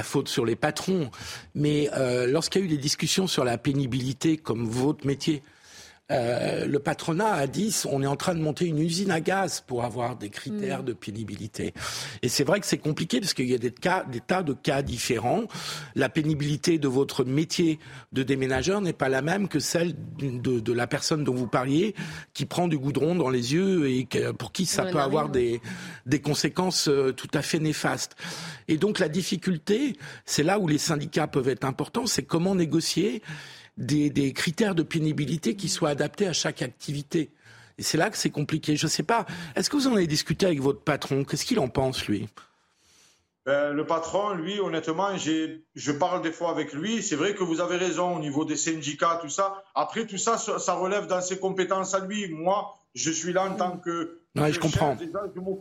faute 0.03 0.29
sur 0.29 0.45
les 0.45 0.55
patrons, 0.55 1.11
mais 1.55 1.89
euh, 1.95 2.27
lorsqu'il 2.27 2.61
y 2.61 2.65
a 2.65 2.67
eu 2.67 2.69
des 2.69 2.77
discussions 2.77 3.27
sur 3.27 3.43
la 3.43 3.57
pénibilité 3.57 4.37
comme 4.37 4.67
votre 4.67 5.07
métier, 5.07 5.43
euh, 6.11 6.67
le 6.67 6.79
patronat 6.81 7.33
a 7.33 7.47
dit 7.47 7.75
on 7.91 8.03
est 8.03 8.07
en 8.07 8.17
train 8.17 8.35
de 8.35 8.41
monter 8.41 8.67
une 8.67 8.79
usine 8.79 9.11
à 9.11 9.21
gaz 9.21 9.63
pour 9.67 9.85
avoir 9.85 10.17
des 10.17 10.29
critères 10.29 10.83
mm. 10.83 10.85
de 10.85 10.93
pénibilité. 10.93 11.73
Et 12.21 12.29
c'est 12.29 12.45
vrai 12.45 12.61
que 12.61 12.67
c'est 12.67 12.79
compliqué 12.79 13.21
parce 13.21 13.33
qu'il 13.33 13.49
y 13.49 13.55
a 13.55 13.59
des, 13.59 13.71
cas, 13.71 14.05
des 14.05 14.21
tas 14.21 14.43
de 14.43 14.53
cas 14.53 14.83
différents. 14.83 15.45
La 15.95 16.11
pénibilité 16.11 16.79
de 16.79 16.89
votre 16.89 17.25
métier 17.25 17.79
de 18.13 18.23
déménageur 18.23 18.83
n'est 18.83 18.93
pas 18.93 19.09
la 19.09 19.23
même 19.23 19.49
que 19.49 19.61
celle 19.61 19.95
de, 20.19 20.61
de, 20.61 20.73
la 20.75 20.87
personne 20.87 21.25
dont 21.25 21.35
vous 21.35 21.47
parliez 21.47 21.95
qui 22.35 22.45
prend 22.45 22.69
du 22.69 22.77
goudron 22.77 23.15
dans 23.15 23.31
les 23.31 23.55
yeux 23.55 23.89
et 23.89 24.07
pour 24.39 24.53
qui 24.53 24.67
ça 24.67 24.85
peut 24.85 25.01
avoir 25.01 25.31
des, 25.31 25.63
des 26.05 26.21
conséquences 26.21 26.89
euh, 26.89 27.13
tout 27.13 27.31
à 27.33 27.41
fait 27.41 27.61
néfastes. 27.61 28.15
Et 28.69 28.77
donc 28.77 28.99
la 28.99 29.09
difficulté, 29.09 29.97
c'est 30.27 30.43
là 30.43 30.59
où 30.59 30.69
les 30.69 30.79
syndicats 30.79 31.29
peuvent 31.29 31.49
être 31.49 31.65
importants, 31.65 32.07
c'est 32.07 32.25
comment 32.25 32.55
négocier 32.55 33.23
des, 33.77 34.33
critères 34.33 34.75
de 34.75 34.83
pénibilité 34.83 35.57
qui 35.57 35.69
soient 35.69 35.91
adaptés 35.91 36.27
à 36.27 36.33
chaque 36.33 36.63
activité. 36.63 37.31
Et 37.79 37.83
c'est 37.83 37.99
là 37.99 38.11
que 38.11 38.17
c'est 38.17 38.31
compliqué. 38.31 38.77
Je 38.77 38.87
ne 38.87 38.91
sais 38.91 39.03
pas. 39.03 39.27
Est-ce 39.57 39.69
que 39.69 39.77
vous 39.77 39.89
en 39.89 39.95
avez 39.95 40.07
discuté 40.07 40.47
avec 40.47 40.61
votre 40.61 40.81
patron? 40.81 41.25
Qu'est-ce 41.25 41.45
qu'il 41.45 41.59
en 41.59 41.69
pense, 41.69 42.07
lui? 42.07 42.29
Ben, 43.47 43.73
le 43.73 43.85
patron, 43.85 44.33
lui, 44.35 44.59
honnêtement, 44.59 45.17
je 45.19 45.93
parle 45.93 46.23
des 46.23 46.33
fois 46.33 46.51
avec 46.51 46.73
lui. 46.73 47.03
C'est 47.03 47.17
vrai 47.17 47.35
que 47.35 47.45
vous 47.45 47.61
avez 47.61 47.77
raison 47.77 48.17
au 48.17 48.19
niveau 48.19 48.45
des 48.45 48.57
syndicats, 48.57 49.19
tout 49.21 49.29
ça. 49.29 49.63
Après, 49.75 50.07
tout 50.07 50.17
ça, 50.17 50.39
ça 50.39 50.75
relève 50.75 51.07
dans 51.07 51.21
ses 51.21 51.39
compétences 51.39 51.95
à 51.95 52.01
lui. 52.01 52.29
Moi, 52.29 52.75
je 52.95 53.11
suis 53.11 53.33
là 53.33 53.45
en 53.45 53.55
tant 53.55 53.77
que. 53.77 54.21
Ouais, 54.37 54.53
je 54.53 54.61
comprends. 54.61 54.97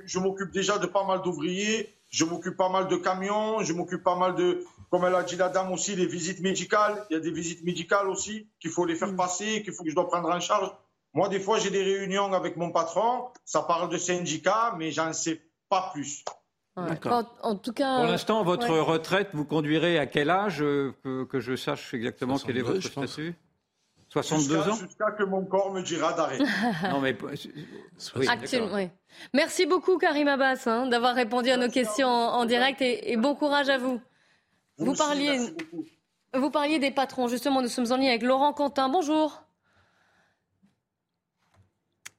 je 0.06 0.20
m'occupe 0.20 0.52
déjà 0.52 0.78
de 0.78 0.88
pas 0.88 1.04
mal 1.04 1.22
d'ouvriers. 1.24 1.94
Je 2.10 2.24
m'occupe 2.26 2.56
pas 2.56 2.70
mal 2.70 2.88
de 2.88 2.96
camions. 2.96 3.62
Je 3.64 3.74
m'occupe 3.74 4.04
pas 4.04 4.16
mal 4.16 4.36
de 4.36 4.64
comme 4.94 5.06
elle 5.06 5.16
a 5.16 5.24
dit 5.24 5.38
la 5.38 5.50
dame 5.50 5.72
aussi, 5.72 5.96
les 5.96 6.06
visites 6.06 6.40
médicales. 6.42 7.04
Il 7.10 7.14
y 7.14 7.16
a 7.18 7.20
des 7.20 7.32
visites 7.32 7.64
médicales 7.64 8.08
aussi 8.08 8.48
qu'il 8.60 8.70
faut 8.70 8.86
les 8.86 8.94
faire 8.94 9.12
mm. 9.12 9.16
passer, 9.16 9.64
qu'il 9.64 9.74
faut 9.74 9.84
que 9.84 9.90
je 9.90 9.96
dois 9.96 10.08
prendre 10.08 10.30
en 10.30 10.40
charge. 10.40 10.72
Moi, 11.16 11.30
des 11.30 11.40
fois, 11.40 11.58
j'ai 11.58 11.72
des 11.72 11.82
réunions 11.82 12.32
avec 12.32 12.58
mon 12.58 12.72
patron. 12.72 13.30
Ça 13.44 13.64
parle 13.64 13.90
de 13.90 13.98
syndicats, 13.98 14.76
mais 14.78 14.92
j'en 14.92 15.12
sais 15.12 15.42
pas 15.68 15.90
plus. 15.92 16.24
En, 16.76 17.56
tout 17.56 17.74
cas, 17.74 17.96
pour 17.96 18.06
l'instant, 18.06 18.44
votre 18.44 18.70
retraite, 18.70 19.30
vous 19.34 19.46
conduirez 19.46 19.98
à 19.98 20.06
quel 20.06 20.30
âge 20.30 20.62
euh, 20.62 20.94
que, 21.04 21.40
je 21.40 21.56
sache 21.56 21.96
exactement 21.96 22.38
quel 22.38 22.60
est 22.60 22.62
votre 22.62 22.88
statut? 22.88 23.34
62 24.10 24.58
ans? 24.58 24.76
Jusqu'à 24.76 25.10
que 25.18 25.24
mon 25.24 25.44
corps 25.44 25.74
me 25.74 25.82
dira 25.82 26.14
d'arrêter. 26.14 26.44
non, 26.84 27.02
mais. 27.02 27.18
Oui, 27.24 28.28
oui. 28.72 28.90
Merci 29.34 29.66
beaucoup, 29.66 29.98
Karim 29.98 30.28
Abbas, 30.28 30.68
hein, 30.68 30.86
d'avoir 30.86 31.16
répondu 31.16 31.50
à 31.50 31.58
nos 31.58 31.70
questions 31.70 32.08
en, 32.08 32.46
direct 32.46 32.80
et, 32.84 33.18
bon 33.18 33.34
courage 33.34 33.70
à 33.70 33.80
vous. 33.80 34.00
Vous, 34.78 34.96
parliez, 34.96 35.40
vous 36.34 36.50
parliez 36.50 36.80
des 36.80 36.92
patrons. 36.92 37.28
Justement, 37.28 37.62
nous 37.62 37.68
sommes 37.68 37.92
en 37.92 37.98
ligne 37.98 38.10
avec 38.10 38.24
Laurent 38.24 38.54
Quentin. 38.54 38.90
Bonjour. 38.90 39.44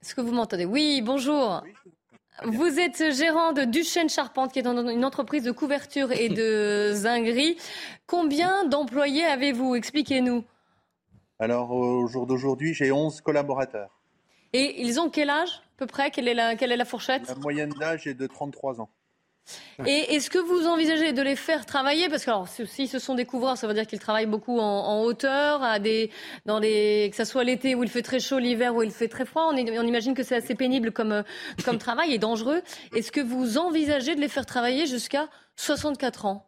Est-ce 0.02 0.14
que 0.14 0.20
vous 0.20 0.32
m'entendez? 0.32 0.64
Oui, 0.64 1.00
bonjour. 1.02 1.62
Vous 2.44 2.78
êtes 2.78 3.12
gérant 3.12 3.52
de 3.52 3.62
Duchesne 3.64 4.08
Charpente, 4.08 4.52
qui 4.52 4.58
est 4.58 4.66
une 4.66 5.04
entreprise 5.04 5.44
de 5.44 5.52
couverture 5.52 6.12
et 6.12 6.28
de 6.28 6.90
zinguerie. 6.94 7.56
Combien 8.06 8.64
d'employés 8.64 9.24
avez-vous? 9.24 9.74
Expliquez-nous. 9.74 10.44
Alors, 11.38 11.70
au 11.72 12.06
jour 12.06 12.26
d'aujourd'hui, 12.26 12.74
j'ai 12.74 12.92
11 12.92 13.20
collaborateurs. 13.20 14.00
Et 14.52 14.82
ils 14.82 15.00
ont 15.00 15.10
quel 15.10 15.30
âge, 15.30 15.50
à 15.50 15.78
peu 15.78 15.86
près? 15.86 16.10
Quelle 16.10 16.28
est, 16.28 16.34
la, 16.34 16.54
quelle 16.54 16.70
est 16.70 16.76
la 16.76 16.84
fourchette? 16.84 17.26
La 17.28 17.34
moyenne 17.34 17.72
d'âge 17.80 18.06
est 18.06 18.14
de 18.14 18.26
33 18.26 18.80
ans. 18.80 18.90
Et 19.86 20.14
est-ce 20.14 20.30
que 20.30 20.38
vous 20.38 20.66
envisagez 20.66 21.12
de 21.12 21.22
les 21.22 21.36
faire 21.36 21.66
travailler? 21.66 22.08
Parce 22.08 22.24
que 22.24 22.30
alors, 22.30 22.48
si 22.48 22.86
ce 22.86 22.98
sont 22.98 23.14
des 23.14 23.24
couvreurs, 23.24 23.56
ça 23.56 23.66
veut 23.66 23.74
dire 23.74 23.86
qu'ils 23.86 23.98
travaillent 23.98 24.26
beaucoup 24.26 24.58
en, 24.58 25.02
hauteur, 25.02 25.62
à 25.62 25.78
des, 25.78 26.10
dans 26.46 26.58
les, 26.58 27.08
que 27.10 27.16
ce 27.16 27.24
soit 27.24 27.44
l'été 27.44 27.74
où 27.74 27.82
il 27.82 27.90
fait 27.90 28.02
très 28.02 28.20
chaud, 28.20 28.38
l'hiver 28.38 28.74
où 28.74 28.82
il 28.82 28.90
fait 28.90 29.08
très 29.08 29.24
froid. 29.24 29.50
On, 29.52 29.56
on 29.56 29.86
imagine 29.86 30.14
que 30.14 30.22
c'est 30.22 30.36
assez 30.36 30.54
pénible 30.54 30.92
comme, 30.92 31.24
comme 31.64 31.78
travail 31.84 32.14
et 32.14 32.18
dangereux. 32.18 32.62
Est-ce 32.94 33.12
que 33.12 33.20
vous 33.20 33.58
envisagez 33.58 34.14
de 34.14 34.20
les 34.20 34.28
faire 34.28 34.46
travailler 34.46 34.86
jusqu'à 34.86 35.28
64 35.56 36.26
ans? 36.26 36.46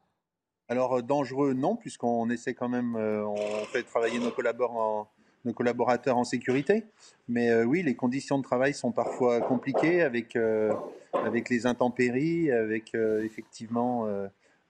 Alors, 0.68 0.98
euh, 0.98 1.02
dangereux, 1.02 1.52
non, 1.52 1.76
puisqu'on 1.76 2.28
essaie 2.30 2.54
quand 2.54 2.68
même, 2.68 2.96
euh, 2.96 3.24
on 3.24 3.64
fait 3.66 3.82
travailler 3.82 4.18
nos 4.18 4.30
collaborateurs 4.30 4.76
en, 4.76 5.08
nos 5.46 5.54
collaborateurs 5.54 6.18
en 6.18 6.24
sécurité. 6.24 6.84
Mais 7.28 7.50
euh, 7.50 7.64
oui, 7.64 7.82
les 7.82 7.94
conditions 7.94 8.38
de 8.38 8.42
travail 8.42 8.74
sont 8.74 8.92
parfois 8.92 9.40
compliquées 9.40 10.02
avec, 10.02 10.36
euh, 10.36 10.74
avec 11.14 11.48
les 11.48 11.66
intempéries, 11.66 12.50
avec 12.50 12.94
euh, 12.94 13.24
effectivement 13.24 14.06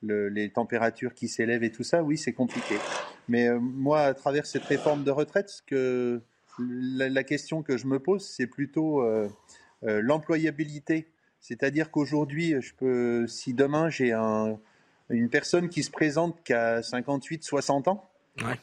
les 0.03 0.51
températures 0.51 1.14
qui 1.14 1.27
s'élèvent 1.27 1.64
et 1.64 1.72
tout 1.72 1.83
ça. 1.83 2.03
Oui, 2.03 2.16
c'est 2.16 2.35
compliqué. 2.35 2.77
Mais 3.29 3.51
moi, 3.59 4.03
à 4.03 4.14
travers 4.14 4.47
cette 4.47 4.64
réforme 4.64 5.03
de 5.03 5.11
retraite, 5.11 5.49
ce 5.49 5.62
que, 5.62 6.22
la, 6.59 7.24
question 7.24 7.62
que 7.62 7.77
je 7.77 7.87
me 7.87 7.99
pose, 7.99 8.24
c'est 8.24 8.47
plutôt 8.47 9.03
l'employabilité. 9.83 11.09
C'est-à-dire 11.41 11.91
qu'aujourd'hui, 11.91 12.55
je 12.61 12.74
peux, 12.74 13.27
si 13.27 13.53
demain 13.53 13.89
j'ai 13.89 14.12
un, 14.12 14.59
une 15.11 15.29
personne 15.29 15.68
qui 15.68 15.83
se 15.83 15.91
présente 15.91 16.43
qu'à 16.45 16.83
58, 16.83 17.43
60 17.43 17.89
ans, 17.89 18.09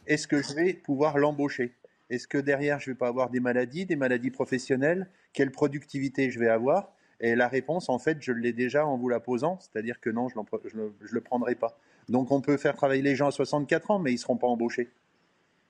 est-ce 0.07 0.27
que 0.27 0.41
je 0.41 0.53
vais 0.53 0.73
pouvoir 0.73 1.17
l'embaucher? 1.17 1.73
Est-ce 2.09 2.27
que 2.27 2.37
derrière, 2.37 2.79
je 2.79 2.89
ne 2.89 2.93
vais 2.93 2.97
pas 2.97 3.07
avoir 3.07 3.29
des 3.29 3.39
maladies, 3.39 3.85
des 3.85 3.95
maladies 3.95 4.31
professionnelles? 4.31 5.07
Quelle 5.31 5.51
productivité 5.51 6.29
je 6.29 6.39
vais 6.39 6.49
avoir? 6.49 6.93
Et 7.19 7.35
la 7.35 7.47
réponse, 7.47 7.89
en 7.89 7.99
fait, 7.99 8.17
je 8.21 8.33
l'ai 8.33 8.53
déjà 8.53 8.85
en 8.85 8.97
vous 8.97 9.07
la 9.07 9.19
posant, 9.19 9.57
c'est-à-dire 9.59 9.99
que 10.01 10.09
non, 10.09 10.27
je 10.29 10.37
ne 10.37 10.89
le 11.09 11.21
prendrai 11.21 11.55
pas. 11.55 11.79
Donc 12.09 12.31
on 12.31 12.41
peut 12.41 12.57
faire 12.57 12.75
travailler 12.75 13.01
les 13.01 13.15
gens 13.15 13.27
à 13.27 13.31
64 13.31 13.91
ans, 13.91 13.99
mais 13.99 14.11
ils 14.11 14.15
ne 14.15 14.19
seront 14.19 14.35
pas 14.35 14.47
embauchés. 14.47 14.91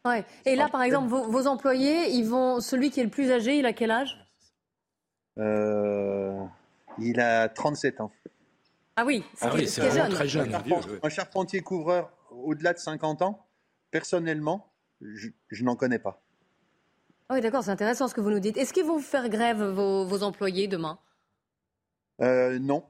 Ouais. 0.05 0.25
Et 0.45 0.55
là, 0.55 0.67
par 0.67 0.81
exemple, 0.81 1.09
vos, 1.09 1.47
employés, 1.47 2.09
ils 2.09 2.25
vont, 2.25 2.59
celui 2.59 2.89
qui 2.89 2.99
est 2.99 3.03
le 3.03 3.09
plus 3.09 3.31
âgé, 3.31 3.59
il 3.59 3.65
a 3.65 3.73
quel 3.73 3.91
âge? 3.91 4.17
Euh, 5.37 6.43
Il 6.97 7.19
a 7.19 7.47
37 7.49 8.01
ans. 8.01 8.11
Ah 8.95 9.05
oui, 9.05 9.23
c'est 9.35 9.45
ah 9.45 9.89
jeune. 9.89 10.09
très 10.09 10.27
jeune. 10.27 10.51
Un 11.01 11.09
charpentier 11.09 11.61
couvreur 11.61 12.11
au-delà 12.31 12.73
de 12.73 12.79
50 12.79 13.21
ans, 13.21 13.45
personnellement, 13.91 14.71
je 15.01 15.63
n'en 15.63 15.75
connais 15.75 15.99
pas. 15.99 16.22
Ah 17.33 17.37
oui, 17.37 17.41
d'accord, 17.41 17.63
c'est 17.63 17.71
intéressant 17.71 18.07
ce 18.07 18.13
que 18.13 18.21
vous 18.21 18.29
nous 18.29 18.39
dites. 18.39 18.57
Est-ce 18.57 18.71
qu'ils 18.73 18.85
vont 18.85 18.99
faire 18.99 19.27
grève, 19.27 19.63
vos, 19.63 20.21
employés, 20.21 20.67
demain? 20.67 20.99
Euh, 22.21 22.59
Non, 22.59 22.83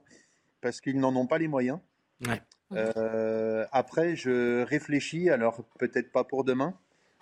parce 0.60 0.82
qu'ils 0.82 1.00
n'en 1.00 1.16
ont 1.16 1.26
pas 1.26 1.38
les 1.38 1.48
moyens. 1.48 1.78
Euh, 2.72 3.64
après, 3.72 4.16
je 4.16 4.62
réfléchis, 4.62 5.30
alors 5.30 5.64
peut-être 5.78 6.12
pas 6.12 6.24
pour 6.24 6.44
demain, 6.44 6.74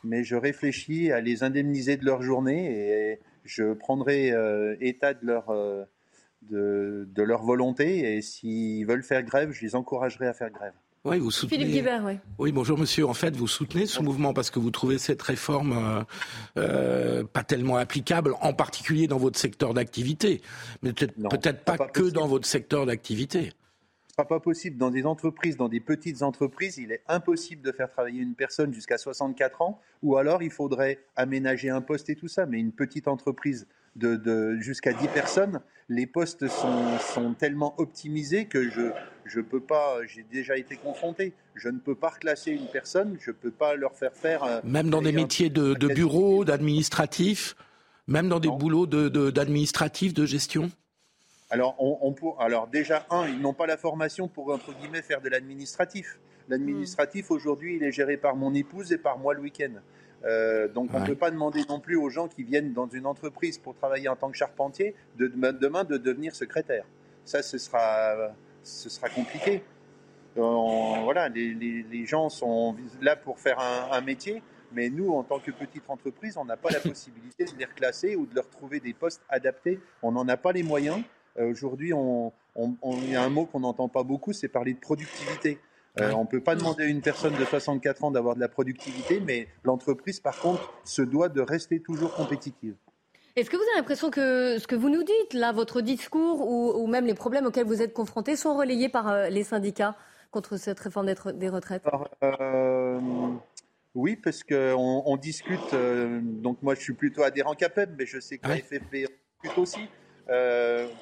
mais 0.02 0.24
je 0.24 0.34
réfléchis 0.34 1.12
à 1.12 1.20
les 1.20 1.44
indemniser 1.44 1.96
de 1.96 2.04
leur 2.04 2.22
journée 2.22 3.12
et 3.12 3.20
je 3.44 3.72
prendrai 3.72 4.32
euh, 4.32 4.74
état 4.80 5.14
de 5.14 5.24
leur, 5.24 5.54
de, 6.50 7.06
de, 7.08 7.22
leur 7.22 7.44
volonté 7.44 8.16
et 8.16 8.20
s'ils 8.20 8.84
veulent 8.84 9.04
faire 9.04 9.22
grève, 9.22 9.52
je 9.52 9.64
les 9.64 9.76
encouragerai 9.76 10.26
à 10.26 10.32
faire 10.32 10.50
grève. 10.50 10.74
Oui, 11.04 11.18
vous 11.18 11.32
soutenez. 11.32 11.58
Philippe 11.58 11.74
Guibert, 11.74 12.04
oui. 12.04 12.18
Oui, 12.38 12.52
bonjour 12.52 12.78
monsieur. 12.78 13.06
En 13.06 13.14
fait, 13.14 13.34
vous 13.34 13.48
soutenez 13.48 13.86
ce 13.86 14.00
mouvement 14.00 14.32
parce 14.32 14.50
que 14.50 14.60
vous 14.60 14.70
trouvez 14.70 14.98
cette 14.98 15.20
réforme 15.20 15.72
euh, 15.72 16.02
euh, 16.58 17.24
pas 17.24 17.42
tellement 17.42 17.76
applicable, 17.76 18.34
en 18.40 18.52
particulier 18.52 19.08
dans 19.08 19.18
votre 19.18 19.36
secteur 19.36 19.74
d'activité, 19.74 20.42
mais 20.82 20.92
peut-être 20.92 21.14
peut-être 21.28 21.64
pas, 21.64 21.76
que 21.76 22.08
dans 22.08 22.28
votre 22.28 22.46
secteur 22.46 22.86
d'activité. 22.86 23.52
Ce 24.06 24.14
sera 24.16 24.28
pas 24.28 24.38
possible 24.38 24.76
dans 24.76 24.90
des 24.90 25.04
entreprises, 25.04 25.56
dans 25.56 25.68
des 25.68 25.80
petites 25.80 26.22
entreprises. 26.22 26.78
Il 26.78 26.92
est 26.92 27.02
impossible 27.08 27.62
de 27.62 27.72
faire 27.72 27.90
travailler 27.90 28.20
une 28.20 28.34
personne 28.34 28.72
jusqu'à 28.72 28.98
64 28.98 29.62
ans, 29.62 29.80
ou 30.04 30.18
alors 30.18 30.40
il 30.40 30.50
faudrait 30.52 31.00
aménager 31.16 31.68
un 31.68 31.80
poste 31.80 32.10
et 32.10 32.14
tout 32.14 32.28
ça. 32.28 32.46
Mais 32.46 32.60
une 32.60 32.72
petite 32.72 33.08
entreprise 33.08 33.66
de, 33.96 34.58
jusqu'à 34.60 34.92
10 34.92 35.08
personnes, 35.08 35.60
les 35.88 36.06
postes 36.06 36.48
sont, 36.48 36.98
sont 36.98 37.34
tellement 37.34 37.74
optimisés 37.78 38.46
que 38.46 38.70
je 38.70 38.90
je 39.24 39.40
peux 39.40 39.60
pas, 39.60 39.98
j'ai 40.06 40.24
déjà 40.24 40.56
été 40.56 40.76
confronté, 40.76 41.32
je 41.54 41.68
ne 41.68 41.78
peux 41.78 41.94
pas 41.94 42.10
reclasser 42.10 42.50
une 42.50 42.66
personne, 42.66 43.16
je 43.20 43.30
ne 43.30 43.36
peux 43.36 43.50
pas 43.50 43.74
leur 43.76 43.94
faire 43.94 44.12
faire... 44.12 44.44
Euh, 44.44 44.60
même 44.64 44.90
dans 44.90 45.02
des 45.02 45.12
métiers 45.12 45.50
de, 45.50 45.74
de 45.74 45.88
bureau, 45.88 46.44
d'administratif 46.44 47.56
Même 48.06 48.28
dans 48.28 48.40
des 48.40 48.48
boulots 48.48 48.86
d'administratif, 48.86 50.14
de, 50.14 50.22
de, 50.22 50.26
gestion. 50.26 50.70
Alors, 51.50 51.76
on, 51.78 52.14
alors 52.38 52.66
déjà, 52.66 53.06
un, 53.10 53.28
ils 53.28 53.40
n'ont 53.40 53.54
pas 53.54 53.66
la 53.66 53.76
formation 53.76 54.28
pour, 54.28 54.52
entre 54.52 54.72
guillemets, 54.78 55.02
faire 55.02 55.20
de 55.20 55.28
l'administratif. 55.28 56.18
L'administratif, 56.48 57.30
aujourd'hui, 57.30 57.76
il 57.76 57.84
est 57.84 57.92
géré 57.92 58.16
par 58.16 58.36
mon 58.36 58.52
épouse 58.54 58.92
et 58.92 58.98
par 58.98 59.18
moi 59.18 59.34
le 59.34 59.40
week-end. 59.40 59.74
Euh, 60.24 60.68
donc 60.68 60.90
on 60.94 61.00
ne 61.00 61.06
peut 61.06 61.16
pas 61.16 61.30
demander 61.30 61.62
non 61.68 61.80
plus 61.80 61.96
aux 61.96 62.10
gens 62.10 62.28
qui 62.28 62.44
viennent 62.44 62.72
dans 62.72 62.88
une 62.88 63.06
entreprise 63.06 63.58
pour 63.58 63.74
travailler 63.74 64.08
en 64.08 64.16
tant 64.16 64.30
que 64.30 64.36
charpentier 64.36 64.94
de 65.18 65.26
demain 65.26 65.84
de 65.84 65.96
devenir 65.96 66.34
secrétaire. 66.34 66.84
Ça, 67.24 67.42
ce 67.42 67.58
sera, 67.58 68.32
ce 68.62 68.88
sera 68.88 69.08
compliqué. 69.08 69.62
voilà, 70.34 71.28
les, 71.28 72.06
gens 72.06 72.28
sont 72.28 72.76
là 73.00 73.16
pour 73.16 73.38
faire 73.38 73.58
un, 73.60 74.00
métier, 74.00 74.42
mais 74.72 74.90
nous, 74.90 75.12
en 75.12 75.22
tant 75.22 75.38
que 75.38 75.50
petite 75.50 75.88
entreprise, 75.88 76.36
on 76.36 76.44
n'a 76.44 76.56
pas 76.56 76.70
la 76.70 76.80
possibilité 76.80 77.44
de 77.44 77.58
les 77.58 77.64
reclasser 77.64 78.16
ou 78.16 78.26
de 78.26 78.34
leur 78.34 78.48
trouver 78.48 78.80
des 78.80 78.92
postes 78.92 79.22
adaptés. 79.28 79.80
On 80.02 80.12
n'en 80.12 80.26
a 80.28 80.36
pas 80.36 80.52
les 80.52 80.62
moyens. 80.62 81.02
Euh, 81.38 81.50
aujourd'hui, 81.50 81.92
on, 81.92 82.32
il 82.56 83.10
y 83.10 83.16
a 83.16 83.22
un 83.22 83.30
mot 83.30 83.46
qu'on 83.46 83.60
n'entend 83.60 83.88
pas 83.88 84.02
beaucoup, 84.02 84.32
c'est 84.32 84.48
parler 84.48 84.74
de 84.74 84.80
productivité. 84.80 85.58
Euh, 86.00 86.12
on 86.12 86.22
ne 86.22 86.26
peut 86.26 86.40
pas 86.40 86.54
demander 86.54 86.84
à 86.84 86.86
une 86.86 87.02
personne 87.02 87.34
de 87.34 87.44
64 87.44 88.04
ans 88.04 88.10
d'avoir 88.10 88.34
de 88.34 88.40
la 88.40 88.48
productivité, 88.48 89.20
mais 89.20 89.48
l'entreprise, 89.62 90.20
par 90.20 90.38
contre, 90.38 90.72
se 90.84 91.02
doit 91.02 91.28
de 91.28 91.42
rester 91.42 91.80
toujours 91.80 92.14
compétitive. 92.14 92.74
Est-ce 93.36 93.50
que 93.50 93.56
vous 93.56 93.62
avez 93.62 93.76
l'impression 93.76 94.10
que 94.10 94.58
ce 94.58 94.66
que 94.66 94.74
vous 94.74 94.88
nous 94.88 95.02
dites, 95.02 95.34
là, 95.34 95.52
votre 95.52 95.80
discours 95.80 96.46
ou, 96.48 96.86
même 96.86 97.06
les 97.06 97.14
problèmes 97.14 97.46
auxquels 97.46 97.66
vous 97.66 97.82
êtes 97.82 97.92
confrontés 97.92 98.36
sont 98.36 98.56
relayés 98.56 98.88
par 98.88 99.08
euh, 99.08 99.28
les 99.28 99.44
syndicats 99.44 99.96
contre 100.30 100.56
cette 100.56 100.80
réforme 100.80 101.12
des 101.34 101.48
retraites? 101.50 101.84
Euh, 102.22 102.98
Oui, 103.94 104.16
parce 104.16 104.42
qu'on 104.44 105.02
on 105.04 105.16
discute. 105.18 105.74
donc 105.74 106.62
moi, 106.62 106.74
je 106.74 106.80
suis 106.80 106.94
plutôt 106.94 107.22
adhérent 107.22 107.54
CAPEB, 107.54 107.96
mais 107.98 108.06
je 108.06 108.18
sais 108.18 108.38
que 108.38 108.48
la 108.48 108.56
FFP 108.56 109.08
discute 109.42 109.58
aussi. 109.58 109.88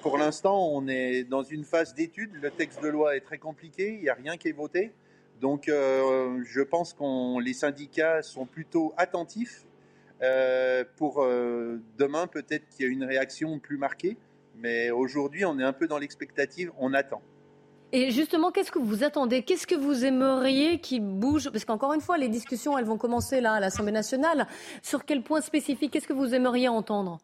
Pour 0.02 0.18
l'instant, 0.18 0.68
on 0.72 0.88
est 0.88 1.24
dans 1.24 1.42
une 1.42 1.64
phase 1.64 1.94
d'étude. 1.94 2.30
Le 2.40 2.50
texte 2.50 2.82
de 2.82 2.88
loi 2.88 3.16
est 3.16 3.20
très 3.20 3.38
compliqué. 3.38 3.94
Il 3.94 4.02
n'y 4.02 4.08
a 4.08 4.14
rien 4.14 4.36
qui 4.36 4.48
est 4.48 4.52
voté. 4.52 4.92
Donc, 5.40 5.64
je 5.66 6.62
pense 6.62 6.92
que 6.92 7.40
les 7.42 7.54
syndicats 7.54 8.22
sont 8.22 8.46
plutôt 8.46 8.94
attentifs. 8.96 9.64
Euh, 10.22 10.84
pour 10.96 11.22
euh, 11.22 11.80
demain, 11.98 12.26
peut-être 12.26 12.68
qu'il 12.68 12.84
y 12.84 12.88
a 12.88 12.92
une 12.92 13.04
réaction 13.04 13.58
plus 13.58 13.78
marquée. 13.78 14.16
Mais 14.56 14.90
aujourd'hui, 14.90 15.44
on 15.44 15.58
est 15.58 15.64
un 15.64 15.72
peu 15.72 15.86
dans 15.86 15.98
l'expectative, 15.98 16.70
on 16.78 16.92
attend. 16.92 17.22
Et 17.92 18.10
justement, 18.10 18.50
qu'est-ce 18.50 18.70
que 18.70 18.78
vous 18.78 19.02
attendez? 19.02 19.42
Qu'est-ce 19.42 19.66
que 19.66 19.74
vous 19.74 20.04
aimeriez 20.04 20.80
qui 20.80 21.00
bouge? 21.00 21.50
Parce 21.50 21.64
qu'encore 21.64 21.94
une 21.94 22.00
fois, 22.00 22.18
les 22.18 22.28
discussions, 22.28 22.76
elles 22.78 22.84
vont 22.84 22.98
commencer 22.98 23.40
là 23.40 23.54
à 23.54 23.60
l'Assemblée 23.60 23.92
nationale. 23.92 24.46
Sur 24.82 25.04
quel 25.04 25.22
point 25.22 25.40
spécifique 25.40 25.92
Qu'est-ce 25.92 26.06
que 26.06 26.12
vous 26.12 26.34
aimeriez 26.34 26.68
entendre? 26.68 27.18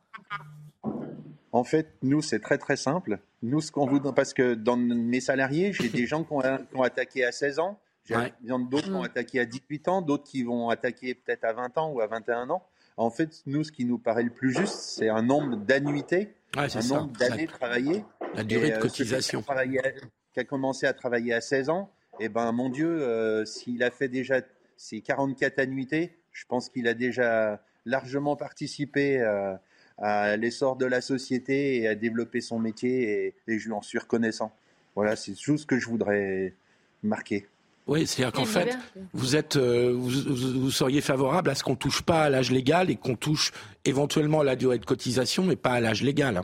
En 1.56 1.64
fait, 1.64 1.88
nous, 2.02 2.20
c'est 2.20 2.40
très 2.40 2.58
très 2.58 2.76
simple. 2.76 3.18
Nous, 3.42 3.62
ce 3.62 3.72
qu'on 3.72 3.86
vous 3.86 3.98
parce 4.12 4.34
que 4.34 4.52
dans 4.52 4.76
mes 4.76 5.20
salariés, 5.20 5.72
j'ai 5.72 5.88
des 5.88 6.06
gens 6.06 6.22
qui 6.22 6.32
ont, 6.34 6.42
qui 6.42 6.76
ont, 6.76 6.82
attaqué 6.82 7.24
à 7.24 7.32
16 7.32 7.60
ans, 7.60 7.80
Il 8.10 8.14
y 8.44 8.52
en 8.52 8.62
a 8.62 8.68
d'autres 8.68 8.84
qui 8.84 8.90
vont 8.90 9.00
mm. 9.00 9.06
attaquer 9.06 9.40
à 9.40 9.46
18 9.46 9.88
ans, 9.88 10.02
d'autres 10.02 10.24
qui 10.24 10.42
vont 10.42 10.68
attaquer 10.68 11.14
peut-être 11.14 11.44
à 11.44 11.54
20 11.54 11.78
ans 11.78 11.90
ou 11.92 12.02
à 12.02 12.08
21 12.08 12.50
ans. 12.50 12.62
En 12.98 13.08
fait, 13.08 13.42
nous, 13.46 13.64
ce 13.64 13.72
qui 13.72 13.86
nous 13.86 13.96
paraît 13.96 14.22
le 14.22 14.30
plus 14.30 14.52
juste, 14.52 14.74
c'est 14.74 15.08
un 15.08 15.22
nombre 15.22 15.56
d'annuités, 15.56 16.34
un 16.58 16.66
nombre 16.88 17.12
d'années 17.16 17.46
travaillées. 17.46 18.04
La 18.34 18.44
durée 18.44 18.72
de 18.72 18.76
euh, 18.76 18.78
cotisation. 18.78 19.42
Qui 19.42 20.40
a, 20.40 20.44
commencé 20.44 20.86
à 20.86 20.92
travailler 20.92 21.32
à 21.32 21.40
16 21.40 21.70
ans, 21.70 21.90
eh 22.20 22.28
ben, 22.28 22.52
mon 22.52 22.68
Dieu, 22.68 22.86
euh, 22.86 23.46
s'il 23.46 23.82
a 23.82 23.90
fait 23.90 24.08
déjà 24.08 24.42
ses 24.76 25.00
44 25.00 25.58
annuités, 25.58 26.18
je 26.32 26.44
pense 26.44 26.68
qu'il 26.68 26.86
a 26.86 26.92
déjà 26.92 27.62
largement 27.86 28.36
participé 28.36 29.20
euh, 29.20 29.54
à 29.98 30.36
l'essor 30.36 30.76
de 30.76 30.86
la 30.86 31.00
société 31.00 31.76
et 31.78 31.88
à 31.88 31.94
développer 31.94 32.40
son 32.40 32.58
métier 32.58 33.26
et, 33.26 33.34
et 33.48 33.58
je 33.58 33.66
lui 33.66 33.72
en 33.72 33.82
suis 33.82 33.98
reconnaissant. 33.98 34.52
Voilà, 34.94 35.16
c'est 35.16 35.34
tout 35.34 35.58
ce 35.58 35.66
que 35.66 35.78
je 35.78 35.88
voudrais 35.88 36.54
marquer. 37.02 37.46
Oui, 37.86 38.06
c'est-à-dire 38.06 38.32
qu'en 38.32 38.44
fait, 38.46 38.76
vous 39.12 39.36
êtes, 39.36 39.56
euh, 39.56 39.92
vous, 39.94 40.70
seriez 40.72 41.00
favorable 41.00 41.50
à 41.50 41.54
ce 41.54 41.62
qu'on 41.62 41.76
touche 41.76 42.02
pas 42.02 42.24
à 42.24 42.30
l'âge 42.30 42.50
légal 42.50 42.90
et 42.90 42.96
qu'on 42.96 43.14
touche 43.14 43.52
éventuellement 43.84 44.40
à 44.40 44.44
la 44.44 44.56
durée 44.56 44.78
de 44.78 44.84
cotisation, 44.84 45.44
mais 45.44 45.54
pas 45.54 45.70
à 45.70 45.80
l'âge 45.80 46.02
légal. 46.02 46.42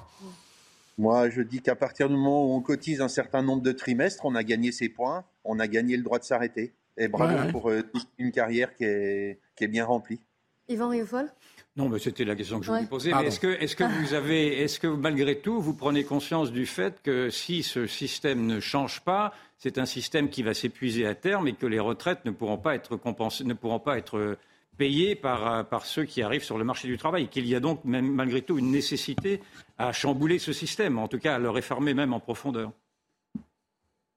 Moi, 0.98 1.30
je 1.30 1.42
dis 1.42 1.60
qu'à 1.60 1.74
partir 1.74 2.08
du 2.08 2.14
moment 2.14 2.46
où 2.46 2.52
on 2.52 2.60
cotise 2.60 3.00
un 3.00 3.08
certain 3.08 3.42
nombre 3.42 3.62
de 3.62 3.72
trimestres, 3.72 4.24
on 4.24 4.36
a 4.36 4.44
gagné 4.44 4.70
ses 4.70 4.88
points, 4.88 5.24
on 5.44 5.58
a 5.58 5.66
gagné 5.66 5.96
le 5.96 6.04
droit 6.04 6.20
de 6.20 6.24
s'arrêter. 6.24 6.72
Et 6.96 7.08
bravo 7.08 7.50
pour 7.50 7.70
euh, 7.70 7.82
une 8.18 8.30
carrière 8.30 8.76
qui 8.76 8.84
est, 8.84 9.40
qui 9.56 9.64
est 9.64 9.68
bien 9.68 9.84
remplie. 9.84 10.20
Yvan 10.68 10.90
Riofol 10.90 11.32
non, 11.76 11.88
mais 11.88 11.98
c'était 11.98 12.24
la 12.24 12.36
question 12.36 12.58
que 12.60 12.66
je 12.66 12.70
voulais 12.70 12.86
poser. 12.86 13.12
est-ce 13.24 13.40
que, 13.40 13.46
est-ce 13.46 13.74
que 13.74 13.84
vous 13.84 14.12
avez, 14.12 14.60
est-ce 14.60 14.78
que 14.78 14.86
malgré 14.86 15.38
tout, 15.38 15.60
vous 15.60 15.72
prenez 15.72 16.04
conscience 16.04 16.52
du 16.52 16.66
fait 16.66 17.00
que 17.02 17.30
si 17.30 17.62
ce 17.62 17.86
système 17.86 18.46
ne 18.46 18.60
change 18.60 19.00
pas, 19.00 19.32
c'est 19.56 19.78
un 19.78 19.86
système 19.86 20.28
qui 20.28 20.42
va 20.42 20.52
s'épuiser 20.52 21.06
à 21.06 21.14
terme 21.14 21.48
et 21.48 21.54
que 21.54 21.66
les 21.66 21.80
retraites 21.80 22.24
ne 22.26 22.30
pourront 22.30 22.58
pas 22.58 22.74
être 22.74 22.96
compensées, 22.96 23.44
ne 23.44 23.54
pourront 23.54 23.78
pas 23.78 23.96
être 23.96 24.36
payées 24.76 25.14
par, 25.14 25.66
par 25.68 25.86
ceux 25.86 26.04
qui 26.04 26.20
arrivent 26.20 26.44
sur 26.44 26.58
le 26.58 26.64
marché 26.64 26.88
du 26.88 26.98
travail. 26.98 27.28
Qu'il 27.28 27.46
y 27.46 27.54
a 27.54 27.60
donc 27.60 27.84
même, 27.84 28.12
malgré 28.12 28.42
tout 28.42 28.58
une 28.58 28.70
nécessité 28.70 29.40
à 29.78 29.92
chambouler 29.92 30.38
ce 30.38 30.52
système, 30.52 30.98
en 30.98 31.08
tout 31.08 31.18
cas 31.18 31.36
à 31.36 31.38
le 31.38 31.48
réformer 31.48 31.94
même 31.94 32.12
en 32.12 32.20
profondeur. 32.20 32.72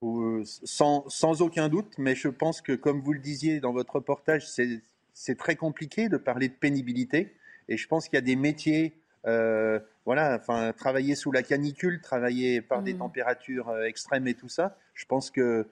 Euh, 0.02 0.42
sans, 0.44 1.08
sans, 1.08 1.40
aucun 1.40 1.68
doute, 1.68 1.94
mais 1.96 2.14
je 2.14 2.28
pense 2.28 2.60
que, 2.60 2.72
comme 2.72 3.00
vous 3.00 3.14
le 3.14 3.18
disiez 3.18 3.60
dans 3.60 3.72
votre 3.72 3.94
reportage, 3.94 4.46
c'est 4.46 5.38
très 5.38 5.56
compliqué 5.56 6.10
de 6.10 6.18
parler 6.18 6.48
de 6.48 6.54
pénibilité. 6.54 7.34
Et 7.68 7.76
je 7.76 7.86
pense 7.88 8.08
qu'il 8.08 8.16
y 8.16 8.18
a 8.18 8.22
des 8.22 8.36
métiers, 8.36 8.94
euh, 9.26 9.80
voilà, 10.04 10.38
enfin, 10.40 10.72
travailler 10.72 11.14
sous 11.14 11.32
la 11.32 11.42
canicule, 11.42 12.00
travailler 12.00 12.60
par 12.60 12.82
des 12.82 12.94
mmh. 12.94 12.98
températures 12.98 13.68
euh, 13.68 13.84
extrêmes 13.84 14.28
et 14.28 14.34
tout 14.34 14.48
ça. 14.48 14.76
Je 14.94 15.04
pense 15.06 15.30
que 15.30 15.66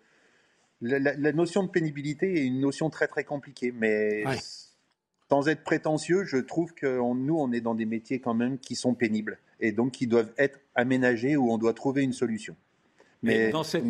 la, 0.81 1.33
notion 1.33 1.63
de 1.63 1.69
pénibilité 1.69 2.35
est 2.35 2.47
une 2.47 2.61
notion 2.61 2.91
très 2.91 3.07
très 3.07 3.25
compliquée, 3.25 3.73
mais 3.73 4.25
sans 5.31 5.49
être 5.49 5.65
prétentieux, 5.65 6.25
je 6.25 6.37
trouve 6.37 6.75
que 6.75 6.99
nous, 7.15 7.37
on 7.37 7.53
est 7.53 7.61
dans 7.61 7.75
des 7.75 7.87
métiers 7.87 8.21
quand 8.21 8.35
même 8.35 8.59
qui 8.59 8.77
sont 8.77 8.95
pénibles 8.95 9.39
et 9.61 9.73
donc 9.73 9.93
qui 9.93 10.07
doivent 10.07 10.33
être 10.37 10.61
aménagés 10.75 11.37
où 11.37 11.51
on 11.51 11.59
doit 11.59 11.73
trouver 11.73 12.03
une 12.03 12.13
solution. 12.13 12.57
Mais, 13.25 13.51
dans 13.51 13.65
cette, 13.65 13.85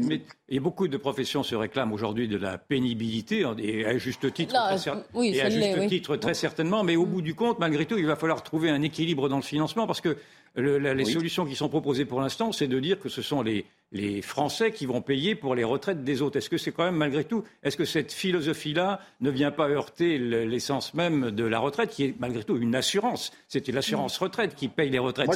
et 0.49 0.61
beaucoup 0.61 0.89
de 0.89 0.97
professions 0.97 1.43
se 1.43 1.55
réclament 1.55 1.93
aujourd'hui 1.93 2.29
de 2.29 2.37
la 2.37 2.57
pénibilité, 2.57 3.45
et 3.59 3.85
à 3.85 3.99
juste 3.99 4.33
titre, 4.33 4.55
très, 4.55 5.27
et 5.27 5.41
à 5.43 5.51
juste 5.51 5.87
titre 5.89 6.17
très 6.17 6.35
certainement, 6.35 6.85
mais 6.85 6.97
au 6.97 7.05
bout 7.05 7.21
du 7.23 7.35
compte, 7.35 7.59
malgré 7.59 7.85
tout, 7.85 7.99
il 7.99 8.07
va 8.07 8.17
falloir 8.17 8.43
trouver 8.43 8.71
un 8.71 8.83
équilibre 8.83 9.29
dans 9.29 9.37
le 9.37 9.43
financement, 9.43 9.87
parce 9.87 10.01
que 10.01 10.17
les 10.57 11.05
solutions 11.05 11.45
qui 11.47 11.57
sont 11.57 11.69
proposées 11.69 12.05
pour 12.05 12.21
l'instant, 12.21 12.53
c'est 12.53 12.69
de 12.69 12.79
dire 12.79 13.01
que 13.01 13.09
ce 13.09 13.23
sont 13.23 13.43
les, 13.43 13.67
les 13.95 14.23
Français 14.23 14.73
qui 14.73 14.87
vont 14.87 15.01
payer 15.01 15.35
pour 15.35 15.55
les 15.55 15.65
retraites 15.65 16.03
des 16.05 16.21
autres. 16.21 16.37
Est-ce 16.37 16.51
que 16.51 16.59
c'est 16.59 16.73
quand 16.73 16.85
même, 16.85 16.97
malgré 16.97 17.25
tout, 17.25 17.45
est-ce 17.63 17.77
que 17.77 17.85
cette 17.85 18.13
philosophie-là 18.13 19.01
ne 19.21 19.31
vient 19.31 19.53
pas 19.53 19.69
heurter 19.69 20.19
l'essence 20.19 20.95
même 20.95 21.31
de 21.31 21.45
la 21.45 21.61
retraite, 21.61 21.91
qui 21.91 22.05
est 22.05 22.15
malgré 22.19 22.43
tout 22.43 22.57
une 22.57 22.75
assurance? 22.75 23.33
C'était 23.49 23.73
l'assurance 23.73 24.19
retraite 24.19 24.55
qui 24.55 24.69
paye 24.69 24.91
les 24.91 24.99
retraites. 24.99 25.31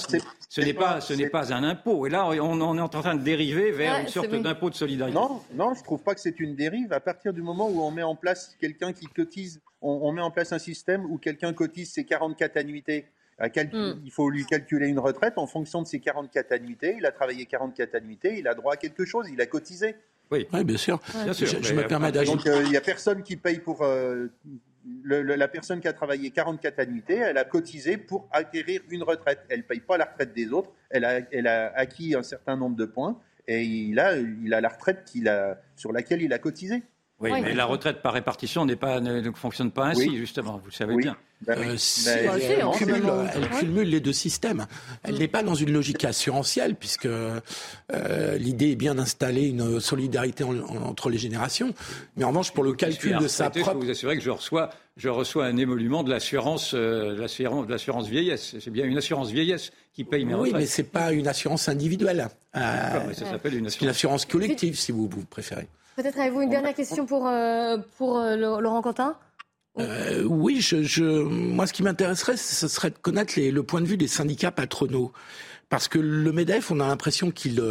ce 0.49 0.61
n'est 0.61 0.75
pas, 0.75 1.01
ce 1.01 1.15
n'est 1.15 1.31
pas 1.31 1.53
un 1.53 1.63
impôt. 1.63 2.07
Et 2.07 2.11
là, 2.11 2.27
on, 2.27 2.61
on, 2.61 2.77
est 2.77 2.81
en 2.81 2.89
train 2.89 3.15
de 3.15 3.23
dériver 3.23 3.71
vers 3.71 4.01
une 4.01 4.09
sorte 4.09 4.31
d'impôt 4.31 4.71
de 4.71 4.75
solidarité. 4.75 5.17
Non, 5.17 5.41
non, 5.55 5.75
je 5.75 5.85
trouve 5.85 6.03
pas 6.03 6.15
que 6.15 6.21
c'est 6.21 6.41
une 6.41 6.57
dérive. 6.57 6.93
À 6.93 7.01
partir 7.01 7.33
du 7.33 7.43
moment 7.43 7.69
où 7.69 7.81
on 7.81 7.93
met 7.93 8.03
en 8.03 8.17
place 8.17 8.57
quelqu'un 8.61 8.93
qui 8.93 9.07
cotise, 9.07 9.61
on, 9.83 10.01
on 10.03 10.13
met 10.13 10.23
en 10.23 10.33
place 10.33 10.53
un 10.53 10.59
système 10.59 11.05
où 11.07 11.19
quelqu'un 11.19 11.53
cotise 11.53 11.93
ses 11.93 12.05
44 12.05 12.57
annuités 12.57 13.07
Hmm. 13.41 14.01
Il 14.05 14.11
faut 14.11 14.31
lui 14.31 14.45
calculer 14.45 14.89
une 14.89 14.99
retraite 14.99 15.35
en 15.37 15.47
fonction 15.47 15.83
de 15.83 15.87
ses 15.87 16.01
44 16.01 16.53
annuités. 16.53 16.97
Il 16.99 17.07
a 17.07 17.13
travaillé 17.13 17.47
44 17.47 17.95
annuités, 17.95 18.37
il 18.39 18.49
a 18.49 18.55
droit 18.55 18.75
à 18.75 18.77
quelque 18.77 19.05
chose, 19.05 19.29
il 19.33 19.41
a 19.41 19.47
cotisé. 19.47 19.95
Oui, 20.31 20.47
bien 20.65 20.77
sûr. 20.77 21.01
Je, 21.15 21.75
me 21.75 21.87
permets 21.87 22.13
d'agir. 22.13 22.35
Donc 22.35 22.47
euh, 22.47 22.63
il 22.65 22.71
n'y 22.71 22.77
a 22.77 22.81
personne 22.81 23.23
qui 23.23 23.37
paye 23.37 23.61
pour. 23.61 23.83
Euh, 23.83 24.29
la 25.05 25.49
personne 25.49 25.81
qui 25.81 25.89
a 25.89 25.93
travaillé 25.93 26.31
44 26.31 26.79
annuités, 26.79 27.17
elle 27.17 27.37
a 27.39 27.45
cotisé 27.45 27.99
pour 27.99 28.27
acquérir 28.33 28.81
une 28.91 29.03
retraite. 29.03 29.41
Elle 29.49 29.59
ne 29.59 29.65
paye 29.65 29.81
pas 29.81 29.99
la 29.99 30.07
retraite 30.07 30.33
des 30.33 30.51
autres. 30.51 30.71
Elle 30.91 31.05
a, 31.05 31.21
elle 31.31 31.47
a 31.47 31.73
acquis 31.77 32.15
un 32.15 32.23
certain 32.23 32.57
nombre 32.57 32.77
de 32.77 32.87
points 32.87 33.19
et 33.49 33.63
il 33.63 33.99
a, 33.99 34.17
il 34.17 34.53
a 34.55 34.61
la 34.61 34.69
retraite 34.69 35.05
qu'il 35.05 35.29
a, 35.29 35.59
sur 35.77 35.93
laquelle 35.93 36.23
il 36.23 36.33
a 36.33 36.39
cotisé. 36.39 36.83
Oui, 37.21 37.31
mais 37.43 37.55
la 37.55 37.65
retraite 37.65 38.01
par 38.01 38.13
répartition 38.13 38.65
n'est 38.65 38.77
pas, 38.77 39.01
ne, 39.01 39.31
fonctionne 39.33 39.73
pas 39.73 39.87
ainsi, 39.87 40.17
justement, 40.17 40.59
vous 40.59 40.67
le 40.67 40.73
savez 40.73 40.97
bien. 40.97 41.17
Ben 41.47 41.57
euh, 41.57 41.77
elle, 43.35 43.49
cumule, 43.51 43.89
les 43.89 44.01
deux 44.01 44.13
systèmes. 44.13 44.67
Elle 45.05 45.19
n'est 45.19 45.29
pas 45.29 45.43
dans 45.45 45.55
une 45.55 45.73
logique 45.73 46.05
assurantielle, 46.05 46.75
puisque 46.75 47.07
euh, 47.07 47.41
l'idée 48.39 48.73
est 48.73 48.77
bien 48.77 48.97
d'installer 48.97 49.47
une 49.47 49.79
solidarité 49.79 50.43
entre 50.45 51.11
les 51.11 51.19
générations. 51.19 51.73
Mais 52.17 52.25
en 52.25 52.29
revanche, 52.29 52.53
pour 52.53 52.65
le 52.65 52.73
calcul 52.73 53.19
de 53.19 53.29
sa 53.29 53.51
propre... 53.51 53.67
Je 53.67 53.73
peux 53.73 53.85
vous 53.85 53.91
assurer 53.91 54.17
que 54.17 54.23
je 54.23 54.31
reçois, 54.31 54.71
je 54.97 55.09
reçois 55.09 55.47
un 55.47 55.57
émolument 55.57 56.03
de 56.03 56.11
l'assurance, 56.11 56.73
euh, 56.75 57.15
de 57.15 57.71
l'assurance 57.71 58.09
vieillesse. 58.09 58.57
C'est 58.59 58.71
bien 58.71 58.85
une 58.85 58.99
assurance 58.99 59.31
vieillesse 59.31 59.71
qui 59.93 60.03
paye 60.03 60.25
mes 60.25 60.35
retraites. 60.35 60.55
Oui, 60.55 60.59
mais 60.59 60.67
c'est 60.67 60.91
pas 60.91 61.13
une 61.13 61.29
assurance 61.29 61.69
individuelle. 61.69 62.29
ça 62.53 63.15
s'appelle 63.15 63.55
une 63.55 63.67
assurance... 63.67 63.83
une 63.83 63.89
assurance 63.89 64.25
collective, 64.27 64.77
si 64.77 64.91
vous, 64.91 65.09
vous 65.09 65.25
préférez. 65.25 65.69
Peut-être 65.99 66.19
avez-vous 66.21 66.43
une 66.43 66.51
dernière 66.51 66.75
question 66.75 67.07
pour, 67.07 67.27
euh, 67.27 67.77
pour 67.97 68.19
euh, 68.19 68.37
Laurent 68.37 68.83
Quentin? 68.83 69.17
Euh, 69.79 70.23
oui, 70.25 70.61
je, 70.61 70.83
je, 70.83 71.05
moi, 71.05 71.67
ce 71.67 71.73
qui 71.73 71.83
m'intéresserait, 71.83 72.37
ce 72.37 72.69
serait 72.69 72.91
de 72.91 72.99
connaître 72.99 73.35
les, 73.37 73.51
le 73.51 73.63
point 73.63 73.81
de 73.81 73.87
vue 73.87 73.97
des 73.97 74.09
syndicats 74.09 74.51
patronaux. 74.51 75.13
Parce 75.69 75.89
que 75.89 75.99
le 75.99 76.33
MEDEF, 76.33 76.71
on 76.71 76.81
a 76.81 76.87
l'impression 76.87 77.31
qu'il 77.31 77.63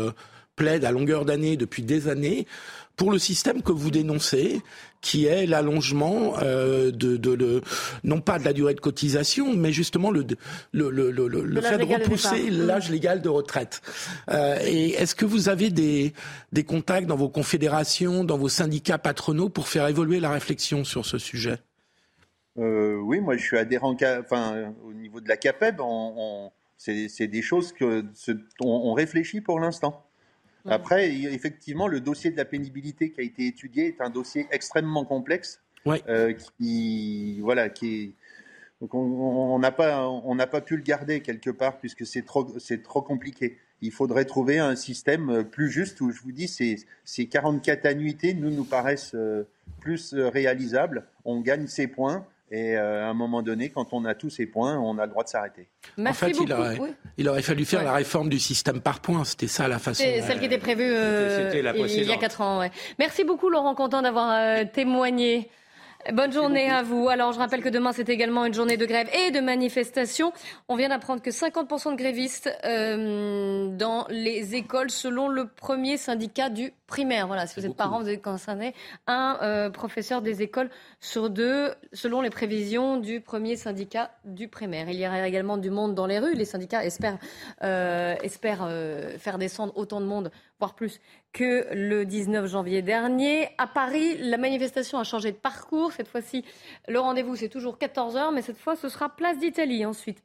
plaide 0.56 0.86
à 0.86 0.92
longueur 0.92 1.26
d'année 1.26 1.58
depuis 1.58 1.84
des 1.84 2.08
années 2.08 2.48
pour 2.96 3.12
le 3.12 3.20
système 3.20 3.62
que 3.62 3.72
vous 3.72 3.92
dénoncez, 3.92 4.62
qui 5.02 5.26
est 5.26 5.46
l'allongement 5.46 6.34
euh, 6.42 6.90
de, 6.90 7.16
de, 7.16 7.62
non 8.04 8.22
pas 8.22 8.40
de 8.40 8.44
la 8.46 8.54
durée 8.54 8.74
de 8.74 8.80
cotisation, 8.80 9.56
mais 9.56 9.72
justement 9.72 10.10
le, 10.10 10.26
le, 10.72 10.90
le, 10.90 11.12
le 11.12 11.62
fait 11.62 11.78
de 11.78 11.84
repousser 11.84 12.50
l'âge 12.50 12.90
légal 12.90 13.22
de 13.22 13.30
retraite. 13.30 13.84
Euh, 14.32 14.58
et 14.66 14.90
est-ce 14.94 15.14
que 15.14 15.26
vous 15.26 15.48
avez 15.48 15.70
des, 15.70 16.14
des 16.52 16.64
contacts 16.64 17.06
dans 17.06 17.16
vos 17.16 17.30
confédérations, 17.30 18.24
dans 18.24 18.38
vos 18.38 18.50
syndicats 18.50 18.98
patronaux 18.98 19.50
pour 19.50 19.68
faire 19.68 19.88
évoluer 19.88 20.20
la 20.20 20.32
réflexion 20.32 20.84
sur 20.84 21.06
ce 21.06 21.20
sujet? 21.20 21.60
Euh, 22.58 22.98
Oui, 22.98 23.20
moi 23.20 23.38
je 23.38 23.44
suis 23.44 23.58
adhérent 23.58 23.96
enfin, 24.20 24.74
au 24.84 24.94
niveau 24.94 25.22
de 25.22 25.28
la 25.28 25.38
CAPEB, 25.38 25.80
on, 25.80 26.52
c'est 26.78 27.28
des 27.28 27.42
choses 27.42 27.74
que 27.74 28.06
on 28.60 28.94
réfléchit 28.94 29.42
pour 29.42 29.60
l'instant. 29.60 30.04
Après, 30.70 31.10
effectivement, 31.10 31.88
le 31.88 32.02
dossier 32.02 32.30
de 32.30 32.38
la 32.38 32.46
pénibilité 32.46 33.12
qui 33.12 33.22
a 33.22 33.24
été 33.24 33.48
étudié 33.48 33.88
est 33.88 34.02
un 34.02 34.10
dossier 34.10 34.48
extrêmement 34.52 35.06
complexe. 35.06 35.62
Euh, 36.10 36.34
qui, 36.34 37.40
voilà, 37.40 37.70
qui 37.70 38.14
donc 38.82 38.94
on 38.94 39.58
n'a 39.58 39.72
pas, 39.72 40.08
on 40.08 40.36
n'a 40.36 40.46
pas 40.46 40.60
pu 40.60 40.76
le 40.76 40.84
garder 40.84 41.22
quelque 41.22 41.50
part 41.50 41.80
puisque 41.80 42.06
c'est 42.06 42.24
trop, 42.24 42.60
c'est 42.60 42.84
trop 42.84 43.02
compliqué. 43.02 43.58
Il 43.82 43.92
faudrait 43.92 44.26
trouver 44.26 44.60
un 44.60 44.76
système 44.76 45.46
plus 45.46 45.70
juste 45.70 46.02
où 46.02 46.12
je 46.12 46.22
vous 46.22 46.32
dis 46.32 46.48
ces, 46.48 46.86
ces 47.06 47.28
44 47.28 47.86
annuités 47.86 48.34
nous 48.34 48.52
nous 48.52 48.66
paraissent 48.66 49.16
euh, 49.16 49.48
plus 49.80 50.14
réalisables. 50.14 51.08
On 51.26 51.40
gagne 51.40 51.68
ses 51.68 51.88
points 51.88 52.28
et 52.50 52.78
euh, 52.78 53.06
à 53.06 53.10
un 53.10 53.14
moment 53.14 53.42
donné, 53.42 53.70
quand 53.70 53.92
on 53.92 54.06
a 54.06 54.16
tous 54.16 54.30
ces 54.30 54.46
points, 54.46 54.78
on 54.80 54.98
a 55.00 55.06
le 55.06 55.12
droit 55.12 55.24
de 55.24 55.30
s'arrêter. 55.30 55.68
En 56.00 56.14
fait, 56.14 56.32
il 56.32 56.54
aurait, 56.54 56.78
il 57.18 57.28
aurait, 57.28 57.42
fallu 57.42 57.66
faire 57.66 57.84
la 57.84 57.94
réforme 57.94 58.30
du 58.30 58.40
système 58.40 58.80
par 58.80 59.02
points. 59.02 59.26
C'était 59.26 59.48
ça 59.48 59.68
la 59.68 59.80
façon. 59.80 60.04
C'est 60.04 60.22
celle 60.22 60.40
qui 60.40 60.46
était 60.46 60.58
prévue 60.58 60.88
euh, 60.88 61.52
il 61.54 62.04
y 62.06 62.12
a 62.12 62.18
4 62.18 62.42
ans. 62.42 62.70
Merci 63.00 63.26
beaucoup, 63.26 63.50
Laurent 63.50 63.76
Content, 63.76 64.02
d'avoir 64.02 64.32
euh, 64.32 64.64
témoigné. 64.72 65.50
Bonne 66.14 66.32
journée 66.32 66.70
à 66.70 66.84
vous. 66.84 67.10
Alors, 67.10 67.34
je 67.34 67.40
rappelle 67.40 67.62
que 67.62 67.68
demain, 67.68 67.92
c'est 67.92 68.08
également 68.08 68.46
une 68.46 68.54
journée 68.54 68.78
de 68.78 68.86
grève 68.86 69.10
et 69.14 69.32
de 69.32 69.42
manifestation. 69.42 70.32
On 70.70 70.78
vient 70.78 70.88
d'apprendre 70.88 71.22
que 71.22 71.32
50% 71.32 71.92
de 71.92 71.98
grévistes 71.98 72.50
euh, 72.64 73.68
dans 73.76 74.06
les 74.10 74.56
écoles, 74.56 74.90
selon 74.90 75.28
le 75.28 75.48
premier 75.48 75.98
syndicat 75.98 76.50
du 76.50 76.72
primaire. 76.88 77.28
Voilà, 77.28 77.46
si 77.46 77.60
vous 77.60 77.66
êtes 77.66 77.76
parent, 77.76 78.00
vous 78.02 78.10
êtes 78.10 78.22
concerné. 78.22 78.74
Un 79.06 79.38
euh, 79.42 79.70
professeur 79.70 80.22
des 80.22 80.42
écoles 80.42 80.70
sur 81.02 81.30
deux, 81.30 81.74
selon 81.92 82.22
les 82.22 82.30
prévisions 82.30 82.98
du 82.98 83.20
premier 83.20 83.58
syndicat 83.58 84.12
du 84.24 84.48
primaire. 84.48 84.90
Il 84.90 84.96
y 84.96 85.06
aura 85.06 85.28
également 85.28 85.58
du 85.58 85.70
monde 85.70 85.94
dans 85.94 86.06
les 86.06 86.20
rues. 86.20 86.34
Les 86.34 86.46
syndicats 86.46 86.86
espèrent, 86.86 87.20
euh, 87.64 88.16
espèrent 88.24 88.64
euh, 88.64 89.18
faire 89.18 89.38
descendre 89.38 89.74
autant 89.76 90.00
de 90.00 90.06
monde, 90.06 90.32
voire 90.60 90.74
plus, 90.74 91.00
que 91.38 91.68
le 91.72 92.04
19 92.04 92.48
janvier 92.48 92.82
dernier. 92.82 93.50
À 93.60 93.68
Paris, 93.68 94.18
la 94.18 94.38
manifestation 94.38 94.98
a 94.98 95.04
changé 95.04 95.32
de 95.32 95.38
parcours. 95.38 95.92
Cette 95.92 96.08
fois-ci, 96.08 96.44
le 96.88 97.00
rendez-vous, 97.00 97.36
c'est 97.36 97.48
toujours 97.48 97.78
14h, 97.78 98.34
mais 98.34 98.42
cette 98.42 98.58
fois, 98.58 98.76
ce 98.76 98.90
sera 98.90 99.10
place 99.10 99.38
d'Italie. 99.38 99.86
Ensuite, 99.86 100.24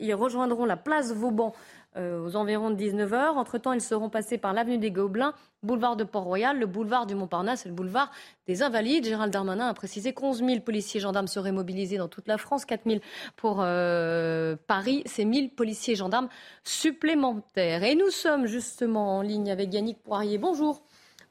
ils 0.00 0.14
rejoindront 0.14 0.64
la 0.64 0.78
place 0.78 1.12
Vauban 1.12 1.52
aux 1.96 2.36
environs 2.36 2.70
de 2.70 2.76
19h. 2.76 3.36
Entre-temps, 3.36 3.72
ils 3.72 3.80
seront 3.80 4.08
passés 4.08 4.38
par 4.38 4.52
l'avenue 4.52 4.78
des 4.78 4.90
Gobelins, 4.90 5.34
boulevard 5.62 5.96
de 5.96 6.04
Port-Royal, 6.04 6.58
le 6.58 6.66
boulevard 6.66 7.06
du 7.06 7.14
Montparnasse 7.14 7.66
et 7.66 7.68
le 7.68 7.74
boulevard 7.74 8.10
des 8.46 8.62
Invalides. 8.62 9.04
Gérald 9.04 9.32
Darmanin 9.32 9.68
a 9.68 9.74
précisé 9.74 10.12
qu'onze 10.12 10.38
000 10.38 10.60
policiers 10.60 10.98
et 10.98 11.02
gendarmes 11.02 11.28
seraient 11.28 11.52
mobilisés 11.52 11.96
dans 11.96 12.08
toute 12.08 12.28
la 12.28 12.38
France, 12.38 12.64
4 12.64 12.82
000 12.86 13.00
pour 13.36 13.58
euh, 13.60 14.56
Paris. 14.66 15.02
C'est 15.06 15.24
1 15.24 15.32
000 15.32 15.48
policiers 15.56 15.94
et 15.94 15.96
gendarmes 15.96 16.28
supplémentaires. 16.64 17.82
Et 17.84 17.94
nous 17.94 18.10
sommes 18.10 18.46
justement 18.46 19.18
en 19.18 19.22
ligne 19.22 19.50
avec 19.50 19.72
Yannick 19.72 20.02
Poirier. 20.02 20.38
Bonjour. 20.38 20.82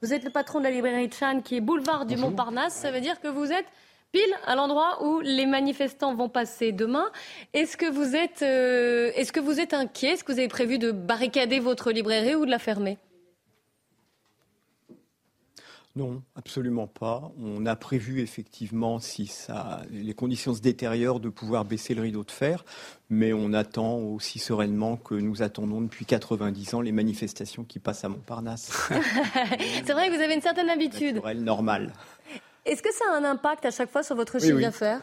Vous 0.02 0.14
êtes 0.14 0.24
le 0.24 0.32
patron 0.32 0.60
de 0.60 0.66
la 0.66 0.72
librairie 0.72 1.10
Chan 1.12 1.42
qui 1.44 1.56
est 1.56 1.62
boulevard 1.62 2.06
du 2.06 2.18
Montparnasse. 2.18 2.74
Ça 2.74 2.92
veut 2.92 3.00
dire 3.02 3.22
que 3.22 3.28
vous 3.28 3.52
êtes 3.52 3.68
pile 4.14 4.34
à 4.46 4.56
l'endroit 4.56 5.04
où 5.04 5.20
les 5.20 5.46
manifestants 5.46 6.16
vont 6.16 6.30
passer 6.30 6.72
demain. 6.72 7.12
Est-ce 7.54 7.76
que 7.76 7.90
vous 7.90 8.16
êtes, 8.16 8.44
euh, 8.44 9.12
est-ce 9.16 9.34
que 9.34 9.42
vous 9.42 9.60
êtes 9.60 9.74
inquiet? 9.74 10.12
Est-ce 10.12 10.24
que 10.24 10.32
vous 10.32 10.40
avez 10.40 10.48
prévu 10.48 10.78
de 10.78 10.92
barricader 10.92 11.60
votre 11.60 11.92
librairie 11.92 12.36
ou 12.36 12.46
de 12.46 12.52
la 12.52 12.60
fermer? 12.60 12.98
Non, 15.96 16.24
absolument 16.36 16.88
pas. 16.88 17.32
On 17.40 17.68
a 17.68 17.76
prévu 17.76 18.22
effectivement, 18.22 18.98
si 18.98 19.28
ça, 19.28 19.84
les 19.92 20.16
conditions 20.16 20.56
se 20.56 20.62
détériorent, 20.62 21.20
de 21.20 21.30
pouvoir 21.30 21.66
baisser 21.66 21.94
le 21.94 22.02
rideau 22.02 22.24
de 22.24 22.32
fer, 22.32 22.66
mais 23.12 23.32
on 23.32 23.54
attend 23.54 23.98
aussi 23.98 24.40
sereinement 24.40 24.98
que 24.98 25.14
nous 25.14 25.44
attendons 25.44 25.82
depuis 25.82 26.06
90 26.06 26.74
ans 26.74 26.82
les 26.82 26.92
manifestations 26.92 27.64
qui 27.64 27.78
passent 27.78 28.06
à 28.06 28.10
Montparnasse. 28.10 28.72
C'est 29.86 29.94
vrai 29.94 30.10
que 30.10 30.16
vous 30.16 30.22
avez 30.22 30.34
une 30.34 30.42
certaine 30.42 30.70
habitude. 30.72 31.16
Naturel, 31.16 31.44
normal. 31.44 31.94
Est-ce 32.66 32.82
que 32.82 32.94
ça 32.94 33.06
a 33.12 33.18
un 33.18 33.24
impact 33.24 33.66
à 33.66 33.72
chaque 33.72 33.92
fois 33.92 34.04
sur 34.04 34.16
votre 34.16 34.40
chiffre 34.40 34.60
d'affaires 34.60 35.02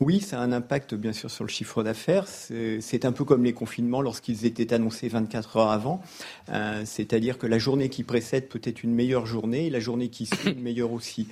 oui, 0.00 0.20
ça 0.20 0.40
a 0.40 0.42
un 0.42 0.50
impact 0.50 0.94
bien 0.94 1.12
sûr 1.12 1.30
sur 1.30 1.44
le 1.44 1.48
chiffre 1.48 1.84
d'affaires. 1.84 2.26
C'est 2.26 3.04
un 3.04 3.12
peu 3.12 3.24
comme 3.24 3.44
les 3.44 3.52
confinements 3.52 4.00
lorsqu'ils 4.00 4.46
étaient 4.46 4.74
annoncés 4.74 5.06
24 5.06 5.58
heures 5.58 5.70
avant. 5.70 6.02
Euh, 6.48 6.82
c'est-à-dire 6.84 7.38
que 7.38 7.46
la 7.46 7.58
journée 7.58 7.88
qui 7.88 8.02
précède 8.02 8.48
peut 8.48 8.60
être 8.64 8.82
une 8.82 8.92
meilleure 8.92 9.26
journée 9.26 9.66
et 9.66 9.70
la 9.70 9.78
journée 9.78 10.08
qui 10.08 10.26
suit 10.26 10.50
une 10.50 10.60
meilleure 10.62 10.90
aussi. 10.90 11.28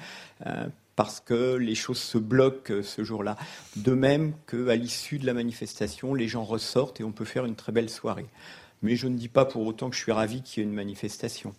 Euh, 0.46 0.68
parce 0.94 1.18
que 1.18 1.54
les 1.54 1.74
choses 1.74 1.98
se 1.98 2.16
bloquent 2.16 2.82
ce 2.82 3.02
jour-là. 3.02 3.36
De 3.74 3.92
même 3.92 4.34
qu'à 4.46 4.76
l'issue 4.76 5.18
de 5.18 5.26
la 5.26 5.34
manifestation, 5.34 6.14
les 6.14 6.28
gens 6.28 6.44
ressortent 6.44 7.00
et 7.00 7.04
on 7.04 7.10
peut 7.10 7.24
faire 7.24 7.46
une 7.46 7.56
très 7.56 7.72
belle 7.72 7.90
soirée. 7.90 8.26
Mais 8.82 8.94
je 8.94 9.08
ne 9.08 9.16
dis 9.16 9.28
pas 9.28 9.46
pour 9.46 9.66
autant 9.66 9.90
que 9.90 9.96
je 9.96 10.00
suis 10.00 10.12
ravi 10.12 10.42
qu'il 10.42 10.62
y 10.62 10.64
ait 10.64 10.68
une 10.68 10.76
manifestation. 10.76 11.54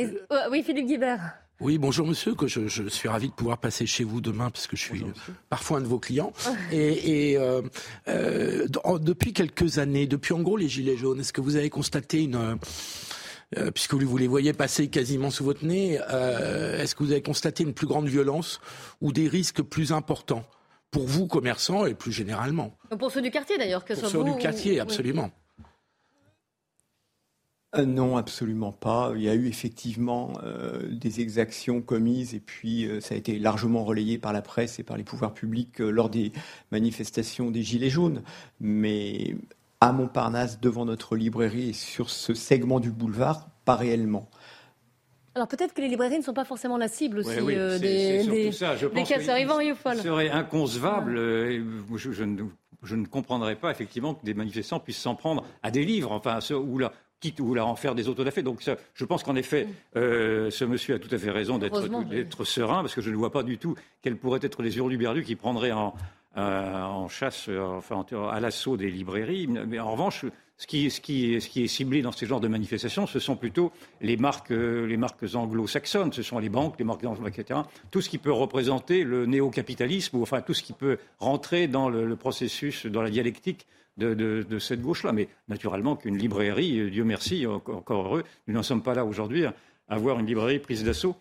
Euh, 0.00 0.48
oui, 0.50 0.62
Philippe 0.62 0.86
Guibert. 0.86 1.38
Oui, 1.60 1.78
bonjour 1.78 2.06
monsieur, 2.06 2.34
que 2.34 2.48
je, 2.48 2.88
suis 2.88 3.08
ravi 3.08 3.28
de 3.28 3.32
pouvoir 3.32 3.58
passer 3.58 3.86
chez 3.86 4.02
vous 4.02 4.20
demain 4.20 4.50
parce 4.50 4.66
que 4.66 4.76
je 4.76 4.82
suis 4.82 5.04
parfois 5.48 5.78
un 5.78 5.80
de 5.82 5.86
vos 5.86 6.00
clients. 6.00 6.32
Et, 6.72 7.36
euh, 7.38 7.62
euh, 8.08 8.66
depuis 8.98 9.32
quelques 9.32 9.78
années, 9.78 10.06
depuis 10.06 10.32
en 10.34 10.40
gros 10.40 10.56
les 10.56 10.68
Gilets 10.68 10.96
jaunes, 10.96 11.20
est-ce 11.20 11.32
que 11.32 11.40
vous 11.40 11.56
avez 11.56 11.70
constaté 11.70 12.24
une... 12.24 12.58
puisque 13.72 13.94
vous 13.94 14.16
les 14.16 14.26
voyez 14.26 14.52
passer 14.52 14.88
quasiment 14.88 15.30
sous 15.30 15.44
votre 15.44 15.64
nez, 15.64 15.94
est-ce 15.94 16.94
que 16.96 17.04
vous 17.04 17.12
avez 17.12 17.22
constaté 17.22 17.62
une 17.62 17.72
plus 17.72 17.86
grande 17.86 18.08
violence 18.08 18.60
ou 19.00 19.12
des 19.12 19.28
risques 19.28 19.62
plus 19.62 19.92
importants 19.92 20.44
pour 20.90 21.06
vous, 21.06 21.26
commerçants, 21.28 21.86
et 21.86 21.94
plus 21.94 22.12
généralement? 22.12 22.76
Pour 22.98 23.12
ceux 23.12 23.22
du 23.22 23.30
quartier 23.30 23.58
d'ailleurs, 23.58 23.84
que 23.84 23.94
Pour 23.94 24.08
ceux 24.08 24.24
du 24.24 24.36
quartier, 24.38 24.80
absolument. 24.80 25.30
Non, 27.82 28.16
absolument 28.16 28.72
pas. 28.72 29.12
Il 29.16 29.22
y 29.22 29.28
a 29.28 29.34
eu 29.34 29.46
effectivement 29.46 30.32
euh, 30.42 30.82
des 30.90 31.20
exactions 31.20 31.80
commises 31.80 32.34
et 32.34 32.40
puis 32.40 32.86
euh, 32.86 33.00
ça 33.00 33.14
a 33.14 33.18
été 33.18 33.38
largement 33.38 33.84
relayé 33.84 34.18
par 34.18 34.32
la 34.32 34.42
presse 34.42 34.78
et 34.78 34.82
par 34.82 34.96
les 34.96 35.04
pouvoirs 35.04 35.34
publics 35.34 35.78
lors 35.78 36.10
des 36.10 36.32
manifestations 36.70 37.50
des 37.50 37.62
Gilets 37.62 37.90
jaunes. 37.90 38.22
Mais 38.60 39.36
à 39.80 39.92
Montparnasse, 39.92 40.60
devant 40.60 40.84
notre 40.84 41.16
librairie 41.16 41.70
et 41.70 41.72
sur 41.72 42.10
ce 42.10 42.34
segment 42.34 42.80
du 42.80 42.90
boulevard, 42.90 43.48
pas 43.64 43.76
réellement. 43.76 44.28
Alors 45.34 45.48
peut-être 45.48 45.74
que 45.74 45.80
les 45.80 45.88
librairies 45.88 46.18
ne 46.18 46.22
sont 46.22 46.34
pas 46.34 46.44
forcément 46.44 46.78
la 46.78 46.88
cible 46.88 47.18
aussi 47.18 47.44
des, 47.44 48.24
des, 48.24 48.52
ça. 48.52 48.76
Je 48.76 48.86
pense 48.86 49.08
casseurs. 49.08 49.36
Ce 49.36 50.02
serait 50.02 50.30
inconcevable. 50.30 51.16
Je, 51.16 52.12
je, 52.12 52.22
ne, 52.22 52.44
je, 52.84 52.94
ne, 52.94 53.04
comprendrais 53.04 53.56
pas 53.56 53.72
effectivement 53.72 54.14
que 54.14 54.24
des 54.24 54.34
manifestants 54.34 54.78
puissent 54.78 54.98
s'en 54.98 55.16
prendre 55.16 55.44
à 55.64 55.72
des 55.72 55.84
livres, 55.84 56.12
enfin, 56.12 56.38
ou 56.54 56.78
là, 56.78 56.92
quitte 57.24 57.40
ou 57.40 57.56
en 57.56 57.74
faire 57.74 57.94
des 57.94 58.08
autres 58.08 58.22
Donc 58.42 58.62
je 58.94 59.04
pense 59.04 59.22
qu'en 59.22 59.36
effet, 59.36 59.64
mm. 59.64 59.98
euh, 59.98 60.50
ce 60.50 60.64
monsieur 60.64 60.94
a 60.94 60.98
tout 60.98 61.08
à 61.10 61.18
fait 61.18 61.30
raison 61.30 61.58
d'être 61.58 62.44
serein, 62.44 62.82
parce 62.82 62.94
que 62.94 63.00
je 63.00 63.10
ne 63.10 63.16
vois 63.16 63.32
pas 63.32 63.42
du 63.42 63.56
tout 63.56 63.74
quels 64.02 64.16
pourraient 64.16 64.40
être 64.42 64.62
les 64.62 64.76
hurluberlus 64.76 65.24
qui 65.24 65.34
prendraient 65.34 65.72
en, 65.72 65.94
euh, 66.36 67.08
chasse, 67.08 67.46
euh, 67.48 67.60
enfin, 67.60 68.04
à 68.30 68.40
l'assaut 68.40 68.76
des 68.76 68.90
librairies. 68.90 69.46
Mais 69.46 69.78
en 69.78 69.92
revanche, 69.92 70.24
ce 70.56 70.66
qui, 70.66 70.86
est 70.86 71.66
ciblé 71.66 72.02
dans 72.02 72.12
ces 72.12 72.26
genres 72.26 72.40
de 72.40 72.48
manifestations, 72.48 73.06
ce 73.06 73.18
sont 73.18 73.36
plutôt 73.36 73.72
les 74.00 74.16
marques, 74.16 74.50
les 74.50 74.96
marques 74.96 75.24
anglo-saxonnes, 75.34 76.12
ce 76.12 76.22
sont 76.22 76.38
les 76.38 76.48
banques, 76.48 76.78
les 76.78 76.84
marques 76.84 77.04
etc. 77.26 77.60
Tout 77.90 78.00
ce 78.00 78.08
qui 78.08 78.18
peut 78.18 78.32
représenter 78.32 79.04
le 79.04 79.26
néo-capitalisme, 79.26 80.16
ou 80.16 80.22
enfin 80.22 80.42
tout 80.42 80.54
ce 80.54 80.62
qui 80.62 80.72
peut 80.72 80.98
rentrer 81.18 81.66
dans 81.66 81.88
le 81.88 82.16
processus, 82.16 82.86
dans 82.86 83.02
la 83.02 83.10
dialectique 83.10 83.66
de, 83.96 84.58
cette 84.58 84.82
gauche-là. 84.82 85.12
Mais 85.12 85.28
naturellement 85.48 85.96
qu'une 85.96 86.16
librairie, 86.16 86.80
euh, 86.80 86.90
Dieu 86.90 87.04
merci, 87.04 87.46
encore 87.46 88.06
heureux, 88.06 88.24
nous 88.46 88.54
n'en 88.54 88.62
sommes 88.62 88.82
pas 88.82 88.94
là 88.94 89.04
aujourd'hui 89.04 89.44
à 89.46 89.54
avoir 89.88 90.18
une 90.18 90.26
librairie 90.26 90.58
prise 90.58 90.84
d'assaut. 90.84 91.16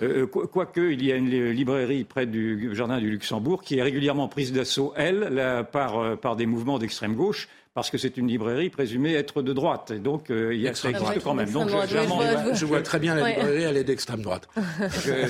Euh, 0.00 0.22
euh, 0.22 0.26
quoique, 0.26 0.80
il 0.80 1.04
y 1.04 1.12
a 1.12 1.16
une 1.16 1.28
librairie 1.50 2.04
près 2.04 2.26
du 2.26 2.70
Jardin 2.74 2.98
du 2.98 3.10
Luxembourg 3.10 3.62
qui 3.62 3.78
est 3.78 3.82
régulièrement 3.82 4.28
prise 4.28 4.52
d'assaut, 4.52 4.92
elle, 4.96 5.66
par, 5.72 6.16
par 6.18 6.36
des 6.36 6.46
mouvements 6.46 6.78
d'extrême 6.78 7.14
gauche 7.14 7.48
parce 7.74 7.90
que 7.90 7.98
c'est 7.98 8.16
une 8.16 8.28
librairie 8.28 8.68
présumée 8.68 9.14
être 9.14 9.42
de 9.42 9.52
droite. 9.52 9.92
Et 9.94 9.98
donc, 9.98 10.30
euh, 10.30 10.54
il 10.54 10.60
y 10.60 10.68
a, 10.68 10.74
ça 10.74 10.90
existe 10.90 11.22
quand 11.22 11.34
même. 11.34 11.50
Donc, 11.50 11.70
je, 11.70 12.64
vois, 12.66 12.82
très 12.82 12.98
bien 12.98 13.14
la 13.14 13.30
librairie, 13.30 13.62
elle 13.62 13.76
est 13.76 13.84
d'extrême 13.84 14.20
droite. 14.20 14.48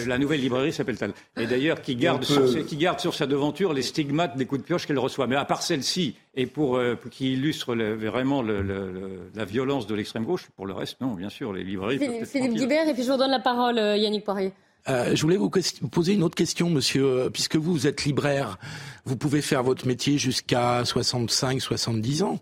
la 0.07 0.19
nouvelle 0.19 0.41
librairie 0.41 0.73
s'appelle-t-elle 0.73 1.13
Et 1.43 1.47
d'ailleurs, 1.47 1.81
qui 1.81 1.95
garde, 1.95 2.25
sur, 2.25 2.67
qui 2.67 2.77
garde 2.77 3.01
sur 3.01 3.15
sa 3.15 3.27
devanture 3.27 3.73
les 3.73 3.83
stigmates 3.83 4.37
des 4.37 4.47
coups 4.47 4.63
de 4.63 4.67
pioche 4.67 4.87
qu'elle 4.87 4.99
reçoit. 4.99 5.27
Mais 5.27 5.37
à 5.37 5.45
part 5.45 5.63
celle-ci, 5.63 6.17
et 6.35 6.47
pour, 6.47 6.77
euh, 6.77 6.97
qui 7.11 7.35
illustre 7.35 7.75
vraiment 7.75 8.43
la 8.43 9.45
violence 9.45 9.87
de 9.87 9.95
l'extrême 9.95 10.25
gauche, 10.25 10.49
pour 10.57 10.67
le 10.67 10.73
reste, 10.73 11.01
non, 11.01 11.15
bien 11.15 11.29
sûr, 11.29 11.53
les 11.53 11.63
librairies. 11.63 12.01
Philippe 12.25 12.55
Guibert, 12.55 12.89
et 12.89 12.95
puis 12.95 13.05
je 13.05 13.13
vous 13.13 13.19
donne 13.19 13.31
la 13.31 13.41
parole, 13.41 13.79
euh, 13.79 13.97
Yannick 13.97 14.25
Poirier. 14.25 14.53
Euh, 14.89 15.15
je 15.15 15.23
voulais 15.23 15.37
vous 15.37 15.51
poser 15.51 16.15
une 16.15 16.23
autre 16.23 16.35
question, 16.35 16.69
monsieur. 16.69 17.05
Euh, 17.05 17.31
puisque 17.31 17.57
vous, 17.57 17.73
vous 17.73 17.87
êtes 17.87 18.05
libraire, 18.05 18.59
vous 19.05 19.17
pouvez 19.17 19.43
faire 19.43 19.63
votre 19.63 19.87
métier 19.87 20.19
jusqu'à 20.19 20.85
65, 20.85 21.61
70 21.61 22.23
ans. 22.23 22.41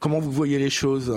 Comment 0.00 0.18
vous 0.18 0.32
voyez 0.32 0.58
les 0.58 0.70
choses 0.70 1.14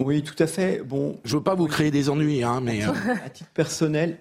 Oui, 0.00 0.22
tout 0.22 0.40
à 0.42 0.48
fait. 0.48 0.82
Bon, 0.84 1.18
je 1.24 1.36
veux 1.36 1.42
pas 1.42 1.54
vous 1.54 1.66
créer 1.68 1.92
des 1.92 2.10
ennuis, 2.10 2.42
hein, 2.42 2.60
mais 2.60 2.84
euh, 2.84 2.92
à 3.24 3.30
titre 3.30 3.50
personnel, 3.50 4.18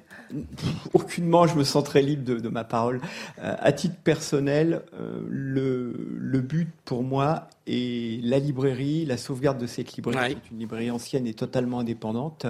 aucunement 0.94 1.48
je 1.48 1.56
me 1.56 1.64
sens 1.64 1.84
très 1.84 2.02
libre 2.02 2.24
de, 2.24 2.50
ma 2.50 2.64
parole. 2.64 3.02
Euh, 3.40 3.56
à 3.60 3.72
titre 3.72 3.96
personnel, 4.04 4.82
euh, 4.94 5.22
le, 5.30 5.94
le, 6.18 6.42
but 6.42 6.70
pour 6.86 7.04
moi 7.04 7.48
est 7.66 8.24
la 8.24 8.40
librairie, 8.40 9.06
la 9.06 9.18
sauvegarde 9.18 9.58
de 9.58 9.68
cette 9.68 9.94
librairie, 9.94 10.36
qui 10.36 10.40
est 10.48 10.52
une 10.52 10.60
librairie 10.60 10.92
ancienne 10.92 11.28
et 11.28 11.34
totalement 11.34 11.80
indépendante. 11.80 12.46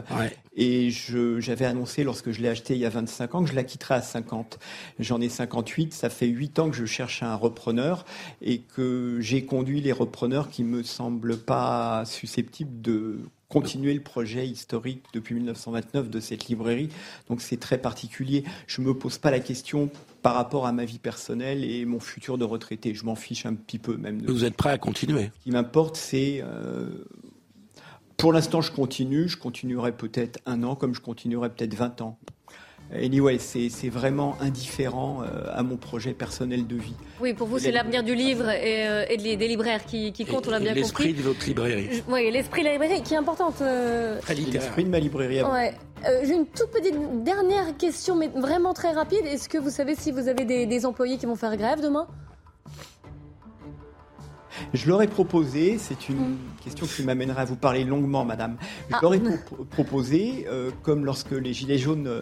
Et 0.55 0.89
j'avais 0.89 1.65
annoncé 1.65 2.03
lorsque 2.03 2.32
je 2.32 2.41
l'ai 2.41 2.49
acheté 2.49 2.73
il 2.73 2.80
y 2.80 2.86
a 2.86 2.89
25 2.89 3.36
ans 3.36 3.43
que 3.43 3.49
je 3.49 3.55
la 3.55 3.63
quitterais 3.63 3.95
à 3.95 4.01
50. 4.01 4.59
J'en 4.99 5.21
ai 5.21 5.30
58, 5.30 5.93
ça 5.93 6.09
fait 6.09 6.28
8 6.28 6.59
ans 6.59 6.69
que 6.69 6.75
je 6.75 6.86
cherche 6.86 7.23
un 7.23 7.36
repreneur 7.36 8.05
et 8.41 8.59
que 8.59 9.17
j'ai 9.19 9.45
conduit 9.45 9.82
les 9.82 9.91
repreneurs 9.91 10.49
qui 10.49 10.63
me 10.63 10.84
semblent 10.84 11.38
pas 11.38 12.03
susceptibles 12.05 12.82
de 12.82 13.19
continuer 13.49 13.93
le 13.93 14.01
projet 14.01 14.47
historique 14.47 15.03
depuis 15.13 15.35
1929 15.35 16.09
de 16.09 16.19
cette 16.19 16.47
librairie. 16.47 16.89
Donc 17.29 17.41
c'est 17.41 17.59
très 17.59 17.77
particulier. 17.77 18.43
Je 18.67 18.81
ne 18.81 18.87
me 18.87 18.93
pose 18.93 19.17
pas 19.17 19.31
la 19.31 19.39
question 19.39 19.89
par 20.21 20.35
rapport 20.35 20.65
à 20.65 20.71
ma 20.71 20.85
vie 20.85 20.99
personnelle 20.99 21.63
et 21.63 21.85
mon 21.85 21.99
futur 21.99 22.37
de 22.37 22.43
retraité. 22.43 22.93
Je 22.93 23.05
m'en 23.05 23.15
fiche 23.15 23.45
un 23.45 23.53
petit 23.53 23.79
peu 23.79 23.95
même. 23.97 24.21
Vous 24.25 24.43
êtes 24.43 24.55
prêt 24.55 24.71
à 24.71 24.77
continuer? 24.77 25.31
Ce 25.39 25.43
qui 25.43 25.51
m'importe, 25.51 25.95
c'est... 25.95 26.41
Euh, 26.43 27.05
Pour 28.17 28.33
l'instant, 28.33 28.61
je 28.61 28.71
continue. 28.71 29.29
Je 29.29 29.37
continuerai 29.37 29.91
peut-être 29.91 30.39
un 30.45 30.63
an, 30.63 30.75
comme 30.75 30.93
je 30.93 31.01
continuerai 31.01 31.49
peut-être 31.49 31.75
20 31.75 32.01
ans. 32.01 32.19
Anyway, 32.93 33.38
c'est 33.38 33.89
vraiment 33.89 34.38
indifférent 34.39 35.21
euh, 35.21 35.43
à 35.53 35.61
mon 35.61 35.75
projet 35.75 36.13
personnel 36.13 36.67
de 36.67 36.75
vie. 36.77 36.93
Oui, 37.19 37.33
pour 37.33 37.47
vous, 37.47 37.59
c'est 37.59 37.71
l'avenir 37.71 38.01
du 38.01 38.15
livre 38.15 38.49
et, 38.49 38.88
euh, 38.88 39.05
et, 39.09 39.17
des 39.17 39.47
libraires 39.47 39.85
qui, 39.85 40.13
qui 40.13 40.25
compte, 40.25 40.47
on 40.47 40.51
l'a 40.51 40.59
bien 40.59 40.69
compris. 40.69 40.81
L'esprit 40.81 41.13
de 41.13 41.21
votre 41.21 41.45
librairie. 41.45 42.03
Oui, 42.07 42.31
l'esprit 42.31 42.61
de 42.61 42.67
la 42.67 42.73
librairie 42.73 43.01
qui 43.03 43.13
est 43.13 43.17
importante. 43.17 43.61
Euh... 43.61 44.19
L'esprit 44.29 44.85
de 44.85 44.89
ma 44.89 44.99
librairie. 44.99 45.43
Ouais. 45.43 45.73
Euh, 46.07 46.21
J'ai 46.23 46.33
une 46.33 46.45
toute 46.45 46.71
petite 46.71 46.95
dernière 47.23 47.75
question, 47.77 48.15
mais 48.15 48.29
vraiment 48.29 48.73
très 48.73 48.93
rapide. 48.93 49.25
Est-ce 49.25 49.49
que 49.49 49.57
vous 49.57 49.69
savez 49.69 49.95
si 49.95 50.11
vous 50.11 50.29
avez 50.29 50.45
des, 50.45 50.65
des 50.65 50.85
employés 50.85 51.17
qui 51.17 51.25
vont 51.25 51.35
faire 51.35 51.57
grève 51.57 51.81
demain? 51.81 52.07
Je 54.73 54.88
leur 54.88 55.01
ai 55.01 55.07
proposé, 55.07 55.77
c'est 55.77 56.09
une 56.09 56.15
mmh. 56.15 56.38
question 56.63 56.88
qui 56.88 57.03
m'amènerait 57.03 57.41
à 57.41 57.45
vous 57.45 57.55
parler 57.55 57.83
longuement, 57.83 58.25
madame. 58.25 58.57
Je 58.89 58.95
ah. 58.95 58.99
leur 59.01 59.13
ai 59.13 59.19
pro 59.19 59.65
proposé, 59.69 60.45
euh, 60.49 60.71
comme 60.83 61.05
lorsque 61.05 61.31
les 61.31 61.53
Gilets 61.53 61.77
jaunes 61.77 62.21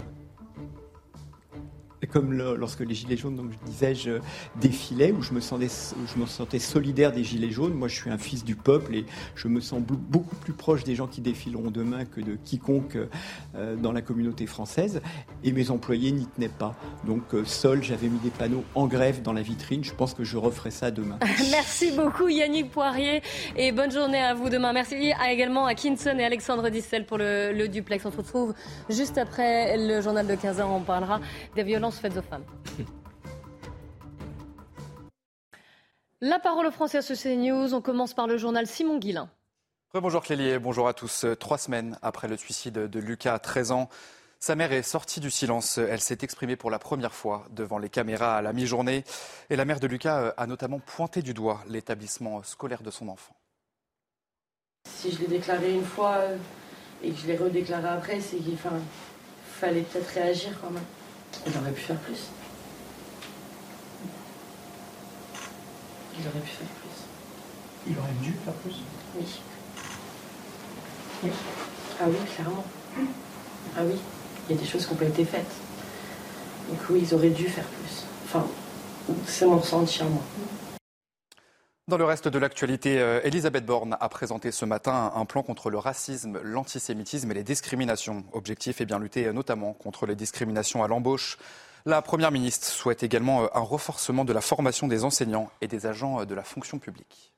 comme 2.08 2.34
lorsque 2.34 2.82
les 2.82 2.94
Gilets 2.94 3.18
jaunes, 3.18 3.36
donc 3.36 3.52
je 3.52 3.72
disais, 3.72 3.96
je 3.96 4.20
défilaient, 4.60 5.12
où 5.12 5.22
je 5.22 5.34
me, 5.34 5.40
sentais, 5.40 5.68
je 5.68 6.20
me 6.20 6.26
sentais 6.26 6.60
solidaire 6.60 7.12
des 7.12 7.24
Gilets 7.24 7.52
jaunes. 7.52 7.74
Moi, 7.74 7.88
je 7.88 7.96
suis 7.96 8.10
un 8.10 8.18
fils 8.18 8.44
du 8.44 8.56
peuple 8.56 8.96
et 8.96 9.06
je 9.36 9.48
me 9.48 9.62
sens 9.62 9.82
beaucoup 9.82 10.36
plus 10.36 10.54
proche 10.54 10.84
des 10.84 10.96
gens 10.96 11.08
qui 11.08 11.22
défileront 11.22 11.72
demain 11.72 12.06
que 12.06 12.22
de 12.22 12.38
quiconque 12.44 12.98
euh, 13.56 13.76
dans 13.76 13.92
la 13.92 14.02
communauté 14.02 14.46
française. 14.46 15.02
Et 15.44 15.52
mes 15.52 15.72
employés 15.72 16.12
n'y 16.12 16.26
tenaient 16.26 16.50
pas. 16.50 16.76
Donc, 17.06 17.34
euh, 17.34 17.44
seul, 17.46 17.84
j'avais 17.84 18.08
mis 18.08 18.20
des 18.20 18.30
panneaux 18.30 18.64
en 18.76 18.88
grève 18.88 19.22
dans 19.22 19.34
la 19.34 19.42
vitrine. 19.42 19.84
Je 19.84 19.94
pense 19.94 20.14
que 20.14 20.24
je 20.24 20.38
referai 20.38 20.72
ça 20.72 20.92
demain. 20.92 21.20
Merci 21.52 21.92
beaucoup, 21.92 22.28
Yannick 22.28 22.72
Poirier, 22.72 23.22
et 23.56 23.72
bonne 23.72 23.92
journée 23.92 24.22
à 24.22 24.34
vous 24.34 24.50
demain. 24.50 24.74
Merci 24.74 25.14
également 25.30 25.66
à 25.66 25.76
Kinson 25.76 26.16
et 26.20 26.26
Alexandre 26.26 26.70
Dissel 26.70 27.06
pour 27.06 27.18
le, 27.18 27.52
le 27.54 27.68
duplex. 27.68 28.06
On 28.06 28.12
se 28.12 28.18
retrouve 28.18 28.54
juste 28.90 29.18
après 29.18 29.78
le 29.78 30.02
journal 30.02 30.28
de 30.28 30.34
15h. 30.34 30.64
On 30.64 30.82
parlera 30.82 31.20
des 31.56 31.64
violences 31.64 31.95
faites 32.00 32.18
aux 32.18 32.22
femmes. 32.22 32.46
La 36.22 36.40
parole 36.40 36.66
aux 36.66 36.72
Français 36.72 37.00
à 37.00 37.02
ce 37.02 37.14
CNews. 37.14 37.74
On 37.74 37.82
commence 37.82 38.14
par 38.14 38.26
le 38.28 38.38
journal 38.38 38.68
Simon 38.68 38.98
Guillain. 38.98 39.30
Bonjour 39.94 40.24
Clélie, 40.24 40.58
bonjour 40.60 40.88
à 40.88 40.94
tous. 40.94 41.26
Trois 41.40 41.58
semaines 41.58 41.98
après 42.02 42.28
le 42.28 42.36
suicide 42.36 42.74
de 42.74 43.00
Lucas 43.00 43.34
à 43.36 43.40
13 43.40 43.72
ans, 43.72 43.90
sa 44.40 44.56
mère 44.56 44.72
est 44.72 44.84
sortie 44.84 45.20
du 45.20 45.32
silence. 45.32 45.78
Elle 45.78 46.02
s'est 46.02 46.18
exprimée 46.22 46.56
pour 46.56 46.70
la 46.70 46.80
première 46.80 47.14
fois 47.14 47.48
devant 47.52 47.78
les 47.78 47.90
caméras 47.90 48.38
à 48.38 48.42
la 48.42 48.54
mi-journée. 48.54 49.04
Et 49.50 49.56
la 49.56 49.66
mère 49.66 49.80
de 49.80 49.88
Lucas 49.88 50.34
a 50.38 50.48
notamment 50.48 50.80
pointé 50.80 51.22
du 51.22 51.34
doigt 51.34 51.64
l'établissement 51.68 52.44
scolaire 52.44 52.84
de 52.84 52.92
son 52.92 53.08
enfant. 53.08 53.36
Si 54.86 55.12
je 55.12 55.20
l'ai 55.20 55.28
déclaré 55.28 55.74
une 55.74 55.86
fois 55.86 56.20
et 57.04 57.12
que 57.12 57.18
je 57.18 57.28
l'ai 57.28 57.38
redéclaré 57.38 57.88
après, 57.88 58.20
c'est 58.20 58.38
qu'il 58.38 58.58
fallait 59.60 59.82
peut-être 59.82 60.10
réagir 60.10 60.52
quand 60.62 60.70
même. 60.70 60.84
Il 61.48 61.58
aurait 61.58 61.72
pu 61.72 61.82
faire 61.82 61.98
plus. 61.98 62.20
Il 66.20 66.28
aurait 66.28 66.40
pu 66.40 66.50
faire 66.50 66.68
plus. 66.68 67.88
Il 67.88 67.98
aurait 67.98 68.14
dû 68.22 68.32
faire 68.44 68.54
plus 68.54 68.76
Oui. 69.16 69.26
Oui. 71.24 71.32
Ah 72.00 72.06
oui, 72.08 72.16
clairement. 72.34 72.66
Ah 73.78 73.82
oui, 73.84 73.96
il 74.50 74.56
y 74.56 74.60
a 74.60 74.62
des 74.62 74.68
choses 74.68 74.86
qui 74.86 74.94
n'ont 74.94 75.00
pas 75.00 75.06
été 75.06 75.26
faites. 75.26 75.52
Donc 76.70 76.80
oui, 76.90 77.02
ils 77.04 77.14
auraient 77.14 77.30
dû 77.30 77.48
faire 77.48 77.66
plus. 77.66 78.04
Enfin, 78.26 78.46
c'est 79.28 79.46
mon 79.46 79.58
ressenti 79.58 80.02
à 80.02 80.06
moi. 80.06 80.24
Dans 81.88 81.98
le 81.98 82.06
reste 82.06 82.28
de 82.28 82.40
l'actualité, 82.40 83.00
euh, 83.00 83.22
Elisabeth 83.24 83.64
Borne 83.64 83.96
a 84.00 84.10
présenté 84.10 84.52
ce 84.52 84.66
matin 84.66 85.12
un 85.14 85.26
plan 85.26 85.44
contre 85.44 85.70
le 85.70 85.78
racisme, 85.78 86.40
l'antisémitisme 86.42 87.30
et 87.30 87.36
les 87.36 87.44
discriminations. 87.44 88.26
Objectif 88.34 88.82
est 88.82 88.86
bien 88.86 88.98
lutter 88.98 89.32
notamment 89.32 89.74
contre 89.74 90.08
les 90.08 90.16
discriminations 90.16 90.84
à 90.84 90.88
l'embauche. 90.88 91.38
La 91.86 92.02
Première 92.02 92.32
ministre 92.32 92.66
souhaite 92.66 93.04
également 93.04 93.44
euh, 93.44 93.48
un 93.54 93.60
renforcement 93.60 94.26
de 94.26 94.34
la 94.34 94.42
formation 94.42 94.88
des 94.88 95.04
enseignants 95.04 95.52
et 95.62 95.68
des 95.68 95.86
agents 95.86 96.22
euh, 96.22 96.26
de 96.26 96.34
la 96.34 96.44
fonction 96.44 96.80
publique. 96.80 97.36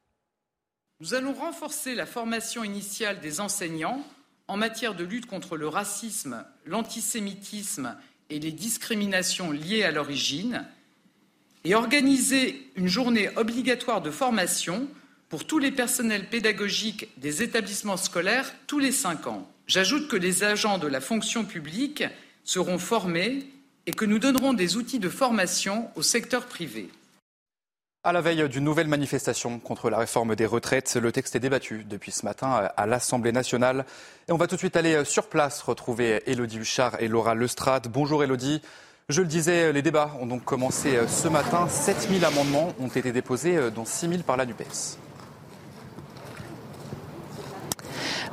Nous 1.02 1.14
allons 1.14 1.34
renforcer 1.34 1.94
la 1.94 2.06
formation 2.06 2.64
initiale 2.64 3.20
des 3.20 3.42
enseignants 3.42 4.02
en 4.48 4.56
matière 4.56 4.96
de 4.96 5.04
lutte 5.04 5.26
contre 5.26 5.58
le 5.58 5.68
racisme, 5.68 6.46
l'antisémitisme 6.66 7.98
et 8.30 8.40
les 8.40 8.54
discriminations 8.54 9.52
liées 9.52 9.84
à 9.84 9.92
l'origine 9.92 10.66
et 11.68 11.76
organiser 11.76 12.72
une 12.78 12.88
journée 12.88 13.30
obligatoire 13.36 14.02
de 14.02 14.10
formation 14.10 14.88
pour 15.28 15.46
tous 15.46 15.60
les 15.60 15.72
personnels 15.72 16.30
pédagogiques 16.30 17.10
des 17.18 17.44
établissements 17.44 17.98
scolaires 17.98 18.54
tous 18.68 18.80
les 18.80 18.94
cinq 18.94 19.28
ans. 19.28 19.46
J'ajoute 19.68 20.08
que 20.08 20.16
les 20.16 20.46
agents 20.46 20.78
de 20.78 20.88
la 20.88 21.02
fonction 21.02 21.44
publique 21.44 22.06
seront 22.46 22.78
formés 22.78 23.48
et 23.86 23.92
que 23.92 24.06
nous 24.06 24.18
donnerons 24.18 24.54
des 24.54 24.78
outils 24.78 25.00
de 25.00 25.10
formation 25.10 25.90
au 25.96 26.04
secteur 26.04 26.46
privé. 26.46 26.90
À 28.06 28.14
la 28.14 28.22
veille 28.22 28.48
d'une 28.48 28.64
nouvelle 28.64 28.88
manifestation 28.88 29.60
contre 29.60 29.90
la 29.90 29.98
réforme 29.98 30.38
des 30.38 30.46
retraites, 30.46 30.96
le 30.96 31.12
texte 31.12 31.36
est 31.36 31.42
débattu 31.42 31.84
depuis 31.84 32.14
ce 32.14 32.24
matin 32.24 32.70
à 32.78 32.88
l'Assemblée 32.88 33.34
nationale. 33.34 33.86
Et 34.30 34.32
on 34.32 34.38
va 34.38 34.48
tout 34.48 34.56
de 34.56 34.60
suite 34.60 34.78
aller 34.78 35.04
sur 35.04 35.28
place 35.28 35.62
retrouver 35.64 36.24
Elodie 36.28 36.60
Huchard 36.60 37.02
et 37.02 37.10
Laura 37.10 37.36
Lestrade. 37.36 37.90
Bonjour 37.92 38.24
Elodie. 38.24 38.62
Je 39.10 39.22
le 39.22 39.28
disais, 39.30 39.72
les 39.72 39.82
débats 39.82 40.12
ont 40.20 40.26
donc 40.26 40.44
commencé 40.44 40.98
euh, 40.98 41.08
ce 41.08 41.30
matin. 41.30 41.70
7000 41.70 42.26
amendements 42.26 42.74
ont 42.78 42.90
été 42.90 43.14
déposés, 43.14 43.56
euh, 43.56 43.70
dont 43.70 43.86
6000 43.86 44.24
par 44.24 44.36
la 44.36 44.46
NUPES. 44.46 44.98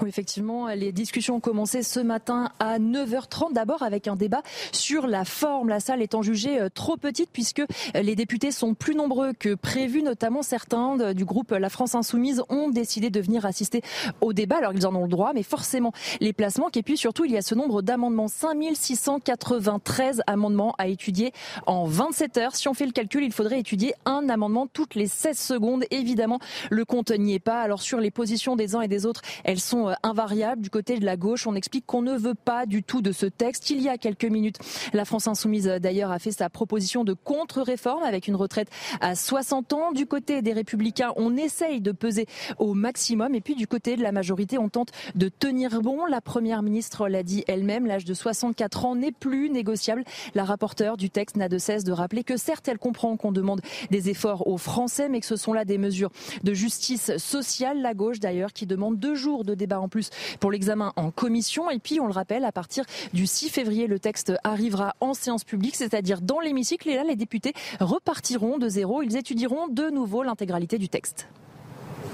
Oui, 0.02 0.08
effectivement, 0.08 0.68
les 0.68 0.92
discussions 0.92 1.36
ont 1.36 1.40
commencé 1.40 1.82
ce 1.82 2.00
matin 2.00 2.50
à 2.58 2.78
9h30. 2.78 3.52
D'abord 3.52 3.82
avec 3.82 4.08
un 4.08 4.16
débat 4.16 4.42
sur 4.72 5.06
la 5.06 5.24
forme. 5.24 5.68
La 5.68 5.80
salle 5.80 6.02
étant 6.02 6.22
jugée 6.22 6.60
euh, 6.60 6.68
trop 6.68 6.96
petite 6.96 7.30
puisque 7.32 7.62
les 7.94 8.16
députés 8.16 8.50
sont 8.50 8.74
plus 8.74 8.94
nombreux 8.94 9.32
que 9.32 9.54
prévu. 9.54 10.02
Notamment 10.02 10.42
certains 10.42 11.14
du 11.14 11.24
groupe 11.24 11.50
La 11.50 11.68
France 11.68 11.94
Insoumise 11.94 12.42
ont 12.48 12.68
décidé 12.68 13.10
de 13.10 13.20
venir 13.20 13.46
assister 13.46 13.82
au 14.20 14.32
débat. 14.32 14.56
Alors 14.58 14.72
ils 14.72 14.86
en 14.86 14.94
ont 14.94 15.04
le 15.04 15.08
droit, 15.08 15.32
mais 15.34 15.42
forcément 15.42 15.92
les 16.20 16.32
placements. 16.32 16.68
Et 16.74 16.82
puis 16.82 16.96
surtout, 16.96 17.24
il 17.24 17.32
y 17.32 17.36
a 17.36 17.42
ce 17.42 17.54
nombre 17.54 17.82
d'amendements. 17.82 18.28
5693 18.28 20.22
amendements 20.26 20.74
à 20.78 20.88
étudier 20.88 21.32
en 21.66 21.84
27 21.84 22.36
heures. 22.38 22.56
Si 22.56 22.68
on 22.68 22.74
fait 22.74 22.86
le 22.86 22.92
calcul, 22.92 23.22
il 23.24 23.32
faudrait 23.32 23.60
étudier 23.60 23.94
un 24.04 24.28
amendement 24.28 24.66
toutes 24.66 24.94
les 24.94 25.06
16 25.06 25.38
secondes. 25.38 25.84
Évidemment, 25.90 26.38
le 26.70 26.84
compte 26.84 27.10
n'y 27.10 27.34
est 27.34 27.38
pas. 27.38 27.60
Alors 27.60 27.82
sur 27.82 28.00
les 28.00 28.10
positions 28.10 28.56
des 28.56 28.74
uns 28.74 28.80
et 28.80 28.88
des 28.88 29.06
autres, 29.06 29.22
elles 29.44 29.60
sont 29.60 29.83
euh, 29.88 29.94
invariable. 30.02 30.62
Du 30.62 30.70
côté 30.70 30.98
de 30.98 31.04
la 31.04 31.16
gauche, 31.16 31.46
on 31.46 31.54
explique 31.54 31.86
qu'on 31.86 32.02
ne 32.02 32.16
veut 32.16 32.34
pas 32.34 32.66
du 32.66 32.82
tout 32.82 33.02
de 33.02 33.12
ce 33.12 33.26
texte. 33.26 33.70
Il 33.70 33.80
y 33.82 33.88
a 33.88 33.98
quelques 33.98 34.24
minutes, 34.24 34.58
la 34.92 35.04
France 35.04 35.28
Insoumise 35.28 35.68
euh, 35.68 35.78
d'ailleurs 35.78 36.10
a 36.10 36.18
fait 36.18 36.32
sa 36.32 36.48
proposition 36.48 37.04
de 37.04 37.12
contre-réforme 37.12 38.02
avec 38.02 38.28
une 38.28 38.36
retraite 38.36 38.68
à 39.00 39.14
60 39.14 39.72
ans. 39.72 39.92
Du 39.92 40.06
côté 40.06 40.42
des 40.42 40.52
Républicains, 40.52 41.12
on 41.16 41.36
essaye 41.36 41.80
de 41.80 41.92
peser 41.92 42.26
au 42.58 42.74
maximum. 42.74 43.34
Et 43.34 43.40
puis 43.40 43.54
du 43.54 43.66
côté 43.66 43.96
de 43.96 44.02
la 44.02 44.12
majorité, 44.12 44.58
on 44.58 44.68
tente 44.68 44.92
de 45.14 45.28
tenir 45.28 45.80
bon. 45.80 46.06
La 46.06 46.20
Première 46.20 46.62
ministre 46.62 47.08
l'a 47.08 47.22
dit 47.22 47.44
elle-même, 47.46 47.86
l'âge 47.86 48.04
de 48.04 48.14
64 48.14 48.86
ans 48.86 48.96
n'est 48.96 49.12
plus 49.12 49.50
négociable. 49.50 50.04
La 50.34 50.44
rapporteure 50.44 50.96
du 50.96 51.10
texte 51.10 51.36
n'a 51.36 51.48
de 51.48 51.58
cesse 51.58 51.84
de 51.84 51.92
rappeler 51.92 52.24
que 52.24 52.36
certes, 52.36 52.68
elle 52.68 52.78
comprend 52.78 53.16
qu'on 53.16 53.32
demande 53.32 53.60
des 53.90 54.08
efforts 54.08 54.46
aux 54.46 54.58
Français, 54.58 55.08
mais 55.08 55.20
que 55.20 55.26
ce 55.26 55.36
sont 55.36 55.52
là 55.52 55.64
des 55.64 55.78
mesures 55.78 56.10
de 56.42 56.54
justice 56.54 57.16
sociale. 57.16 57.80
La 57.80 57.94
gauche 57.94 58.20
d'ailleurs 58.20 58.52
qui 58.52 58.66
demande 58.66 58.98
deux 58.98 59.14
jours 59.14 59.44
de 59.44 59.54
débat 59.54 59.73
en 59.80 59.88
plus 59.88 60.10
pour 60.40 60.50
l'examen 60.50 60.92
en 60.96 61.10
commission. 61.10 61.70
Et 61.70 61.78
puis, 61.78 62.00
on 62.00 62.06
le 62.06 62.12
rappelle, 62.12 62.44
à 62.44 62.52
partir 62.52 62.84
du 63.12 63.26
6 63.26 63.48
février, 63.48 63.86
le 63.86 63.98
texte 63.98 64.32
arrivera 64.44 64.94
en 65.00 65.14
séance 65.14 65.44
publique, 65.44 65.76
c'est-à-dire 65.76 66.20
dans 66.20 66.40
l'hémicycle. 66.40 66.88
Et 66.88 66.96
là, 66.96 67.04
les 67.04 67.16
députés 67.16 67.54
repartiront 67.80 68.58
de 68.58 68.68
zéro. 68.68 69.02
Ils 69.02 69.16
étudieront 69.16 69.68
de 69.68 69.90
nouveau 69.90 70.22
l'intégralité 70.22 70.78
du 70.78 70.88
texte. 70.88 71.28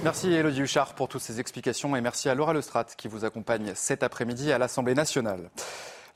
Merci 0.02 0.32
Elodie 0.32 0.62
Huchard 0.62 0.94
pour 0.94 1.08
toutes 1.08 1.20
ces 1.20 1.40
explications 1.40 1.94
et 1.94 2.00
merci 2.00 2.30
à 2.30 2.34
Laura 2.34 2.54
Lestrade 2.54 2.86
qui 2.96 3.06
vous 3.06 3.26
accompagne 3.26 3.72
cet 3.74 4.02
après-midi 4.02 4.50
à 4.50 4.56
l'Assemblée 4.56 4.94
nationale. 4.94 5.50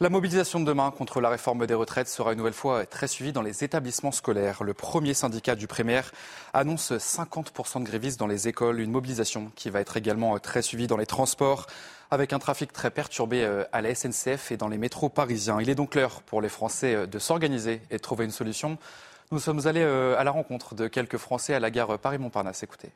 La 0.00 0.10
mobilisation 0.10 0.58
de 0.58 0.64
demain 0.64 0.90
contre 0.90 1.20
la 1.20 1.28
réforme 1.28 1.68
des 1.68 1.74
retraites 1.74 2.08
sera 2.08 2.32
une 2.32 2.38
nouvelle 2.38 2.52
fois 2.52 2.84
très 2.84 3.06
suivie 3.06 3.32
dans 3.32 3.42
les 3.42 3.62
établissements 3.62 4.10
scolaires. 4.10 4.64
Le 4.64 4.74
premier 4.74 5.14
syndicat 5.14 5.54
du 5.54 5.68
primaire 5.68 6.10
annonce 6.52 6.90
50% 6.90 7.78
de 7.78 7.84
grévistes 7.84 8.18
dans 8.18 8.26
les 8.26 8.48
écoles, 8.48 8.80
une 8.80 8.90
mobilisation 8.90 9.52
qui 9.54 9.70
va 9.70 9.80
être 9.80 9.96
également 9.96 10.36
très 10.40 10.62
suivie 10.62 10.88
dans 10.88 10.96
les 10.96 11.06
transports, 11.06 11.68
avec 12.10 12.32
un 12.32 12.40
trafic 12.40 12.72
très 12.72 12.90
perturbé 12.90 13.44
euh, 13.44 13.62
à 13.70 13.82
la 13.82 13.94
SNCF 13.94 14.50
et 14.50 14.56
dans 14.56 14.66
les 14.66 14.78
métros 14.78 15.08
parisiens. 15.08 15.60
Il 15.60 15.70
est 15.70 15.76
donc 15.76 15.94
l'heure 15.94 16.22
pour 16.22 16.42
les 16.42 16.48
Français 16.48 16.96
euh, 16.96 17.06
de 17.06 17.20
s'organiser 17.20 17.80
et 17.92 17.96
de 17.96 18.02
trouver 18.02 18.24
une 18.24 18.32
solution. 18.32 18.78
Nous 19.30 19.38
sommes 19.38 19.64
allés 19.68 19.82
euh, 19.82 20.18
à 20.18 20.24
la 20.24 20.32
rencontre 20.32 20.74
de 20.74 20.88
quelques 20.88 21.18
Français 21.18 21.54
à 21.54 21.60
la 21.60 21.70
gare 21.70 22.00
Paris-Montparnasse. 22.00 22.64
Écoutez. 22.64 22.90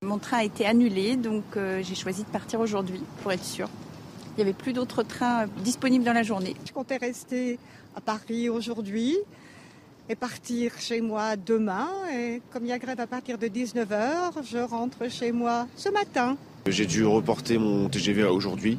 Mon 0.00 0.16
train 0.16 0.38
a 0.38 0.44
été 0.44 0.64
annulé, 0.64 1.16
donc 1.16 1.44
j'ai 1.54 1.94
choisi 1.94 2.22
de 2.22 2.28
partir 2.28 2.60
aujourd'hui 2.60 3.02
pour 3.22 3.32
être 3.32 3.44
sûr. 3.44 3.68
Il 4.36 4.44
n'y 4.44 4.50
avait 4.50 4.58
plus 4.58 4.74
d'autres 4.74 5.02
trains 5.02 5.46
disponibles 5.64 6.04
dans 6.04 6.12
la 6.12 6.22
journée. 6.22 6.54
Je 6.66 6.72
comptais 6.72 6.98
rester 6.98 7.58
à 7.96 8.02
Paris 8.02 8.50
aujourd'hui 8.50 9.16
et 10.10 10.14
partir 10.14 10.72
chez 10.78 11.00
moi 11.00 11.36
demain. 11.36 11.88
Et 12.14 12.42
comme 12.52 12.66
il 12.66 12.68
y 12.68 12.72
a 12.72 12.78
grève 12.78 13.00
à 13.00 13.06
partir 13.06 13.38
de 13.38 13.46
19h, 13.46 14.44
je 14.44 14.58
rentre 14.58 15.10
chez 15.10 15.32
moi 15.32 15.66
ce 15.74 15.88
matin. 15.88 16.36
J'ai 16.66 16.84
dû 16.84 17.06
reporter 17.06 17.56
mon 17.56 17.88
TGV 17.88 18.24
aujourd'hui 18.24 18.76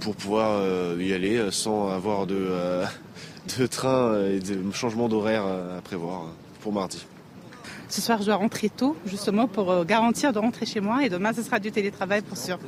pour 0.00 0.16
pouvoir 0.16 0.60
y 0.98 1.12
aller 1.12 1.52
sans 1.52 1.90
avoir 1.90 2.26
de, 2.26 2.48
de 3.58 3.66
train 3.68 4.20
et 4.24 4.40
de 4.40 4.72
changement 4.72 5.08
d'horaire 5.08 5.44
à 5.44 5.80
prévoir 5.82 6.32
pour 6.62 6.72
mardi. 6.72 7.06
Ce 7.88 8.00
soir, 8.00 8.18
je 8.18 8.26
dois 8.26 8.36
rentrer 8.36 8.70
tôt, 8.70 8.96
justement, 9.06 9.46
pour 9.46 9.84
garantir 9.84 10.32
de 10.32 10.40
rentrer 10.40 10.66
chez 10.66 10.80
moi. 10.80 11.04
Et 11.04 11.08
demain, 11.08 11.32
ce 11.32 11.42
sera 11.42 11.60
du 11.60 11.70
télétravail 11.70 12.22
pour 12.22 12.36
sûr. 12.36 12.58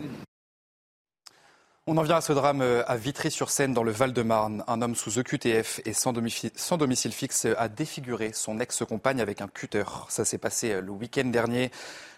On 1.88 1.96
en 1.96 2.02
vient 2.02 2.18
à 2.18 2.20
ce 2.20 2.32
drame 2.32 2.62
euh, 2.62 2.84
à 2.86 2.96
Vitry-sur-Seine 2.96 3.74
dans 3.74 3.82
le 3.82 3.90
Val-de-Marne. 3.90 4.62
Un 4.68 4.82
homme 4.82 4.94
sous 4.94 5.18
EQTF 5.18 5.80
et 5.84 5.92
sans 5.92 6.12
domicile, 6.12 7.12
fixe 7.12 7.44
a 7.44 7.68
défiguré 7.68 8.32
son 8.32 8.60
ex-compagne 8.60 9.20
avec 9.20 9.40
un 9.40 9.48
cutter. 9.48 9.82
Ça 10.08 10.24
s'est 10.24 10.38
passé 10.38 10.74
euh, 10.74 10.80
le 10.80 10.92
week-end 10.92 11.24
dernier. 11.24 11.72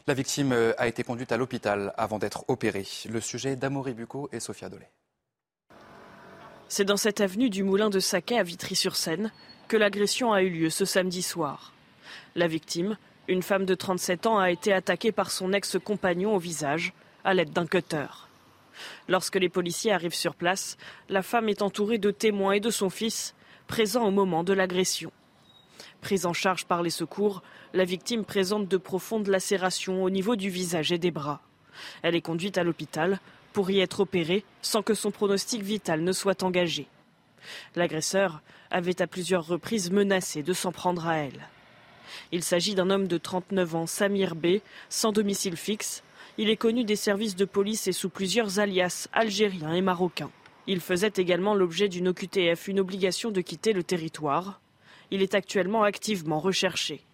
La 0.06 0.12
victime 0.12 0.52
euh, 0.52 0.74
a 0.76 0.86
été 0.86 1.02
conduite 1.02 1.32
à 1.32 1.38
l'hôpital 1.38 1.94
avant 1.96 2.18
d'être 2.18 2.44
opérée. 2.48 2.86
Le 3.08 3.22
sujet 3.22 3.56
d'Amaury 3.56 3.94
Bucco 3.94 4.28
et 4.32 4.40
Sophia 4.40 4.68
Dolé. 4.68 4.84
C'est 6.68 6.84
dans 6.84 6.98
cette 6.98 7.22
avenue 7.22 7.48
du 7.48 7.62
Moulin 7.62 7.88
de 7.88 8.00
Saquet 8.00 8.36
à 8.36 8.42
Vitry-sur-Seine 8.42 9.32
que 9.68 9.78
l'agression 9.78 10.34
a 10.34 10.42
eu 10.42 10.50
lieu 10.50 10.68
ce 10.68 10.84
samedi 10.84 11.22
soir. 11.22 11.72
La 12.34 12.48
victime, 12.48 12.98
une 13.28 13.42
femme 13.42 13.64
de 13.64 13.74
37 13.74 14.26
ans, 14.26 14.38
a 14.38 14.50
été 14.50 14.74
attaquée 14.74 15.10
par 15.10 15.30
son 15.30 15.54
ex-compagnon 15.54 16.34
au 16.34 16.38
visage 16.38 16.92
à 17.24 17.32
l'aide 17.32 17.54
d'un 17.54 17.66
cutter. 17.66 18.23
Lorsque 19.08 19.36
les 19.36 19.48
policiers 19.48 19.92
arrivent 19.92 20.14
sur 20.14 20.34
place, 20.34 20.76
la 21.08 21.22
femme 21.22 21.48
est 21.48 21.62
entourée 21.62 21.98
de 21.98 22.10
témoins 22.10 22.52
et 22.52 22.60
de 22.60 22.70
son 22.70 22.90
fils, 22.90 23.34
présents 23.66 24.06
au 24.06 24.10
moment 24.10 24.44
de 24.44 24.52
l'agression. 24.52 25.12
Prise 26.00 26.26
en 26.26 26.32
charge 26.32 26.66
par 26.66 26.82
les 26.82 26.90
secours, 26.90 27.42
la 27.72 27.84
victime 27.84 28.24
présente 28.24 28.68
de 28.68 28.76
profondes 28.76 29.28
lacérations 29.28 30.04
au 30.04 30.10
niveau 30.10 30.36
du 30.36 30.50
visage 30.50 30.92
et 30.92 30.98
des 30.98 31.10
bras. 31.10 31.40
Elle 32.02 32.14
est 32.14 32.20
conduite 32.20 32.58
à 32.58 32.62
l'hôpital 32.62 33.20
pour 33.52 33.70
y 33.70 33.80
être 33.80 34.00
opérée 34.00 34.44
sans 34.62 34.82
que 34.82 34.94
son 34.94 35.10
pronostic 35.10 35.62
vital 35.62 36.02
ne 36.02 36.12
soit 36.12 36.42
engagé. 36.42 36.86
L'agresseur 37.74 38.42
avait 38.70 39.00
à 39.00 39.06
plusieurs 39.06 39.46
reprises 39.46 39.90
menacé 39.90 40.42
de 40.42 40.52
s'en 40.52 40.72
prendre 40.72 41.06
à 41.06 41.16
elle. 41.16 41.48
Il 42.32 42.42
s'agit 42.42 42.74
d'un 42.74 42.90
homme 42.90 43.08
de 43.08 43.18
39 43.18 43.74
ans, 43.74 43.86
Samir 43.86 44.34
B, 44.34 44.58
sans 44.88 45.12
domicile 45.12 45.56
fixe, 45.56 46.02
il 46.38 46.50
est 46.50 46.56
connu 46.56 46.84
des 46.84 46.96
services 46.96 47.36
de 47.36 47.44
police 47.44 47.86
et 47.86 47.92
sous 47.92 48.08
plusieurs 48.08 48.58
alias 48.58 49.08
algériens 49.12 49.72
et 49.72 49.82
marocains. 49.82 50.30
Il 50.66 50.80
faisait 50.80 51.12
également 51.16 51.54
l'objet 51.54 51.88
d'une 51.88 52.08
OQTF, 52.08 52.68
une 52.68 52.80
obligation 52.80 53.30
de 53.30 53.40
quitter 53.40 53.72
le 53.72 53.82
territoire. 53.82 54.60
Il 55.10 55.22
est 55.22 55.34
actuellement 55.34 55.82
activement 55.82 56.40
recherché. 56.40 57.04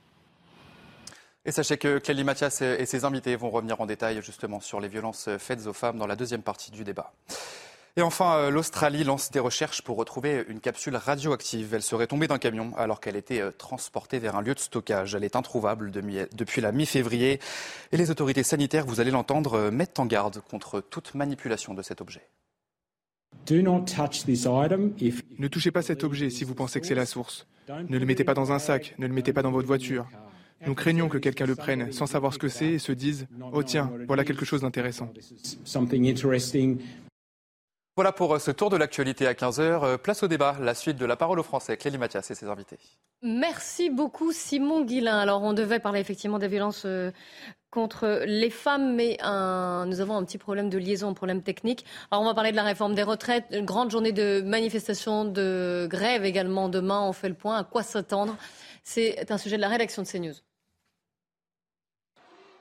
Et 1.45 1.53
sachez 1.53 1.79
que 1.79 1.99
Clélie 1.99 2.25
Mathias 2.25 2.61
et 2.61 2.87
ses 2.87 3.05
invités 3.05 3.35
vont 3.35 3.51
revenir 3.51 3.81
en 3.81 3.87
détail 3.87 4.23
justement 4.23 4.61
sur 4.61 4.79
les 4.79 4.89
violences 4.89 5.29
faites 5.39 5.67
aux 5.67 5.73
femmes 5.73 5.99
dans 5.99 6.07
la 6.07 6.17
deuxième 6.17 6.43
partie 6.43 6.71
du 6.71 6.85
débat. 6.85 7.13
Et 7.97 8.03
enfin, 8.03 8.37
euh, 8.37 8.51
l'Australie 8.51 9.05
lance 9.05 9.31
des 9.31 9.41
recherches 9.41 9.83
pour 9.83 9.97
retrouver 9.97 10.45
une 10.49 10.61
capsule 10.61 10.97
radioactive. 10.97 11.75
Elle 11.75 11.83
serait 11.83 12.07
tombée 12.07 12.29
d'un 12.29 12.39
camion 12.39 12.73
alors 12.77 13.01
qu'elle 13.01 13.17
était 13.17 13.41
euh, 13.41 13.51
transportée 13.51 14.19
vers 14.19 14.37
un 14.37 14.43
lieu 14.43 14.55
de 14.55 14.61
stockage. 14.61 15.15
Elle 15.15 15.25
est 15.25 15.37
introuvable 15.37 15.91
depuis 15.91 16.61
la 16.61 16.73
mi-février. 16.73 17.41
Et 17.93 17.97
les 17.97 18.11
autorités 18.11 18.43
sanitaires, 18.43 18.87
vous 18.87 19.01
allez 19.01 19.11
l'entendre, 19.11 19.55
euh, 19.55 19.71
mettent 19.71 19.99
en 19.99 20.07
garde 20.07 20.41
contre 20.51 20.81
toute 20.81 21.15
manipulation 21.15 21.75
de 21.75 21.83
cet 21.83 22.01
objet. 22.01 22.29
Ne 25.39 25.49
touchez 25.49 25.71
pas 25.71 25.83
cet 25.83 26.05
objet 26.05 26.31
si 26.31 26.45
vous 26.45 26.55
pensez 26.55 26.81
que 26.81 26.87
c'est 26.87 26.95
la 26.95 27.07
source. 27.07 27.47
Ne 27.89 27.99
le 27.99 28.07
mettez 28.07 28.25
pas 28.25 28.35
dans 28.35 28.53
un 28.53 28.59
sac, 28.59 28.95
ne 28.99 29.07
le 29.07 29.13
mettez 29.13 29.33
pas 29.33 29.43
dans 29.43 29.53
votre 29.53 29.67
voiture. 29.67 30.07
Nous 30.67 30.75
craignons 30.75 31.09
que 31.09 31.19
quelqu'un 31.19 31.47
le 31.47 31.55
prenne 31.55 31.91
sans 31.91 32.07
savoir 32.07 32.35
ce 32.35 32.39
que 32.39 32.49
c'est 32.49 32.73
et 32.73 32.79
se 32.79 32.93
dise⁇ 32.93 33.27
Oh 33.53 33.63
tiens, 33.63 33.91
voilà 34.07 34.25
quelque 34.25 34.45
chose 34.45 34.61
d'intéressant⁇ 34.61 35.11
voilà 38.01 38.13
pour 38.13 38.35
euh, 38.35 38.39
ce 38.39 38.51
tour 38.51 38.71
de 38.71 38.79
l'actualité 38.79 39.27
à 39.27 39.35
15h. 39.35 39.61
Euh, 39.61 39.99
place 39.99 40.23
au 40.23 40.27
débat, 40.27 40.57
la 40.59 40.73
suite 40.73 40.97
de 40.97 41.05
la 41.05 41.17
parole 41.17 41.39
aux 41.39 41.43
Français. 41.43 41.77
Clélie 41.77 41.99
Mathias 41.99 42.31
et 42.31 42.35
ses 42.35 42.47
invités. 42.47 42.79
Merci 43.21 43.91
beaucoup 43.91 44.33
Simon 44.33 44.87
Guillain. 44.87 45.19
Alors 45.19 45.43
on 45.43 45.53
devait 45.53 45.81
parler 45.81 46.01
effectivement 46.01 46.39
des 46.39 46.49
violences 46.49 46.85
euh, 46.87 47.11
contre 47.71 48.23
les 48.25 48.49
femmes, 48.49 48.95
mais 48.95 49.19
nous 49.21 50.01
avons 50.01 50.17
un 50.17 50.25
petit 50.25 50.39
problème 50.39 50.71
de 50.71 50.79
liaison, 50.79 51.11
un 51.11 51.13
problème 51.13 51.43
technique. 51.43 51.85
Alors 52.11 52.23
on 52.23 52.27
va 52.27 52.33
parler 52.33 52.53
de 52.53 52.57
la 52.57 52.63
réforme 52.63 52.95
des 52.95 53.03
retraites, 53.03 53.45
une 53.51 53.67
grande 53.67 53.91
journée 53.91 54.13
de 54.13 54.41
manifestation, 54.41 55.27
de 55.27 55.87
grève 55.91 56.25
également 56.25 56.71
demain. 56.71 57.03
On 57.03 57.13
fait 57.13 57.29
le 57.29 57.35
point. 57.35 57.59
À 57.59 57.65
quoi 57.65 57.83
s'attendre? 57.83 58.35
C'est 58.83 59.31
un 59.31 59.37
sujet 59.37 59.57
de 59.57 59.61
la 59.61 59.69
rédaction 59.69 60.01
de 60.01 60.09
CNews. 60.09 60.37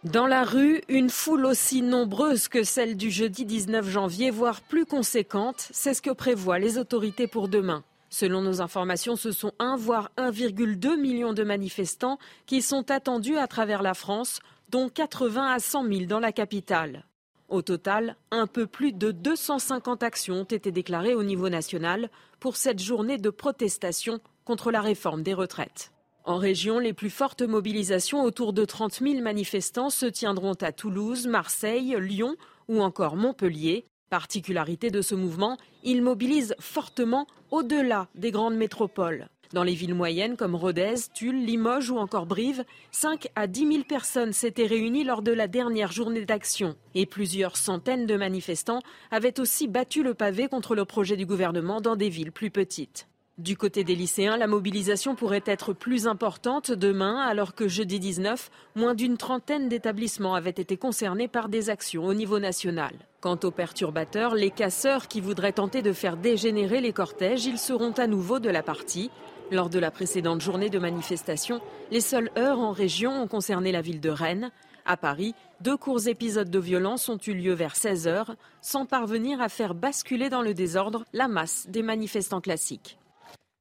Dans 0.06 0.28
la 0.28 0.46
rue, 0.46 0.82
une 0.88 1.10
foule 1.10 1.46
aussi 1.46 1.82
nombreuse 1.82 2.48
que 2.48 2.64
celle 2.64 2.96
du 2.96 3.12
jeudi 3.12 3.44
19 3.44 3.90
janvier, 3.90 4.32
voire 4.32 4.62
plus 4.62 4.86
conséquente, 4.86 5.68
c'est 5.72 5.94
ce 5.94 6.02
que 6.02 6.12
prévoient 6.12 6.58
les 6.58 6.78
autorités 6.78 7.28
pour 7.28 7.50
demain. 7.50 7.84
Selon 8.10 8.42
nos 8.42 8.62
informations, 8.62 9.18
ce 9.18 9.34
sont 9.34 9.52
1 9.60 9.76
voire 9.76 10.10
1,2 10.18 10.98
million 10.98 11.34
de 11.34 11.44
manifestants 11.44 12.18
qui 12.46 12.62
sont 12.62 12.90
attendus 12.92 13.38
à 13.38 13.48
travers 13.48 13.82
la 13.82 13.94
France, 13.94 14.40
dont 14.70 14.88
80 14.88 15.52
à 15.52 15.60
100 15.60 15.84
000 15.84 16.06
dans 16.06 16.22
la 16.22 16.32
capitale. 16.32 17.04
Au 17.50 17.62
total, 17.62 18.16
un 18.32 18.48
peu 18.48 18.68
plus 18.68 18.94
de 18.94 19.12
250 19.12 20.02
actions 20.02 20.36
ont 20.36 20.44
été 20.46 20.72
déclarées 20.72 21.14
au 21.14 21.24
niveau 21.24 21.50
national 21.50 22.10
pour 22.40 22.56
cette 22.56 22.80
journée 22.80 23.18
de 23.18 23.30
protestation 23.30 24.22
contre 24.46 24.72
la 24.72 24.80
réforme 24.80 25.24
des 25.24 25.34
retraites. 25.34 25.92
En 26.30 26.38
région, 26.38 26.78
les 26.78 26.94
plus 26.94 27.10
fortes 27.10 27.42
mobilisations, 27.42 28.22
autour 28.22 28.54
de 28.54 28.64
30 28.64 29.00
000 29.02 29.20
manifestants, 29.24 29.90
se 29.90 30.06
tiendront 30.06 30.54
à 30.62 30.72
Toulouse, 30.72 31.26
Marseille, 31.26 31.96
Lyon 32.00 32.36
ou 32.68 32.84
encore 32.84 33.16
Montpellier. 33.16 33.88
Particularité 34.12 34.92
de 34.92 35.02
ce 35.02 35.16
mouvement, 35.16 35.58
il 35.84 36.04
mobilise 36.04 36.54
fortement 36.60 37.26
au-delà 37.50 38.10
des 38.14 38.30
grandes 38.30 38.54
métropoles. 38.54 39.28
Dans 39.54 39.64
les 39.64 39.74
villes 39.74 39.96
moyennes 39.96 40.38
comme 40.38 40.54
Rodez, 40.54 40.94
Tulle, 41.16 41.44
Limoges 41.44 41.90
ou 41.90 41.98
encore 41.98 42.28
Brive, 42.28 42.64
5 42.92 43.30
à 43.36 43.48
10 43.48 43.68
000 43.68 43.84
personnes 43.86 44.32
s'étaient 44.32 44.68
réunies 44.68 45.06
lors 45.06 45.24
de 45.24 45.32
la 45.32 45.48
dernière 45.48 45.92
journée 45.92 46.26
d'action. 46.26 46.76
Et 46.94 47.08
plusieurs 47.08 47.58
centaines 47.58 48.06
de 48.06 48.16
manifestants 48.16 48.84
avaient 49.10 49.40
aussi 49.40 49.68
battu 49.68 50.04
le 50.04 50.14
pavé 50.14 50.48
contre 50.48 50.76
le 50.76 50.86
projet 50.86 51.18
du 51.18 51.26
gouvernement 51.26 51.82
dans 51.82 51.96
des 51.96 52.10
villes 52.10 52.32
plus 52.32 52.52
petites. 52.52 53.09
Du 53.40 53.56
côté 53.56 53.86
des 53.86 53.96
lycéens, 53.96 54.36
la 54.36 54.48
mobilisation 54.48 55.16
pourrait 55.16 55.46
être 55.46 55.72
plus 55.72 56.08
importante 56.08 56.74
demain, 56.74 57.22
alors 57.22 57.56
que 57.56 57.70
jeudi 57.70 57.98
19, 57.98 58.52
moins 58.76 58.94
d'une 58.94 59.16
trentaine 59.16 59.70
d'établissements 59.70 60.36
avaient 60.36 60.50
été 60.50 60.76
concernés 60.76 61.30
par 61.30 61.48
des 61.48 61.70
actions 61.70 62.04
au 62.04 62.14
niveau 62.14 62.40
national. 62.40 62.92
Quant 63.22 63.40
aux 63.46 63.52
perturbateurs, 63.52 64.36
les 64.36 64.52
casseurs 64.52 65.08
qui 65.08 65.22
voudraient 65.22 65.54
tenter 65.54 65.82
de 65.82 65.94
faire 65.94 66.18
dégénérer 66.18 66.82
les 66.82 66.92
cortèges, 66.92 67.46
ils 67.46 67.60
seront 67.60 67.94
à 67.94 68.08
nouveau 68.08 68.40
de 68.40 68.50
la 68.50 68.62
partie. 68.62 69.10
Lors 69.52 69.70
de 69.70 69.80
la 69.80 69.90
précédente 69.90 70.42
journée 70.42 70.70
de 70.70 70.78
manifestation, 70.78 71.62
les 71.92 72.02
seules 72.02 72.32
heures 72.38 72.60
en 72.60 72.74
région 72.74 73.24
ont 73.24 73.28
concerné 73.28 73.72
la 73.72 73.80
ville 73.80 74.02
de 74.02 74.10
Rennes. 74.10 74.52
À 74.86 74.98
Paris, 74.98 75.34
deux 75.62 75.78
courts 75.78 76.10
épisodes 76.10 76.50
de 76.50 76.60
violence 76.60 77.08
ont 77.08 77.20
eu 77.26 77.34
lieu 77.34 77.54
vers 77.54 77.78
16 77.78 78.06
heures, 78.06 78.36
sans 78.60 78.86
parvenir 78.86 79.40
à 79.40 79.48
faire 79.48 79.76
basculer 79.76 80.30
dans 80.30 80.42
le 80.42 80.54
désordre 80.54 81.06
la 81.14 81.30
masse 81.30 81.68
des 81.70 81.84
manifestants 81.84 82.42
classiques. 82.42 82.98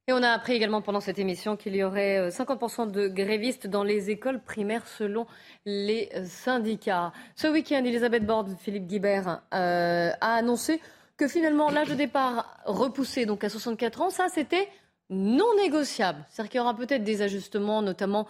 Et 0.09 0.11
on 0.11 0.23
a 0.23 0.31
appris 0.31 0.53
également 0.53 0.81
pendant 0.81 1.01
cette 1.01 1.19
émission 1.19 1.55
qu'il 1.55 1.75
y 1.75 1.83
aurait 1.83 2.29
50% 2.29 2.81
euh, 2.81 2.85
de 2.87 3.07
grévistes 3.07 3.67
dans 3.67 3.83
les 3.83 4.09
écoles 4.09 4.41
primaires 4.41 4.87
selon 4.87 5.27
les 5.67 6.09
euh, 6.15 6.25
syndicats. 6.25 7.13
Ce 7.35 7.45
week-end, 7.45 7.83
Elisabeth 7.85 8.25
Borne, 8.25 8.57
Philippe 8.59 8.87
Guibert 8.87 9.43
euh, 9.53 10.09
a 10.19 10.33
annoncé 10.33 10.81
que 11.15 11.27
finalement 11.27 11.69
l'âge 11.69 11.89
de 11.89 11.93
départ 11.93 12.57
repoussé 12.65 13.27
donc 13.27 13.43
à 13.43 13.49
64 13.49 14.01
ans, 14.01 14.09
ça 14.09 14.29
c'était 14.33 14.67
non 15.11 15.55
négociable. 15.57 16.25
C'est-à-dire 16.31 16.49
qu'il 16.49 16.57
y 16.57 16.61
aura 16.61 16.75
peut-être 16.75 17.03
des 17.03 17.21
ajustements, 17.21 17.83
notamment 17.83 18.25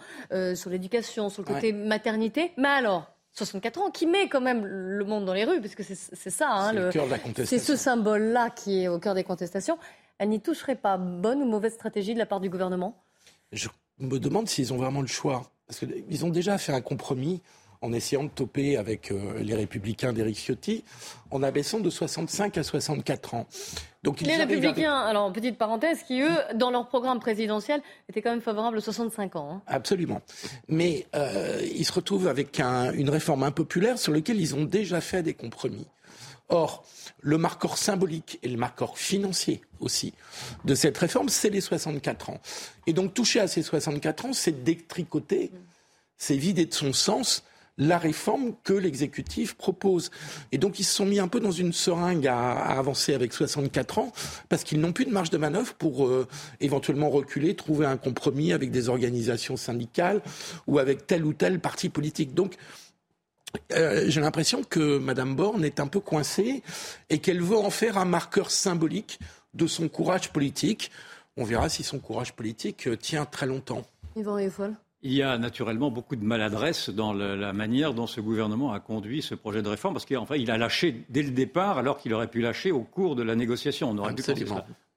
sur 0.54 0.68
l'éducation, 0.68 1.30
sur 1.30 1.42
le 1.42 1.46
côté 1.46 1.72
maternité. 1.72 2.52
Mais 2.58 2.68
alors, 2.68 3.10
64 3.32 3.80
ans, 3.80 3.90
qui 3.90 4.06
met 4.06 4.28
quand 4.28 4.40
même 4.42 4.66
le 4.66 5.04
monde 5.04 5.24
dans 5.24 5.34
les 5.34 5.44
rues, 5.44 5.60
parce 5.60 5.74
que 5.74 5.82
c'est 5.82 6.30
ça, 6.30 6.48
hein, 6.50 6.90
c'est 7.44 7.58
ce 7.58 7.76
symbole-là 7.76 8.50
qui 8.50 8.82
est 8.82 8.88
au 8.88 8.98
cœur 8.98 9.14
des 9.14 9.24
contestations 9.24 9.78
elle 10.20 10.28
n'y 10.28 10.40
toucherait 10.40 10.76
pas. 10.76 10.98
Bonne 10.98 11.42
ou 11.42 11.46
mauvaise 11.46 11.72
stratégie 11.72 12.12
de 12.12 12.18
la 12.18 12.26
part 12.26 12.40
du 12.40 12.50
gouvernement? 12.50 13.02
Je 13.52 13.68
me 13.98 14.18
demande 14.18 14.48
s'ils 14.48 14.72
ont 14.72 14.76
vraiment 14.76 15.00
le 15.00 15.06
choix. 15.06 15.50
Parce 15.66 15.80
qu'ils 15.80 16.24
ont 16.24 16.28
déjà 16.28 16.58
fait 16.58 16.72
un 16.72 16.82
compromis 16.82 17.40
en 17.80 17.94
essayant 17.94 18.24
de 18.24 18.28
toper 18.28 18.76
avec 18.76 19.10
euh, 19.10 19.38
les 19.40 19.54
républicains 19.54 20.12
d'Éric 20.12 20.36
Ciotti, 20.36 20.84
en 21.30 21.42
abaissant 21.42 21.80
de 21.80 21.88
65 21.88 22.58
à 22.58 22.62
64 22.62 23.32
ans. 23.34 23.46
Donc, 24.02 24.20
les 24.20 24.36
républicains, 24.36 24.94
alors 24.94 25.32
petite 25.32 25.56
parenthèse, 25.56 26.02
qui 26.02 26.20
eux, 26.20 26.36
dans 26.54 26.70
leur 26.70 26.88
programme 26.88 27.20
présidentiel, 27.20 27.80
étaient 28.10 28.20
quand 28.20 28.30
même 28.30 28.42
favorables 28.42 28.76
aux 28.76 28.82
65 28.82 29.36
ans. 29.36 29.52
Hein. 29.54 29.62
Absolument. 29.66 30.20
Mais 30.68 31.06
euh, 31.14 31.66
ils 31.74 31.86
se 31.86 31.92
retrouvent 31.92 32.28
avec 32.28 32.60
une 32.60 33.08
réforme 33.08 33.44
impopulaire 33.44 33.98
sur 33.98 34.12
laquelle 34.12 34.38
ils 34.38 34.54
ont 34.54 34.64
déjà 34.64 35.00
fait 35.00 35.22
des 35.22 35.32
compromis. 35.32 35.86
Or, 36.50 36.84
le 37.20 37.38
marqueur 37.38 37.76
symbolique 37.76 38.38
et 38.42 38.48
le 38.48 38.56
marqueur 38.56 38.98
financier 38.98 39.62
aussi 39.80 40.14
de 40.64 40.74
cette 40.74 40.96
réforme, 40.98 41.28
c'est 41.28 41.50
les 41.50 41.60
64 41.60 42.30
ans. 42.30 42.40
Et 42.86 42.92
donc 42.92 43.14
toucher 43.14 43.40
à 43.40 43.48
ces 43.48 43.62
64 43.62 44.26
ans, 44.26 44.32
c'est 44.32 44.64
détricoter, 44.64 45.50
c'est 46.16 46.36
vider 46.36 46.66
de 46.66 46.74
son 46.74 46.92
sens 46.92 47.44
la 47.80 47.98
réforme 47.98 48.52
que 48.62 48.74
l'exécutif 48.74 49.54
propose. 49.54 50.10
Et 50.52 50.58
donc 50.58 50.78
ils 50.78 50.84
se 50.84 50.94
sont 50.94 51.06
mis 51.06 51.18
un 51.18 51.28
peu 51.28 51.40
dans 51.40 51.50
une 51.50 51.72
seringue 51.72 52.26
à, 52.26 52.52
avancer 52.52 53.14
avec 53.14 53.32
64 53.32 53.98
ans 53.98 54.12
parce 54.48 54.64
qu'ils 54.64 54.80
n'ont 54.80 54.92
plus 54.92 55.06
de 55.06 55.10
marge 55.10 55.30
de 55.30 55.38
manœuvre 55.38 55.74
pour 55.74 56.06
euh, 56.06 56.28
éventuellement 56.60 57.08
reculer, 57.08 57.56
trouver 57.56 57.86
un 57.86 57.96
compromis 57.96 58.52
avec 58.52 58.70
des 58.70 58.88
organisations 58.88 59.56
syndicales 59.56 60.20
ou 60.66 60.78
avec 60.78 61.06
tel 61.06 61.24
ou 61.24 61.32
tel 61.32 61.58
parti 61.58 61.88
politique. 61.88 62.34
Donc 62.34 62.56
euh, 63.72 64.04
j'ai 64.08 64.20
l'impression 64.20 64.62
que 64.62 64.98
Mme 64.98 65.34
Borne 65.34 65.64
est 65.64 65.80
un 65.80 65.86
peu 65.86 66.00
coincée 66.00 66.62
et 67.08 67.18
qu'elle 67.18 67.42
veut 67.42 67.56
en 67.56 67.70
faire 67.70 67.98
un 67.98 68.04
marqueur 68.04 68.50
symbolique 68.50 69.18
de 69.54 69.66
son 69.66 69.88
courage 69.88 70.32
politique. 70.32 70.90
On 71.36 71.44
verra 71.44 71.68
si 71.68 71.82
son 71.82 71.98
courage 71.98 72.32
politique 72.32 72.88
tient 73.00 73.24
très 73.24 73.46
longtemps. 73.46 73.84
Il 75.02 75.12
y 75.14 75.22
a 75.22 75.38
naturellement 75.38 75.90
beaucoup 75.90 76.14
de 76.14 76.24
maladresse 76.24 76.90
dans 76.90 77.14
la 77.14 77.52
manière 77.54 77.94
dont 77.94 78.06
ce 78.06 78.20
gouvernement 78.20 78.72
a 78.72 78.80
conduit 78.80 79.22
ce 79.22 79.34
projet 79.34 79.62
de 79.62 79.68
réforme, 79.68 79.94
parce 79.94 80.04
qu'il 80.04 80.18
il 80.36 80.50
a 80.50 80.58
lâché 80.58 81.06
dès 81.08 81.22
le 81.22 81.30
départ, 81.30 81.78
alors 81.78 81.96
qu'il 81.96 82.12
aurait 82.12 82.26
pu 82.26 82.42
lâcher 82.42 82.70
au 82.70 82.82
cours 82.82 83.16
de 83.16 83.22
la 83.22 83.34
négociation. 83.34 83.90
On 83.90 83.96
aurait 83.96 84.14
pu 84.14 84.22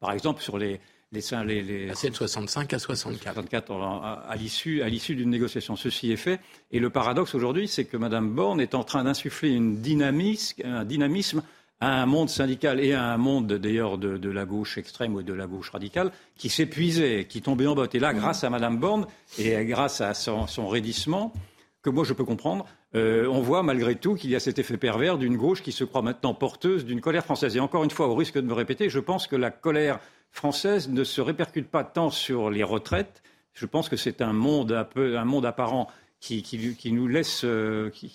Par 0.02 0.12
exemple, 0.12 0.42
sur 0.42 0.58
les, 0.58 0.82
les, 1.14 1.62
les, 1.62 1.86
les 1.88 2.10
de 2.10 2.16
65 2.16 2.74
à 2.74 2.80
64. 2.80 3.34
64 3.34 3.72
à, 3.72 4.24
à 4.28 4.36
l'issue 4.36 5.16
d'une 5.16 5.30
négociation. 5.30 5.76
Ceci 5.76 6.12
est 6.12 6.18
fait. 6.18 6.40
Et 6.72 6.80
le 6.80 6.90
paradoxe 6.90 7.36
aujourd'hui, 7.36 7.68
c'est 7.68 7.86
que 7.86 7.98
Mme 7.98 8.30
Borne 8.32 8.60
est 8.60 8.76
en 8.76 8.84
train 8.84 9.04
d'insuffler 9.04 9.50
une 9.50 9.82
dynamisme, 9.82 10.62
un 10.66 10.86
dynamisme 10.86 11.44
à 11.80 12.02
un 12.02 12.06
monde 12.06 12.30
syndical 12.30 12.80
et 12.80 12.94
à 12.94 13.04
un 13.04 13.18
monde 13.18 13.54
d'ailleurs 13.54 13.98
de, 13.98 14.30
la 14.30 14.46
gauche 14.46 14.78
extrême 14.78 15.16
ou 15.16 15.22
de 15.22 15.34
la 15.34 15.48
gauche 15.48 15.70
radicale 15.70 16.12
qui 16.38 16.50
s'épuisait, 16.50 17.26
qui 17.26 17.42
tombait 17.42 17.68
en 17.68 17.76
botte. 17.76 17.94
Et 17.94 18.00
là, 18.00 18.14
grâce 18.14 18.44
à 18.44 18.50
Mme 18.50 18.78
Borne 18.78 19.06
et 19.38 19.66
grâce 19.66 20.00
à 20.00 20.14
son, 20.14 20.68
raidissement, 20.68 21.34
que 21.82 21.90
moi 21.90 22.06
je 22.06 22.14
peux 22.14 22.24
comprendre, 22.24 22.66
euh, 22.96 23.28
on 23.28 23.42
voit 23.42 23.64
malgré 23.64 23.96
tout 23.96 24.16
qu'il 24.16 24.30
y 24.30 24.36
a 24.36 24.40
cet 24.40 24.60
effet 24.60 24.78
pervers 24.78 25.18
d'une 25.18 25.36
gauche 25.36 25.62
qui 25.62 25.74
se 25.74 25.84
croit 25.84 26.02
maintenant 26.02 26.34
porteuse 26.34 26.86
d'une 26.86 27.02
colère 27.02 27.26
française. 27.26 27.58
Et 27.58 27.60
encore 27.60 27.84
une 27.84 27.92
fois, 27.92 28.08
au 28.08 28.16
risque 28.16 28.36
de 28.36 28.48
me 28.48 28.54
répéter, 28.54 28.90
je 28.90 29.00
pense 29.00 29.28
que 29.28 29.36
la 29.36 29.52
colère 29.52 30.00
française 30.34 30.90
ne 30.90 31.04
se 31.04 31.22
répercute 31.22 31.70
pas 31.70 31.84
tant 31.84 32.10
sur 32.10 32.50
les 32.50 32.64
retraites. 32.64 33.24
Je 33.54 33.66
pense 33.66 33.88
que 33.88 33.96
c'est 33.96 34.22
un 34.22 34.34
monde 34.34 34.72
un 34.74 34.84
peu 34.84 35.18
un 35.18 35.26
monde 35.26 35.46
apparent 35.46 35.88
qui, 36.20 36.92
nous 36.92 37.08
laisse, 37.08 37.42
euh, 37.44 37.90
qui, 37.90 38.10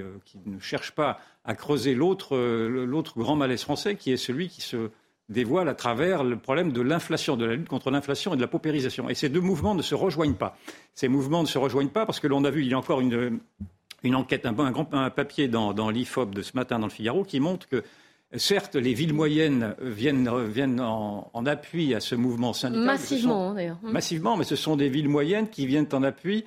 euh, 0.00 0.16
qui, 0.24 0.38
ne 0.46 0.58
cherche 0.58 0.92
pas 0.92 1.20
à 1.44 1.54
creuser 1.54 1.94
euh, 1.94 2.86
l'autre 2.86 3.18
grand 3.18 3.36
malaise 3.36 3.62
français, 3.62 3.96
qui 3.96 4.12
est 4.12 4.16
celui 4.16 4.48
qui 4.48 4.62
se 4.62 4.90
dévoile 5.28 5.68
à 5.68 5.74
travers 5.74 6.24
le 6.24 6.36
problème 6.36 6.72
de 6.72 6.80
l'inflation, 6.80 7.36
de 7.36 7.44
la 7.44 7.54
lutte 7.54 7.68
contre 7.68 7.90
l'inflation 7.90 8.32
et 8.32 8.36
de 8.36 8.40
la 8.40 8.48
paupérisation. 8.48 9.08
Et 9.08 9.14
ces 9.14 9.28
deux 9.28 9.40
mouvements 9.40 9.74
ne 9.74 9.82
se 9.82 9.94
rejoignent 9.94 10.34
pas. 10.34 10.56
Ces 10.94 11.08
mouvements 11.08 11.42
ne 11.42 11.46
se 11.46 11.58
rejoignent 11.58 11.90
pas 11.90 12.06
parce 12.06 12.18
que 12.18 12.26
l'on 12.26 12.44
a 12.44 12.50
vu, 12.50 12.62
il 12.62 12.68
y 12.68 12.74
a 12.74 12.78
encore 12.78 13.00
une, 13.00 13.38
une 14.02 14.14
enquête, 14.16 14.46
un, 14.46 14.58
un, 14.58 14.86
un 14.92 15.10
papier 15.10 15.46
dans, 15.46 15.72
dans 15.72 15.90
l'IFOP 15.90 16.34
de 16.34 16.42
ce 16.42 16.52
matin 16.56 16.78
dans 16.78 16.86
le 16.86 16.92
Figaro 16.92 17.24
qui 17.24 17.38
montre 17.40 17.68
que 17.68 17.84
Certes, 18.36 18.76
les 18.76 18.94
villes 18.94 19.12
moyennes 19.12 19.74
viennent, 19.80 20.30
viennent 20.46 20.80
en, 20.80 21.30
en, 21.32 21.46
appui 21.46 21.94
à 21.94 22.00
ce 22.00 22.14
mouvement 22.14 22.52
syndical. 22.52 22.84
Massivement, 22.84 23.54
d'ailleurs. 23.54 23.78
Massivement, 23.82 24.36
mais 24.36 24.44
ce 24.44 24.54
sont 24.54 24.76
des 24.76 24.88
villes 24.88 25.08
moyennes 25.08 25.48
qui 25.48 25.66
viennent 25.66 25.88
en 25.92 26.04
appui 26.04 26.44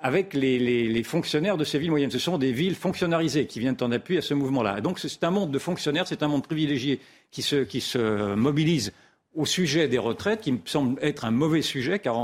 avec 0.00 0.34
les, 0.34 1.02
fonctionnaires 1.02 1.56
de 1.56 1.64
ces 1.64 1.78
villes 1.78 1.90
moyennes. 1.90 2.10
Ce 2.10 2.18
sont 2.18 2.38
des 2.38 2.52
villes 2.52 2.74
fonctionnalisées 2.74 3.46
qui 3.46 3.60
viennent 3.60 3.76
en 3.80 3.92
appui 3.92 4.18
à 4.18 4.22
ce 4.22 4.34
mouvement-là. 4.34 4.80
Donc 4.80 4.98
c'est 4.98 5.24
un 5.24 5.30
monde 5.30 5.50
de 5.50 5.58
fonctionnaires, 5.58 6.06
c'est 6.06 6.22
un 6.22 6.28
monde 6.28 6.46
privilégié 6.46 7.00
qui 7.30 7.42
se, 7.42 7.56
qui 7.56 7.80
se, 7.80 8.34
mobilise 8.34 8.92
au 9.34 9.46
sujet 9.46 9.88
des 9.88 9.98
retraites, 9.98 10.40
qui 10.40 10.52
me 10.52 10.58
semble 10.64 10.98
être 11.02 11.24
un 11.24 11.30
mauvais 11.30 11.62
sujet, 11.62 11.98
car 11.98 12.16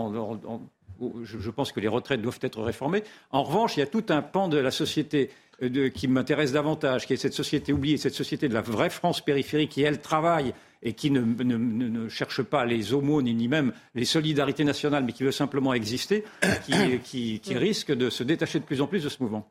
je 1.22 1.50
pense 1.50 1.72
que 1.72 1.80
les 1.80 1.88
retraites 1.88 2.22
doivent 2.22 2.40
être 2.42 2.62
réformées. 2.62 3.04
En 3.30 3.44
revanche, 3.44 3.76
il 3.76 3.80
y 3.80 3.82
a 3.82 3.86
tout 3.86 4.04
un 4.09 4.22
pan 4.22 4.48
de 4.48 4.57
la 4.57 4.70
société 4.70 5.30
euh, 5.62 5.88
qui 5.88 6.07
m'intéresse 6.07 6.52
davantage, 6.52 7.07
qui 7.07 7.14
est 7.14 7.16
cette 7.16 7.32
société 7.32 7.72
oubliée, 7.72 7.96
cette 7.96 8.14
société 8.14 8.46
de 8.46 8.52
la 8.52 8.61
vraie 8.61 8.90
France 8.90 9.22
périphérique 9.22 9.70
qui, 9.70 9.82
elle, 9.82 10.02
travaille 10.02 10.52
et 10.82 10.92
qui 10.92 11.11
ne, 11.11 12.09
cherche 12.11 12.42
pas 12.42 12.66
les 12.66 12.92
aumônes 12.92 13.24
ni 13.24 13.48
même 13.48 13.72
les 13.94 14.04
solidarités 14.04 14.64
nationales, 14.64 15.04
mais 15.04 15.12
qui 15.12 15.24
veut 15.24 15.32
simplement 15.32 15.72
exister, 15.72 16.24
qui, 17.04 17.40
risque 17.54 17.90
de 17.90 18.11
se 18.11 18.22
détacher 18.22 18.61
de 18.61 18.64
plus 18.64 18.82
en 18.82 18.86
plus 18.86 19.02
de 19.02 19.09
ce 19.09 19.22
mouvement. 19.22 19.50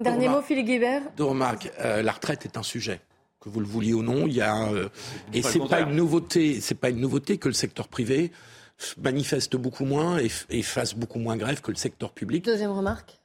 Dernier 0.00 0.28
mot, 0.28 0.42
Philippe 0.42 0.66
Guébert. 0.66 1.02
Deux 1.16 1.24
remarques. 1.24 1.72
Euh, 1.80 2.02
la 2.02 2.12
retraite 2.12 2.44
est 2.44 2.58
un 2.58 2.62
sujet 2.62 3.00
que 3.40 3.48
vous 3.48 3.60
le 3.60 3.66
vouliez 3.66 3.94
ou 3.94 4.02
non. 4.02 4.26
Il 4.26 4.34
y 4.34 4.42
a 4.42 4.68
euh, 4.68 4.90
et 5.32 5.42
c'est 5.42 5.66
pas 5.66 5.80
une 5.80 5.96
nouveauté. 5.96 6.60
C'est 6.60 6.74
pas 6.74 6.90
une 6.90 7.00
nouveauté 7.00 7.38
que 7.38 7.48
le 7.48 7.54
secteur 7.54 7.88
privé 7.88 8.30
manifeste 8.98 9.56
beaucoup 9.56 9.86
moins 9.86 10.18
et, 10.18 10.28
et 10.50 10.62
fasse 10.62 10.94
beaucoup 10.94 11.18
moins 11.18 11.38
grève 11.38 11.62
que 11.62 11.70
le 11.70 11.76
secteur 11.76 12.12
public. 12.12 12.44
Deuxième 12.44 12.70
remarque 12.70 13.17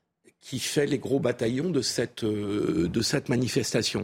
qui 0.43 0.59
fait 0.59 0.85
les 0.85 0.99
gros 0.99 1.19
bataillons 1.19 1.69
de 1.69 1.81
cette, 1.81 2.23
euh, 2.23 2.89
de 2.89 3.01
cette 3.01 3.29
manifestation. 3.29 4.03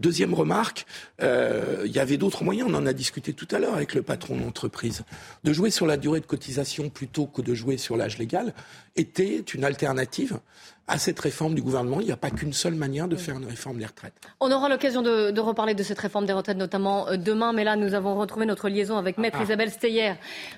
Deuxième 0.00 0.34
remarque, 0.34 0.86
euh, 1.22 1.82
il 1.86 1.92
y 1.92 1.98
avait 1.98 2.18
d'autres 2.18 2.44
moyens, 2.44 2.68
on 2.70 2.74
en 2.74 2.86
a 2.86 2.92
discuté 2.92 3.32
tout 3.32 3.48
à 3.50 3.58
l'heure 3.58 3.74
avec 3.74 3.94
le 3.94 4.02
patron 4.02 4.36
de 4.36 4.42
l'entreprise, 4.42 5.04
de 5.44 5.52
jouer 5.52 5.70
sur 5.70 5.86
la 5.86 5.96
durée 5.96 6.20
de 6.20 6.26
cotisation 6.26 6.90
plutôt 6.90 7.26
que 7.26 7.40
de 7.40 7.54
jouer 7.54 7.78
sur 7.78 7.96
l'âge 7.96 8.18
légal 8.18 8.52
était 8.96 9.38
une 9.38 9.64
alternative 9.64 10.40
à 10.88 10.96
cette 10.98 11.20
réforme 11.20 11.54
du 11.54 11.62
gouvernement. 11.62 12.00
Il 12.00 12.06
n'y 12.06 12.12
a 12.12 12.16
pas 12.16 12.30
qu'une 12.30 12.54
seule 12.54 12.74
manière 12.74 13.08
de 13.08 13.16
faire 13.16 13.36
une 13.36 13.44
réforme 13.44 13.78
des 13.78 13.84
retraites. 13.84 14.14
On 14.40 14.50
aura 14.50 14.70
l'occasion 14.70 15.02
de, 15.02 15.38
reparler 15.38 15.74
de 15.74 15.82
cette 15.82 15.98
réforme 15.98 16.24
des 16.24 16.32
retraites, 16.32 16.56
notamment 16.56 17.08
euh, 17.08 17.16
demain. 17.16 17.52
Mais 17.52 17.62
là, 17.62 17.76
nous 17.76 17.94
avons 17.94 18.18
retrouvé 18.18 18.46
notre 18.46 18.68
liaison 18.68 18.96
avec 18.96 19.18
Maître 19.18 19.36
ah. 19.40 19.44
Isabelle 19.44 19.70
Steyer. 19.70 20.14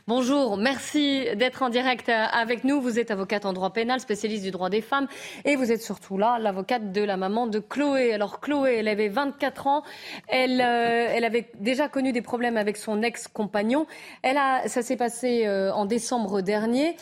Bonjour, 0.06 0.56
merci 0.56 1.26
d'être 1.34 1.62
en 1.62 1.68
direct 1.68 2.08
avec 2.08 2.62
nous. 2.62 2.80
Vous 2.80 2.98
êtes 2.98 3.10
avocate 3.10 3.44
en 3.44 3.52
droit 3.52 3.72
pénal, 3.72 4.00
spécialiste 4.00 4.44
du 4.44 4.52
droit 4.52 4.70
des 4.70 4.80
femmes. 4.80 5.08
Et 5.44 5.56
vous 5.56 5.72
êtes 5.72 5.82
surtout 5.82 6.18
là, 6.18 6.38
l'avocate 6.38 6.92
de 6.92 7.02
la 7.02 7.16
maman 7.16 7.46
de 7.46 7.58
Chloé. 7.58 8.12
Alors, 8.12 8.40
Chloé, 8.40 8.76
elle 8.78 8.88
avait 8.88 9.08
24 9.08 9.66
ans. 9.66 9.82
Elle, 10.28 10.60
euh, 10.60 11.08
elle 11.12 11.24
avait 11.24 11.50
déjà 11.58 11.88
connu 11.88 12.12
des 12.12 12.22
problèmes 12.22 12.56
avec 12.56 12.76
son 12.76 13.02
ex-compagnon. 13.02 13.86
Elle 14.22 14.36
a, 14.36 14.68
ça 14.68 14.82
s'est 14.82 14.96
passé 14.96 15.48
en 15.48 15.84
décembre 15.84 16.40
dernier 16.40 16.96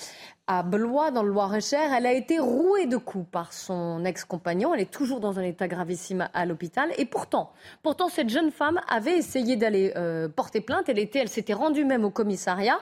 à 0.48 0.62
Blois, 0.62 1.10
dans 1.10 1.22
le 1.22 1.28
Loir-et-Cher. 1.28 1.92
Elle 1.92 2.06
a 2.06 2.12
été 2.12 2.38
rouée 2.38 2.86
de 2.86 2.96
coups 2.96 3.26
par 3.30 3.52
son 3.52 4.04
ex-compagnon. 4.04 4.74
Elle 4.74 4.80
est 4.80 4.90
toujours 4.90 5.20
dans 5.20 5.38
un 5.38 5.42
état 5.42 5.68
gravissime 5.68 6.28
à 6.32 6.46
l'hôpital. 6.46 6.90
Et 6.96 7.04
pourtant, 7.04 7.52
pourtant, 7.82 8.08
cette 8.08 8.30
jeune 8.30 8.50
femme 8.50 8.80
avait 8.88 9.16
essayé 9.16 9.56
d'aller 9.56 9.92
euh, 9.96 10.26
porter 10.28 10.62
plainte. 10.62 10.88
Elle 10.88 10.98
était, 10.98 11.18
elle 11.18 11.28
s'était 11.28 11.52
rendue 11.52 11.84
même 11.84 12.04
au 12.04 12.10
commissariat. 12.10 12.80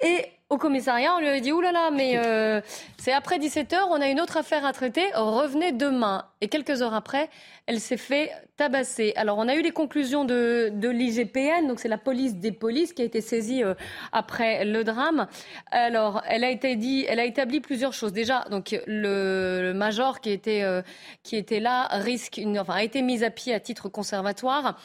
Et 0.00 0.24
au 0.52 0.58
commissariat, 0.58 1.14
on 1.16 1.20
lui 1.20 1.28
avait 1.28 1.40
dit 1.40 1.50
là 1.50 1.72
là, 1.72 1.90
mais 1.90 2.12
euh, 2.26 2.60
c'est 2.98 3.12
après 3.12 3.38
17h, 3.38 3.74
on 3.88 4.02
a 4.02 4.08
une 4.08 4.20
autre 4.20 4.36
affaire 4.36 4.66
à 4.66 4.74
traiter, 4.74 5.06
revenez 5.14 5.72
demain. 5.72 6.26
Et 6.42 6.48
quelques 6.48 6.82
heures 6.82 6.92
après, 6.92 7.30
elle 7.66 7.80
s'est 7.80 7.96
fait 7.96 8.30
tabasser. 8.58 9.14
Alors, 9.16 9.38
on 9.38 9.48
a 9.48 9.54
eu 9.54 9.62
les 9.62 9.70
conclusions 9.70 10.26
de, 10.26 10.70
de 10.74 10.88
l'IGPN, 10.90 11.68
donc 11.68 11.80
c'est 11.80 11.88
la 11.88 11.96
police 11.96 12.36
des 12.36 12.52
polices 12.52 12.92
qui 12.92 13.00
a 13.00 13.04
été 13.06 13.22
saisie 13.22 13.64
euh, 13.64 13.72
après 14.12 14.66
le 14.66 14.84
drame. 14.84 15.26
Alors, 15.70 16.22
elle 16.28 16.44
a, 16.44 16.50
été 16.50 16.76
dit, 16.76 17.06
elle 17.08 17.20
a 17.20 17.24
établi 17.24 17.60
plusieurs 17.60 17.94
choses. 17.94 18.12
Déjà, 18.12 18.44
donc 18.50 18.78
le, 18.86 19.72
major 19.72 20.20
qui 20.20 20.30
était, 20.30 20.64
euh, 20.64 20.82
qui 21.22 21.36
était 21.36 21.60
là 21.60 21.88
risque 21.92 22.36
une, 22.36 22.58
enfin, 22.58 22.74
a 22.74 22.82
été 22.82 23.00
mis 23.00 23.24
à 23.24 23.30
pied 23.30 23.54
à 23.54 23.60
titre 23.60 23.88
conservatoire. 23.88 24.78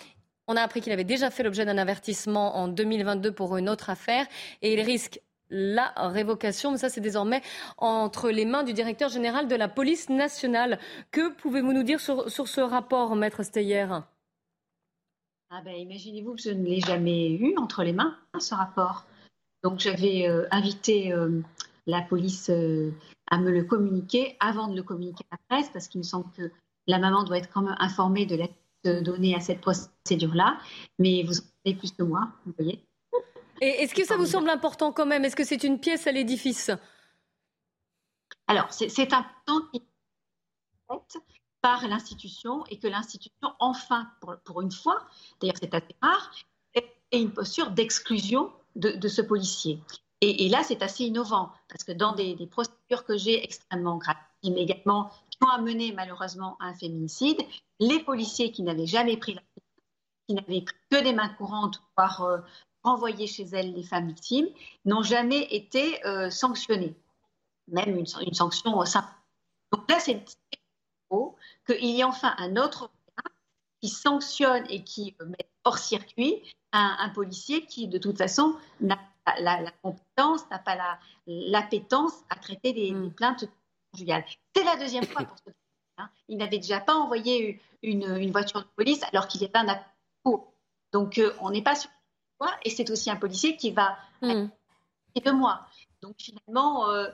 On 0.48 0.56
a 0.56 0.62
appris 0.62 0.80
qu'il 0.80 0.94
avait 0.94 1.04
déjà 1.04 1.30
fait 1.30 1.44
l'objet 1.44 1.66
d'un 1.66 1.78
avertissement 1.78 2.56
en 2.56 2.70
2022 2.70 3.34
pour 3.34 3.58
une 3.58 3.68
autre 3.68 3.90
affaire 3.90 4.26
et 4.62 4.74
il 4.74 4.80
risque 4.80 5.20
la 5.50 5.94
révocation. 5.98 6.72
Mais 6.72 6.78
ça, 6.78 6.90
c'est 6.90 7.02
désormais 7.02 7.42
entre 7.78 8.30
les 8.30 8.46
mains 8.46 8.64
du 8.64 8.74
directeur 8.74 9.10
général 9.10 9.48
de 9.48 9.56
la 9.56 9.68
police 9.68 10.10
nationale. 10.10 10.80
Que 11.12 11.34
pouvez-vous 11.34 11.74
nous 11.74 11.84
dire 11.84 12.00
sur, 12.00 12.30
ce 12.30 12.62
rapport, 12.62 13.16
maître 13.16 13.44
Steyer? 13.44 13.88
Ah 15.50 15.62
ben, 15.64 15.76
Imaginez-vous 15.76 16.36
que 16.36 16.42
je 16.42 16.52
ne 16.52 16.66
l'ai 16.66 16.82
jamais 16.82 17.32
eu 17.32 17.56
entre 17.58 17.84
les 17.84 17.94
mains, 17.94 18.16
ce 18.40 18.54
rapport. 18.54 19.06
Donc 19.64 19.80
j'avais 19.80 20.28
euh, 20.28 20.46
invité 20.52 21.14
euh, 21.14 21.42
la 21.88 22.02
police 22.02 22.50
euh, 22.50 22.92
à 23.32 23.38
me 23.38 23.50
le 23.50 23.64
communiquer 23.64 24.36
avant 24.40 24.68
de 24.68 24.76
le 24.76 24.84
communiquer 24.84 25.24
à 25.32 25.36
la 25.36 25.56
presse, 25.56 25.70
parce 25.72 25.88
qu'il 25.88 26.00
me 26.00 26.04
semble 26.04 26.30
que 26.36 26.52
la 26.86 27.00
maman 27.00 27.24
doit 27.24 27.38
être 27.38 27.50
quand 27.52 27.62
même 27.62 27.76
informée 27.80 28.26
de 28.26 28.36
la 28.36 28.48
donnée 29.02 29.36
à 29.36 29.42
cette 29.42 29.60
procédure-là. 29.60 30.58
Mais 31.00 31.24
vous 31.24 31.40
en 31.40 31.44
savez 31.66 31.76
plus 31.76 31.92
que 31.92 32.04
moi, 32.04 32.30
vous 32.46 32.54
voyez. 32.58 32.87
Et 33.62 33.84
est-ce 33.84 33.94
que 33.94 34.06
ça 34.06 34.18
vous 34.18 34.26
semble 34.26 34.50
important 34.50 34.92
quand 34.92 35.06
même? 35.06 35.26
Est-ce 35.26 35.36
que 35.36 35.44
c'est 35.44 35.64
une 35.64 35.80
pièce 35.80 36.08
à 36.08 36.12
l'édifice? 36.12 36.72
Alors, 38.48 38.68
c'est 38.72 39.14
important 39.14 39.62
qu'il 39.72 39.82
par 41.62 41.88
l'institution 41.88 42.64
et 42.70 42.78
que 42.78 42.88
l'institution, 42.88 43.54
enfin, 43.60 44.10
pour, 44.46 44.62
une 44.62 44.72
fois, 44.72 45.06
d'ailleurs 45.42 45.58
c'est 45.60 45.74
assez 45.74 45.96
rare, 46.02 46.32
ait 46.76 47.22
une 47.22 47.34
posture 47.34 47.72
d'exclusion 47.72 48.52
de, 48.76 49.08
ce 49.08 49.22
policier. 49.22 49.82
Et, 50.22 50.50
là, 50.50 50.64
c'est 50.64 50.82
assez 50.82 51.04
innovant, 51.04 51.52
parce 51.70 51.84
que 51.84 51.92
dans 51.92 52.14
des, 52.14 52.36
procédures 52.50 53.04
que 53.06 53.18
j'ai 53.18 53.44
extrêmement 53.44 53.98
graves, 53.98 54.16
mais 54.44 54.62
également 54.62 55.10
qui 55.30 55.38
ont 55.42 55.50
amené 55.50 55.92
malheureusement 55.92 56.58
à 56.60 56.68
un 56.68 56.74
féminicide, 56.74 57.42
les 57.80 58.00
policiers 58.00 58.52
qui 58.52 58.64
n'avaient 58.64 58.88
jamais 58.88 59.18
pris 59.18 59.34
la 59.34 59.42
qui 60.28 60.34
n'avaient 60.34 60.66
que 60.92 61.04
des 61.04 61.14
mains 61.14 61.30
courantes, 61.30 61.82
voire 61.96 62.22
euh, 62.24 62.38
renvoyer 62.88 63.28
chez 63.28 63.44
elles 63.44 63.74
les 63.74 63.84
femmes 63.84 64.08
victimes, 64.08 64.48
n'ont 64.86 65.04
jamais 65.04 65.44
été 65.54 66.06
euh, 66.06 66.30
sanctionnées, 66.30 66.96
même 67.68 67.98
une, 67.98 68.34
sanction 68.34 68.84
simple. 68.86 69.10
Donc 69.72 69.90
là, 69.90 70.00
c'est 70.00 70.24
qu'il 71.68 71.86
y 71.86 72.00
ait 72.00 72.04
enfin 72.04 72.34
un 72.38 72.56
autre 72.56 72.90
qui 73.82 73.90
sanctionne 73.90 74.66
et 74.70 74.84
qui 74.84 75.16
met 75.26 75.50
hors 75.64 75.78
circuit 75.78 76.42
un, 76.72 77.10
policier 77.10 77.66
qui, 77.66 77.88
de 77.88 77.98
toute 77.98 78.18
façon, 78.18 78.56
n'a 78.80 79.00
pas 79.26 79.40
la, 79.40 79.72
compétence, 79.82 80.50
n'a 80.50 80.60
pas 80.60 80.78
l'appétence 81.26 82.14
à 82.30 82.36
traiter 82.36 82.74
des, 82.74 82.92
mm. 82.92 83.14
plaintes 83.14 83.46
conjugales. 83.92 84.26
C'est 84.56 84.64
la 84.64 84.78
deuxième 84.78 85.06
fois 85.06 85.24
pour 85.24 85.38
ce 85.38 85.52
hein. 85.98 86.10
Il 86.28 86.38
n'avait 86.38 86.60
déjà 86.60 86.80
pas 86.80 86.96
envoyé 86.96 87.60
une, 87.84 88.32
voiture 88.32 88.62
de 88.62 88.68
police 88.76 89.04
alors 89.12 89.28
qu'il 89.28 89.44
avait 89.44 89.58
un 89.58 89.68
appel. 89.68 89.86
Donc, 90.94 91.18
euh, 91.18 91.34
on 91.42 91.52
n'est 91.52 91.62
pas 91.62 91.76
sur 91.76 91.90
et 92.64 92.70
c'est 92.70 92.90
aussi 92.90 93.10
un 93.10 93.16
policier 93.16 93.58
qui 93.58 93.72
va 93.72 93.98
mm. 94.22 94.48
de 95.24 95.32
moi. 95.32 95.66
Donc, 96.02 96.16
finalement, 96.20 96.90
euh, 96.90 97.08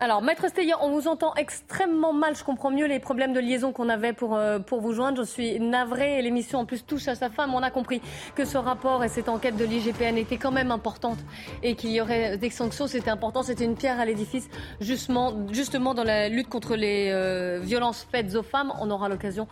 alors, 0.00 0.22
Maître 0.22 0.48
Steyer, 0.48 0.74
on 0.82 0.90
vous 0.90 1.06
entend 1.06 1.34
extrêmement 1.36 2.12
mal. 2.12 2.34
Je 2.34 2.42
comprends 2.42 2.72
mieux 2.72 2.86
les 2.86 2.98
problèmes 2.98 3.32
de 3.32 3.38
liaison 3.38 3.72
qu'on 3.72 3.88
avait 3.88 4.12
pour, 4.12 4.34
euh, 4.34 4.58
pour 4.58 4.80
vous 4.80 4.92
joindre. 4.92 5.18
Je 5.18 5.22
suis 5.22 5.60
navrée. 5.60 6.20
L'émission, 6.20 6.58
en 6.58 6.64
plus, 6.64 6.84
touche 6.84 7.06
à 7.06 7.14
sa 7.14 7.30
femme. 7.30 7.54
On 7.54 7.62
a 7.62 7.70
compris 7.70 8.02
que 8.34 8.44
ce 8.44 8.58
rapport 8.58 9.04
et 9.04 9.08
cette 9.08 9.28
enquête 9.28 9.56
de 9.56 9.64
l'IGPN 9.64 10.18
était 10.18 10.36
quand 10.36 10.50
même 10.50 10.72
importante 10.72 11.18
et 11.62 11.76
qu'il 11.76 11.90
y 11.90 12.00
aurait 12.00 12.36
des 12.36 12.50
sanctions. 12.50 12.88
C'était 12.88 13.10
important. 13.10 13.44
C'était 13.44 13.64
une 13.64 13.76
pierre 13.76 14.00
à 14.00 14.04
l'édifice, 14.04 14.50
justement, 14.80 15.32
justement 15.52 15.94
dans 15.94 16.02
la 16.02 16.28
lutte 16.28 16.48
contre 16.48 16.74
les 16.74 17.10
euh, 17.12 17.60
violences 17.62 18.06
faites 18.10 18.34
aux 18.34 18.42
femmes. 18.42 18.72
On 18.80 18.90
aura 18.90 19.08
l'occasion, 19.08 19.46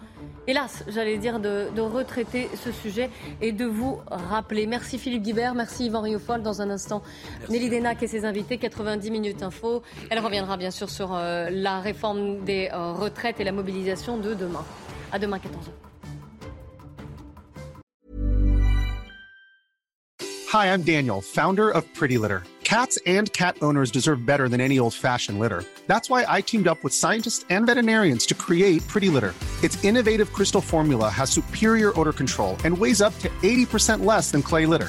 hélas, 0.49 0.85
j'allais 0.89 1.19
dire, 1.19 1.39
de, 1.39 1.69
de, 1.75 1.81
retraiter 1.81 2.51
ce 2.57 2.73
sujet 2.73 3.11
et 3.41 3.53
de 3.53 3.65
vous 3.65 4.01
rappeler. 4.11 4.67
Merci 4.67 4.99
Philippe 4.99 5.23
Guibert. 5.23 5.55
Merci 5.55 5.87
Yvan 5.87 6.01
Riofol. 6.01 6.43
Dans 6.43 6.61
un 6.63 6.69
instant, 6.69 7.01
Nelly 7.49 7.71
Denac 7.71 8.03
et 8.03 8.09
ses 8.09 8.25
invités. 8.25 8.59
90 8.59 9.11
minutes 9.13 9.43
info. 9.45 9.83
Elle 10.11 10.19
reviendra 10.33 10.57
bien 10.57 10.71
sûr 10.71 10.89
sur 10.89 11.13
euh, 11.13 11.51
la 11.51 11.81
réforme 11.81 12.43
des 12.45 12.71
euh, 12.73 12.93
retraites 12.93 13.39
et 13.39 13.45
la 13.45 13.53
mobilisation 13.53 14.17
de 14.17 14.33
demain. 14.33 14.65
À 15.13 15.19
demain 15.19 15.37
14h. 15.37 15.71
Hi, 20.55 20.73
I'm 20.73 20.83
Daniel, 20.83 21.21
founder 21.21 21.71
of 21.71 21.85
Pretty 21.93 22.17
Litter. 22.17 22.43
Cats 22.65 22.99
and 23.07 23.31
cat 23.35 23.57
owners 23.61 23.91
deserve 23.91 24.25
better 24.25 24.49
than 24.49 24.61
any 24.61 24.79
old-fashioned 24.79 25.39
litter. 25.39 25.65
That's 25.87 26.09
why 26.09 26.25
I 26.27 26.41
teamed 26.41 26.67
up 26.67 26.83
with 26.83 26.95
scientists 26.95 27.45
and 27.51 27.67
veterinarians 27.67 28.25
to 28.27 28.35
create 28.35 28.87
Pretty 28.89 29.11
Litter. 29.11 29.35
Its 29.63 29.83
innovative 29.85 30.33
crystal 30.33 30.63
formula 30.63 31.11
has 31.11 31.31
superior 31.31 31.93
odor 32.01 32.13
control 32.13 32.57
and 32.65 32.77
weighs 32.77 33.03
up 33.03 33.13
to 33.19 33.29
80% 33.43 34.07
less 34.07 34.31
than 34.31 34.43
clay 34.43 34.65
litter. 34.65 34.89